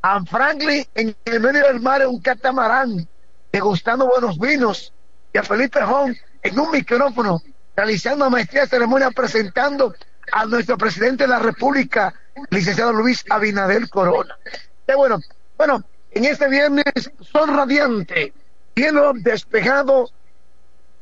A 0.00 0.24
Franklin 0.24 0.86
en 0.94 1.16
el 1.24 1.40
medio 1.40 1.66
del 1.66 1.80
mar 1.80 2.00
en 2.00 2.08
un 2.08 2.20
catamarán, 2.20 3.08
degustando 3.50 4.06
buenos 4.06 4.38
vinos, 4.38 4.92
y 5.32 5.38
a 5.38 5.42
Felipe 5.42 5.84
Hunt 5.84 6.16
en 6.40 6.58
un 6.58 6.70
micrófono, 6.70 7.42
realizando 7.74 8.24
una 8.24 8.30
maestría 8.30 8.62
de 8.62 8.68
ceremonia, 8.68 9.10
presentando 9.10 9.92
a 10.30 10.46
nuestro 10.46 10.78
presidente 10.78 11.24
de 11.24 11.30
la 11.30 11.40
República, 11.40 12.14
licenciado 12.50 12.92
Luis 12.92 13.24
Abinader 13.28 13.90
Corona. 13.90 14.38
Qué 14.86 14.94
bueno, 14.94 15.18
bueno, 15.56 15.82
en 16.12 16.24
este 16.26 16.48
viernes 16.48 16.84
son 17.32 17.56
radiante, 17.56 18.32
cielo 18.76 19.12
despejado 19.16 20.08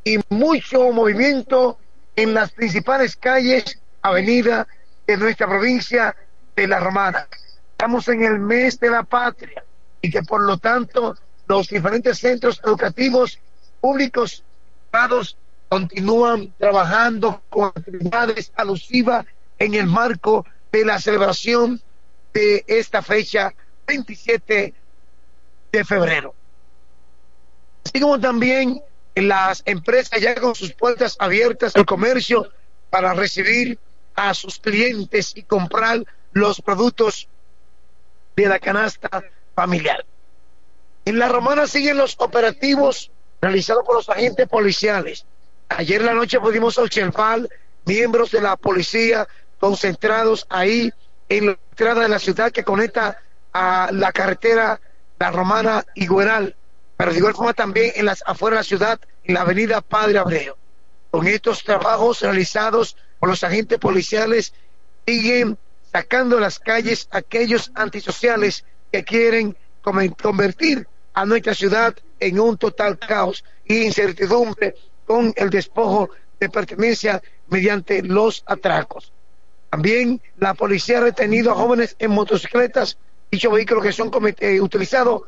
y 0.07 0.20
mucho 0.28 0.92
movimiento 0.92 1.78
en 2.14 2.32
las 2.32 2.52
principales 2.52 3.16
calles, 3.16 3.80
avenidas 4.02 4.68
de 5.04 5.16
nuestra 5.16 5.48
provincia 5.48 6.14
de 6.54 6.68
La 6.68 6.78
Romana. 6.78 7.26
Estamos 7.72 8.07
en 8.07 8.22
el 8.22 8.38
mes 8.38 8.78
de 8.78 8.88
la 8.88 9.02
patria 9.02 9.64
y 10.00 10.09
que 10.09 10.22
por 10.22 10.42
lo 10.42 10.59
tanto 10.59 11.16
los 11.48 11.66
diferentes 11.66 12.18
centros 12.18 12.61
educativos 12.64 13.40
públicos 13.80 14.44
privados 14.92 15.36
continúan 15.68 16.54
trabajando 16.57 17.42
con 17.50 17.72
actividades 17.74 18.52
alusivas 18.54 19.26
en 19.59 19.74
el 19.74 19.88
marco 19.88 20.46
de 20.70 20.84
la 20.84 21.00
celebración 21.00 21.82
de 22.32 22.64
esta 22.68 23.02
fecha 23.02 23.52
27 23.88 24.72
de 25.72 25.84
febrero. 25.84 26.32
Así 27.84 28.00
como 28.00 28.20
también 28.20 28.80
las 29.17 29.62
empresas 29.64 30.21
ya 30.21 30.35
con 30.35 30.55
sus 30.55 30.73
puertas 30.73 31.17
abiertas 31.19 31.75
al 31.75 31.87
comercio 31.87 32.51
para 32.91 33.14
recibir 33.14 33.79
a 34.14 34.35
sus 34.35 34.59
clientes 34.59 35.33
y 35.35 35.43
comprar 35.43 36.05
los 36.33 36.61
productos 36.61 37.29
de 38.37 38.47
la 38.47 38.59
canasta 38.59 39.25
familiar. 39.55 40.05
En 41.07 41.19
la 41.19 41.29
romana 41.29 41.67
siguen 41.67 41.97
los 41.97 42.14
operativos 42.19 43.11
realizados 43.41 43.85
por 43.85 43.97
los 43.97 44.09
agentes 44.09 44.49
policiales. 44.49 45.25
Ayer 45.69 46.01
en 46.01 46.07
la 46.07 46.14
noche 46.14 46.41
pudimos 46.41 46.77
observar 46.79 47.49
miembros 47.87 48.31
de 48.33 48.43
la 48.43 48.57
policía 48.57 49.27
concentrados 49.59 50.47
ahí 50.51 50.93
en 51.29 51.47
la 51.47 51.59
entrada 51.71 52.03
de 52.03 52.09
la 52.09 52.19
ciudad 52.19 52.53
que 52.53 52.64
conecta 52.64 53.19
a 53.53 53.89
la 53.93 54.12
carretera 54.12 54.81
La 55.19 55.31
Romana 55.31 55.85
y 55.95 56.07
Gueral, 56.07 56.55
pero 56.97 57.12
de 57.12 57.18
igual 57.18 57.34
forma 57.34 57.53
también 57.53 57.92
en 57.94 58.07
las 58.07 58.22
afueras 58.26 58.57
de 58.57 58.61
la 58.61 58.78
ciudad, 58.78 59.01
en 59.24 59.34
la 59.34 59.42
avenida 59.42 59.80
Padre 59.80 60.18
Abreu. 60.18 60.55
Con 61.11 61.26
estos 61.26 61.62
trabajos 61.62 62.20
realizados 62.22 62.97
por 63.18 63.28
los 63.28 63.42
agentes 63.44 63.78
policiales, 63.78 64.53
siguen 65.07 65.59
sacando 65.92 66.38
a 66.38 66.40
las 66.40 66.59
calles 66.59 67.09
aquellos 67.11 67.70
antisociales 67.74 68.64
que 68.92 69.05
quieren 69.05 69.57
convertir 69.82 70.86
a 71.14 71.24
nuestra 71.24 71.55
ciudad 71.55 71.94
en 72.20 72.40
un 72.40 72.59
total 72.59 72.99
caos 72.99 73.44
y 73.64 73.82
incertidumbre 73.82 74.74
con 75.07 75.32
el 75.36 75.51
despojo 75.51 76.11
de 76.40 76.49
pertenencia 76.49 77.22
mediante 77.49 78.03
los 78.03 78.42
atracos. 78.47 79.12
También 79.70 80.20
la 80.38 80.55
policía 80.55 80.99
ha 80.99 81.03
retenido 81.03 81.53
a 81.53 81.55
jóvenes 81.55 81.97
en 81.99 82.11
motocicletas, 82.11 82.99
dichos 83.30 83.53
vehículos 83.53 83.84
que 83.84 83.92
son 83.92 84.11
utilizados 84.61 85.22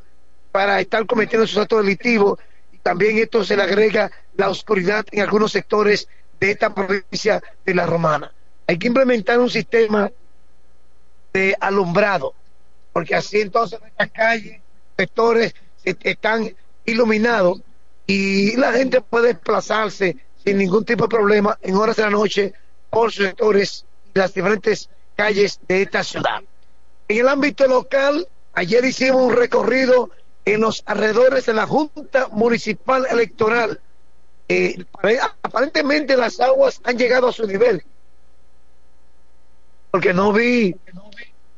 para 0.58 0.80
estar 0.80 1.06
cometiendo 1.06 1.46
sus 1.46 1.56
actos 1.58 1.84
delictivos. 1.84 2.36
También 2.82 3.16
esto 3.16 3.44
se 3.44 3.56
le 3.56 3.62
agrega 3.62 4.10
la 4.34 4.48
oscuridad 4.48 5.06
en 5.12 5.20
algunos 5.20 5.52
sectores 5.52 6.08
de 6.40 6.50
esta 6.50 6.74
provincia 6.74 7.40
de 7.64 7.74
la 7.76 7.86
Romana. 7.86 8.32
Hay 8.66 8.76
que 8.76 8.88
implementar 8.88 9.38
un 9.38 9.48
sistema 9.48 10.10
de 11.32 11.54
alumbrado, 11.60 12.34
porque 12.92 13.14
así 13.14 13.40
entonces 13.40 13.78
las 13.96 14.10
calles, 14.10 14.60
sectores 14.96 15.54
se- 15.76 15.96
están 16.02 16.52
iluminados 16.84 17.60
y 18.04 18.56
la 18.56 18.72
gente 18.72 19.00
puede 19.00 19.34
desplazarse 19.34 20.16
sin 20.44 20.58
ningún 20.58 20.84
tipo 20.84 21.04
de 21.04 21.16
problema 21.16 21.56
en 21.62 21.76
horas 21.76 21.94
de 21.94 22.02
la 22.02 22.10
noche 22.10 22.52
por 22.90 23.12
sus 23.12 23.26
sectores 23.26 23.86
y 24.12 24.18
las 24.18 24.34
diferentes 24.34 24.90
calles 25.14 25.60
de 25.68 25.82
esta 25.82 26.02
ciudad. 26.02 26.42
En 27.06 27.18
el 27.18 27.28
ámbito 27.28 27.64
local, 27.68 28.26
ayer 28.54 28.84
hicimos 28.84 29.22
un 29.22 29.36
recorrido 29.36 30.10
en 30.54 30.60
los 30.60 30.82
alrededores 30.86 31.46
de 31.46 31.54
la 31.54 31.66
Junta 31.66 32.28
Municipal 32.30 33.06
Electoral. 33.10 33.80
Eh, 34.48 34.84
apare- 34.92 35.20
aparentemente 35.42 36.16
las 36.16 36.40
aguas 36.40 36.80
han 36.84 36.96
llegado 36.96 37.28
a 37.28 37.32
su 37.32 37.46
nivel, 37.46 37.82
porque 39.90 40.14
no 40.14 40.32
vi 40.32 40.74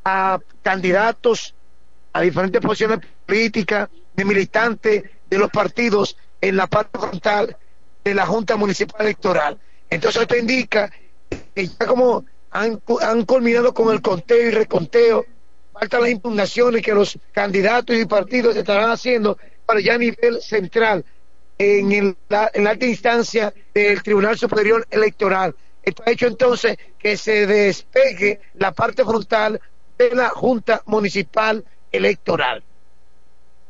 a 0.04 0.38
candidatos 0.62 1.54
a 2.12 2.20
diferentes 2.22 2.60
posiciones 2.60 3.00
políticas 3.26 3.88
ni 4.16 4.24
militantes 4.24 5.04
de 5.28 5.38
los 5.38 5.50
partidos 5.50 6.16
en 6.40 6.56
la 6.56 6.66
parte 6.66 6.98
frontal 6.98 7.56
de 8.02 8.14
la 8.14 8.26
Junta 8.26 8.56
Municipal 8.56 9.02
Electoral. 9.02 9.58
Entonces 9.88 10.22
esto 10.22 10.36
indica 10.36 10.90
que 11.54 11.66
ya 11.68 11.86
como 11.86 12.24
han, 12.50 12.80
han 13.02 13.24
culminado 13.24 13.72
con 13.72 13.94
el 13.94 14.02
conteo 14.02 14.48
y 14.48 14.50
reconteo, 14.50 15.24
faltan 15.80 16.02
las 16.02 16.10
impugnaciones 16.10 16.82
que 16.82 16.92
los 16.92 17.18
candidatos 17.32 17.96
y 17.96 18.04
partidos 18.04 18.54
estarán 18.54 18.90
haciendo 18.90 19.38
para 19.64 19.80
ya 19.80 19.94
a 19.94 19.98
nivel 19.98 20.42
central 20.42 21.04
en, 21.58 21.92
el- 21.92 22.16
la, 22.28 22.50
en 22.52 22.64
la 22.64 22.70
alta 22.70 22.84
instancia 22.86 23.52
del 23.72 24.02
Tribunal 24.02 24.36
Superior 24.36 24.86
Electoral. 24.90 25.54
Esto 25.82 26.02
ha 26.06 26.10
hecho 26.10 26.26
entonces 26.26 26.76
que 26.98 27.16
se 27.16 27.46
despegue 27.46 28.40
la 28.54 28.72
parte 28.72 29.04
frontal 29.04 29.58
de 29.96 30.14
la 30.14 30.28
Junta 30.28 30.82
Municipal 30.84 31.64
Electoral. 31.90 32.62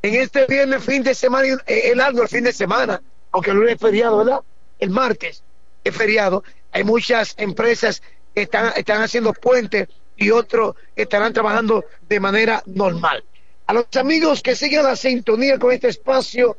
En 0.03 0.15
este 0.15 0.47
viernes, 0.47 0.83
fin 0.83 1.03
de 1.05 1.15
semana, 1.15 1.47
eh, 1.67 1.83
es 1.85 1.97
largo 1.97 2.23
el 2.23 2.29
fin 2.29 2.43
de 2.43 2.53
semana, 2.53 3.01
aunque 3.31 3.51
el 3.51 3.57
lunes 3.59 3.75
es 3.75 3.81
feriado, 3.81 4.19
¿verdad? 4.19 4.41
El 4.81 4.91
martes 4.91 5.45
es 5.85 5.97
feriado. 5.97 6.43
Hay 6.73 6.83
muchas 6.83 7.35
empresas 7.37 8.03
que 8.35 8.43
están, 8.43 8.73
están 8.77 9.03
haciendo 9.03 9.33
puentes 9.33 9.89
y 10.21 10.31
otros 10.31 10.77
estarán 10.95 11.33
trabajando 11.33 11.85
de 12.09 12.21
manera 12.21 12.63
normal. 12.67 13.25
A 13.67 13.73
los 13.73 13.87
amigos 13.97 14.43
que 14.43 14.55
siguen 14.55 14.85
la 14.85 14.95
sintonía 14.95 15.59
con 15.59 15.73
este 15.73 15.89
espacio, 15.89 16.57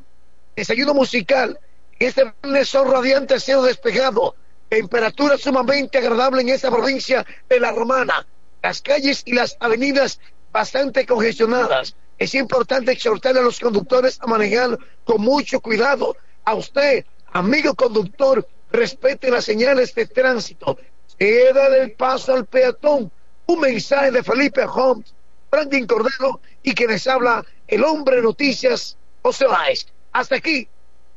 desayuno 0.56 0.96
musical, 0.96 1.58
este 2.00 2.34
viernes 2.42 2.70
son 2.70 2.92
radiantes, 2.92 3.44
cielo 3.44 3.62
despejado, 3.62 4.36
temperatura 4.68 5.38
sumamente 5.38 6.00
agradable 6.00 6.42
en 6.42 6.50
esta 6.50 6.72
provincia 6.72 7.24
de 7.48 7.60
La 7.60 7.72
Romana. 7.72 8.26
Las 8.64 8.82
calles 8.82 9.22
y 9.26 9.34
las 9.34 9.56
avenidas 9.60 10.20
bastante 10.52 11.06
congestionadas. 11.06 11.96
Es 12.18 12.34
importante 12.34 12.92
exhortar 12.92 13.38
a 13.38 13.42
los 13.42 13.60
conductores 13.60 14.20
a 14.22 14.28
manejar 14.28 14.78
con 15.04 15.22
mucho 15.22 15.60
cuidado. 15.60 16.18
A 16.46 16.56
usted, 16.56 17.06
amigo 17.32 17.76
conductor, 17.76 18.48
respete 18.72 19.30
las 19.30 19.46
señales 19.46 19.94
de 19.94 20.08
tránsito. 20.08 20.80
Ceda 21.20 21.68
el 21.78 21.92
paso 21.92 22.34
al 22.34 22.46
peatón. 22.48 23.12
Un 23.52 23.60
mensaje 23.60 24.12
de 24.12 24.24
Felipe 24.24 24.64
Holmes, 24.64 25.14
Brandon 25.52 25.86
Cordero 25.86 26.40
y 26.64 26.74
que 26.74 26.88
les 26.88 27.06
habla 27.06 27.44
el 27.68 27.84
hombre 27.84 28.22
noticias 28.22 28.96
José 29.22 29.46
Báez. 29.46 29.88
Hasta 30.14 30.38
aquí 30.38 30.70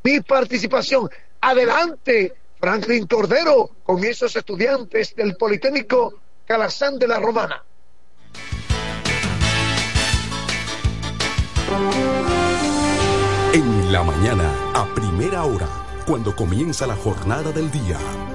mi 0.02 0.20
participación. 0.20 1.08
Adelante, 1.40 2.34
Franklin 2.58 3.06
Cordero, 3.06 3.70
con 3.84 4.02
esos 4.02 4.34
estudiantes 4.34 5.14
del 5.14 5.36
Politécnico 5.36 6.14
Calazán 6.44 6.98
de 6.98 7.06
la 7.06 7.20
Romana. 7.20 7.62
En 13.52 13.92
la 13.92 14.02
mañana, 14.02 14.52
a 14.74 14.92
primera 14.92 15.44
hora, 15.44 15.68
cuando 16.04 16.34
comienza 16.34 16.84
la 16.84 16.96
jornada 16.96 17.52
del 17.52 17.70
día, 17.70 17.96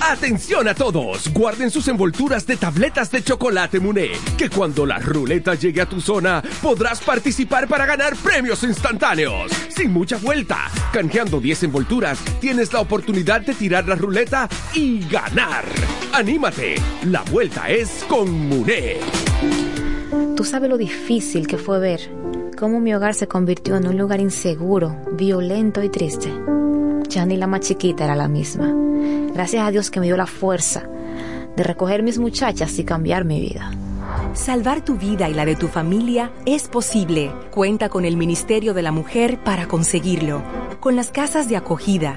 Atención 0.00 0.68
a 0.68 0.74
todos, 0.74 1.32
guarden 1.32 1.70
sus 1.70 1.88
envolturas 1.88 2.46
de 2.46 2.56
tabletas 2.56 3.10
de 3.10 3.22
chocolate 3.22 3.80
Muné, 3.80 4.10
que 4.36 4.50
cuando 4.50 4.84
la 4.84 4.98
ruleta 4.98 5.54
llegue 5.54 5.80
a 5.80 5.88
tu 5.88 6.00
zona 6.00 6.42
podrás 6.62 7.00
participar 7.00 7.68
para 7.68 7.86
ganar 7.86 8.14
premios 8.16 8.62
instantáneos. 8.64 9.50
Sin 9.68 9.92
mucha 9.92 10.18
vuelta, 10.18 10.70
canjeando 10.92 11.40
10 11.40 11.64
envolturas, 11.64 12.18
tienes 12.40 12.72
la 12.72 12.80
oportunidad 12.80 13.40
de 13.40 13.54
tirar 13.54 13.88
la 13.88 13.94
ruleta 13.94 14.48
y 14.74 15.00
ganar. 15.08 15.64
Anímate, 16.12 16.76
la 17.06 17.22
vuelta 17.22 17.68
es 17.70 18.04
con 18.08 18.30
Muné. 18.30 18.98
Tú 20.36 20.44
sabes 20.44 20.68
lo 20.68 20.76
difícil 20.76 21.46
que 21.46 21.58
fue 21.58 21.78
ver 21.78 22.00
cómo 22.58 22.80
mi 22.80 22.94
hogar 22.94 23.14
se 23.14 23.28
convirtió 23.28 23.76
en 23.76 23.86
un 23.88 23.98
lugar 23.98 24.20
inseguro, 24.20 24.96
violento 25.12 25.82
y 25.82 25.88
triste. 25.88 26.32
Ya 27.08 27.24
ni 27.26 27.36
la 27.36 27.46
más 27.46 27.60
chiquita 27.60 28.04
era 28.04 28.16
la 28.16 28.28
misma. 28.28 28.74
Gracias 29.34 29.66
a 29.66 29.70
Dios 29.72 29.90
que 29.90 29.98
me 29.98 30.06
dio 30.06 30.16
la 30.16 30.26
fuerza 30.26 30.84
de 31.56 31.62
recoger 31.64 32.02
mis 32.02 32.18
muchachas 32.18 32.78
y 32.78 32.84
cambiar 32.84 33.24
mi 33.24 33.40
vida. 33.40 33.72
Salvar 34.32 34.84
tu 34.84 34.96
vida 34.96 35.28
y 35.28 35.34
la 35.34 35.44
de 35.44 35.56
tu 35.56 35.68
familia 35.68 36.30
es 36.46 36.68
posible. 36.68 37.32
Cuenta 37.50 37.88
con 37.88 38.04
el 38.04 38.16
Ministerio 38.16 38.74
de 38.74 38.82
la 38.82 38.92
Mujer 38.92 39.38
para 39.42 39.66
conseguirlo. 39.66 40.42
Con 40.78 40.94
las 40.96 41.10
casas 41.10 41.48
de 41.48 41.56
acogida, 41.56 42.16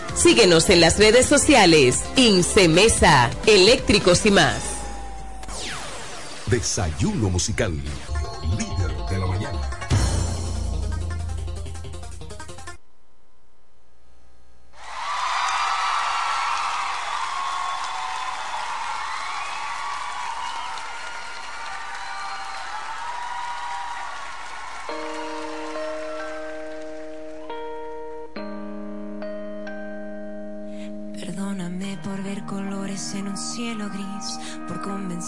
Síguenos 0.15 0.69
en 0.69 0.81
las 0.81 0.97
redes 0.99 1.25
sociales. 1.25 2.01
Incemesa, 2.15 3.29
eléctricos 3.45 4.25
y 4.25 4.31
más. 4.31 4.61
Desayuno 6.47 7.29
musical. 7.29 7.73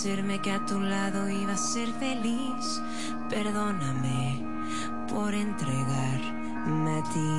Convencerme 0.04 0.42
que 0.42 0.52
a 0.52 0.66
tu 0.66 0.82
lado 0.82 1.30
iba 1.30 1.54
a 1.54 1.58
ser 1.58 1.88
feliz. 1.94 2.82
Perdóname 3.30 4.46
por 5.08 5.34
entregarme 5.34 7.00
a 7.00 7.04
ti. 7.04 7.30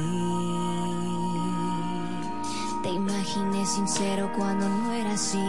Te 2.82 2.88
imaginé 2.88 3.66
sincero 3.66 4.30
cuando 4.34 4.66
no 4.66 4.92
era 4.92 5.12
así. 5.12 5.46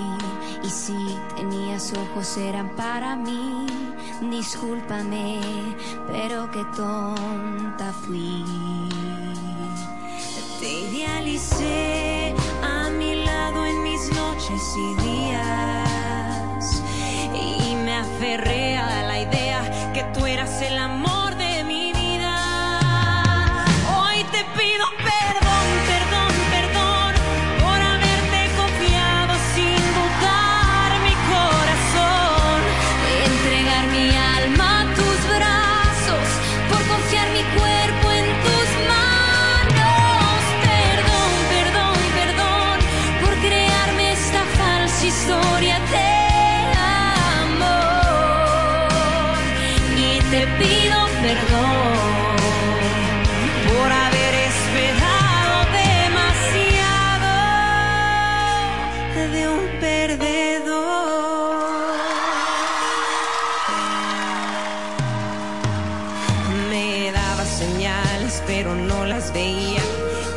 Y 0.61 0.70
si 0.70 0.93
tenías 1.38 1.93
ojos 1.93 2.36
eran 2.36 2.76
para 2.76 3.16
mí. 3.16 3.66
Discúlpame, 4.30 5.39
pero 6.07 6.51
qué 6.51 6.66
tonta 6.76 7.93
fui. 8.05 8.43
Te 10.59 10.70
idealicé 10.70 12.36
a 12.61 12.89
mi 12.89 13.24
lado 13.24 13.66
en 13.66 13.84
mis 13.84 14.11
noches 14.11 14.61
y 14.78 14.95
días. 15.01 15.84
La 18.26 19.19
idea 19.19 19.61
que 19.93 20.03
tú 20.11 20.26
eras 20.26 20.59
el 20.63 20.80
amor 20.80 21.24
pero 68.47 68.76
no 68.76 69.05
las 69.05 69.32
veía. 69.34 69.82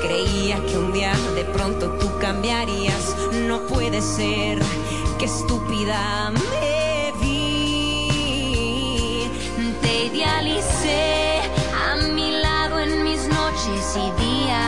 Creía 0.01 0.57
que 0.67 0.79
un 0.79 0.93
día 0.93 1.13
de 1.35 1.45
pronto 1.45 1.91
tú 1.99 2.19
cambiarías. 2.19 3.17
No 3.47 3.67
puede 3.67 4.01
ser, 4.01 4.59
que 5.19 5.25
estúpida 5.27 6.31
me 6.31 7.13
vi. 7.21 8.11
Te 9.83 10.05
idealicé 10.07 11.41
a 11.87 11.97
mi 12.15 12.31
lado 12.31 12.81
en 12.81 13.05
mis 13.05 13.27
noches 13.29 13.97
y 13.97 14.11
días. 14.23 14.59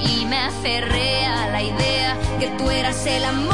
Y 0.00 0.26
me 0.26 0.38
aferré 0.38 1.26
a 1.26 1.48
la 1.50 1.62
idea 1.62 2.16
que 2.38 2.48
tú 2.58 2.70
eras 2.70 3.06
el 3.06 3.24
amor 3.24 3.53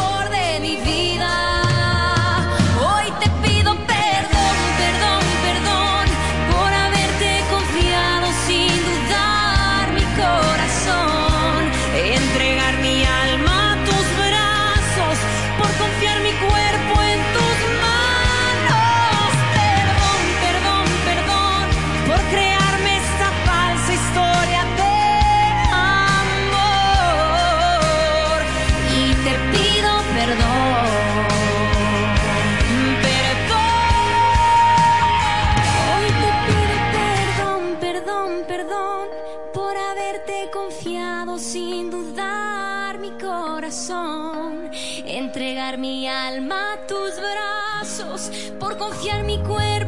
mi 49.30 49.38
cuerpo 49.44 49.79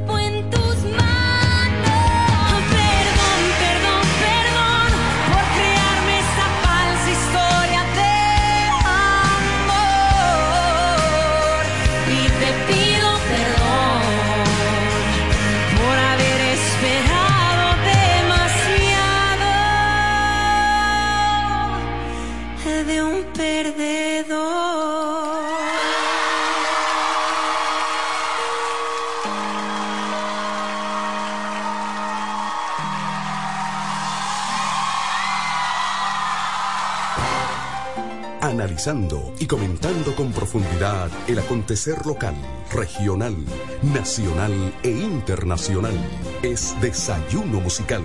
Analizando 38.83 39.33
y 39.39 39.47
comentando 39.47 40.13
con 40.17 40.33
profundidad 40.33 41.09
el 41.29 41.39
acontecer 41.39 42.05
local, 42.05 42.35
regional, 42.73 43.37
nacional 43.81 44.75
e 44.83 44.89
internacional. 44.89 45.95
Es 46.43 46.75
Desayuno 46.81 47.61
Musical, 47.61 48.03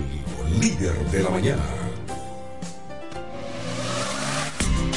líder 0.60 0.94
de 1.10 1.22
la 1.24 1.30
mañana. 1.30 1.62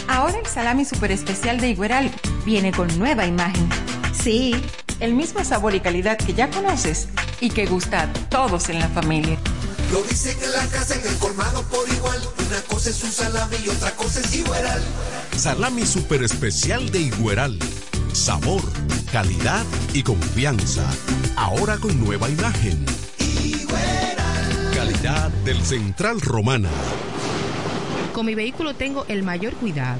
Ahora 0.07 0.37
el 0.37 0.45
salami 0.45 0.85
super 0.85 1.11
especial 1.11 1.59
de 1.59 1.69
Igueral 1.69 2.11
viene 2.45 2.71
con 2.71 2.99
nueva 2.99 3.25
imagen. 3.25 3.67
Sí, 4.13 4.53
el 4.99 5.15
mismo 5.15 5.43
sabor 5.43 5.73
y 5.73 5.79
calidad 5.79 6.17
que 6.17 6.35
ya 6.35 6.51
conoces 6.51 7.07
y 7.39 7.49
que 7.49 7.65
gusta 7.65 8.03
a 8.03 8.13
todos 8.29 8.69
en 8.69 8.77
la 8.77 8.89
familia. 8.89 9.39
Lo 9.91 10.03
dicen 10.03 10.37
en 10.43 10.51
la 10.51 10.65
casa, 10.67 10.93
en 10.93 11.07
el 11.07 11.17
colmado 11.17 11.63
por 11.63 11.89
igual. 11.89 12.21
Una 12.47 12.61
cosa 12.61 12.91
es 12.91 13.03
un 13.03 13.11
salami 13.11 13.57
y 13.65 13.69
otra 13.69 13.91
cosa 13.95 14.19
es 14.19 14.35
Igueral. 14.35 14.83
Salami 15.35 15.85
super 15.85 16.23
especial 16.23 16.91
de 16.91 16.99
Igueral. 16.99 17.57
Sabor, 18.13 18.61
calidad 19.11 19.65
y 19.93 20.03
confianza. 20.03 20.87
Ahora 21.35 21.77
con 21.77 21.99
nueva 21.99 22.29
imagen. 22.29 22.85
Calidad 24.75 25.29
del 25.45 25.61
Central 25.61 26.21
Romana. 26.21 26.69
Con 28.13 28.25
mi 28.25 28.35
vehículo 28.35 28.75
tengo 28.75 29.05
el 29.07 29.23
mayor 29.23 29.53
cuidado. 29.55 29.99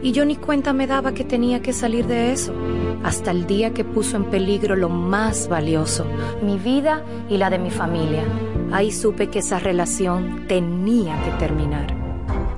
Y 0.03 0.13
yo 0.13 0.25
ni 0.25 0.37
cuenta 0.37 0.73
me 0.73 0.87
daba 0.87 1.13
que 1.13 1.25
tenía 1.25 1.61
que 1.63 1.73
salir 1.73 2.07
de 2.07 2.33
eso, 2.33 2.55
hasta 3.03 3.31
el 3.31 3.47
día 3.47 3.73
que 3.73 3.85
puso 3.85 4.17
en 4.17 4.25
peligro 4.25 4.77
lo 4.77 4.89
más 4.89 5.49
valioso, 5.49 6.07
mi 6.43 6.59
vida 6.59 7.05
y 7.29 7.37
la 7.37 7.51
de 7.51 7.59
mi 7.59 7.71
familia. 7.71 8.25
Ahí 8.73 8.93
supe 8.93 9.29
que 9.29 9.41
esa 9.41 9.59
relación 9.59 10.47
tenía 10.47 11.21
que 11.25 11.31
terminar. 11.33 12.00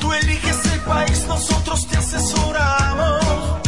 Tú 0.00 0.12
eliges 0.12 0.56
el 0.72 0.80
país, 0.80 1.24
nosotros 1.26 1.86
te 1.88 1.96
asesoramos. 1.96 3.67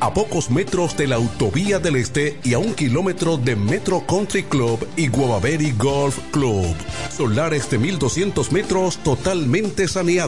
a 0.00 0.12
pocos 0.14 0.50
metros 0.50 0.96
de 0.96 1.06
la 1.06 1.16
Autovía 1.16 1.78
del 1.78 1.96
Este 1.96 2.38
y 2.42 2.54
a 2.54 2.58
un 2.58 2.74
kilómetro 2.74 3.36
de 3.36 3.56
Metro 3.56 4.04
Country 4.06 4.44
Club 4.44 4.86
y 4.96 5.08
Guavaberi 5.08 5.72
Golf 5.72 6.18
Club. 6.30 6.74
Solares 7.10 7.70
de 7.70 7.78
1200 7.78 8.52
metros 8.52 8.98
totalmente 8.98 9.88
saneados 9.88 10.24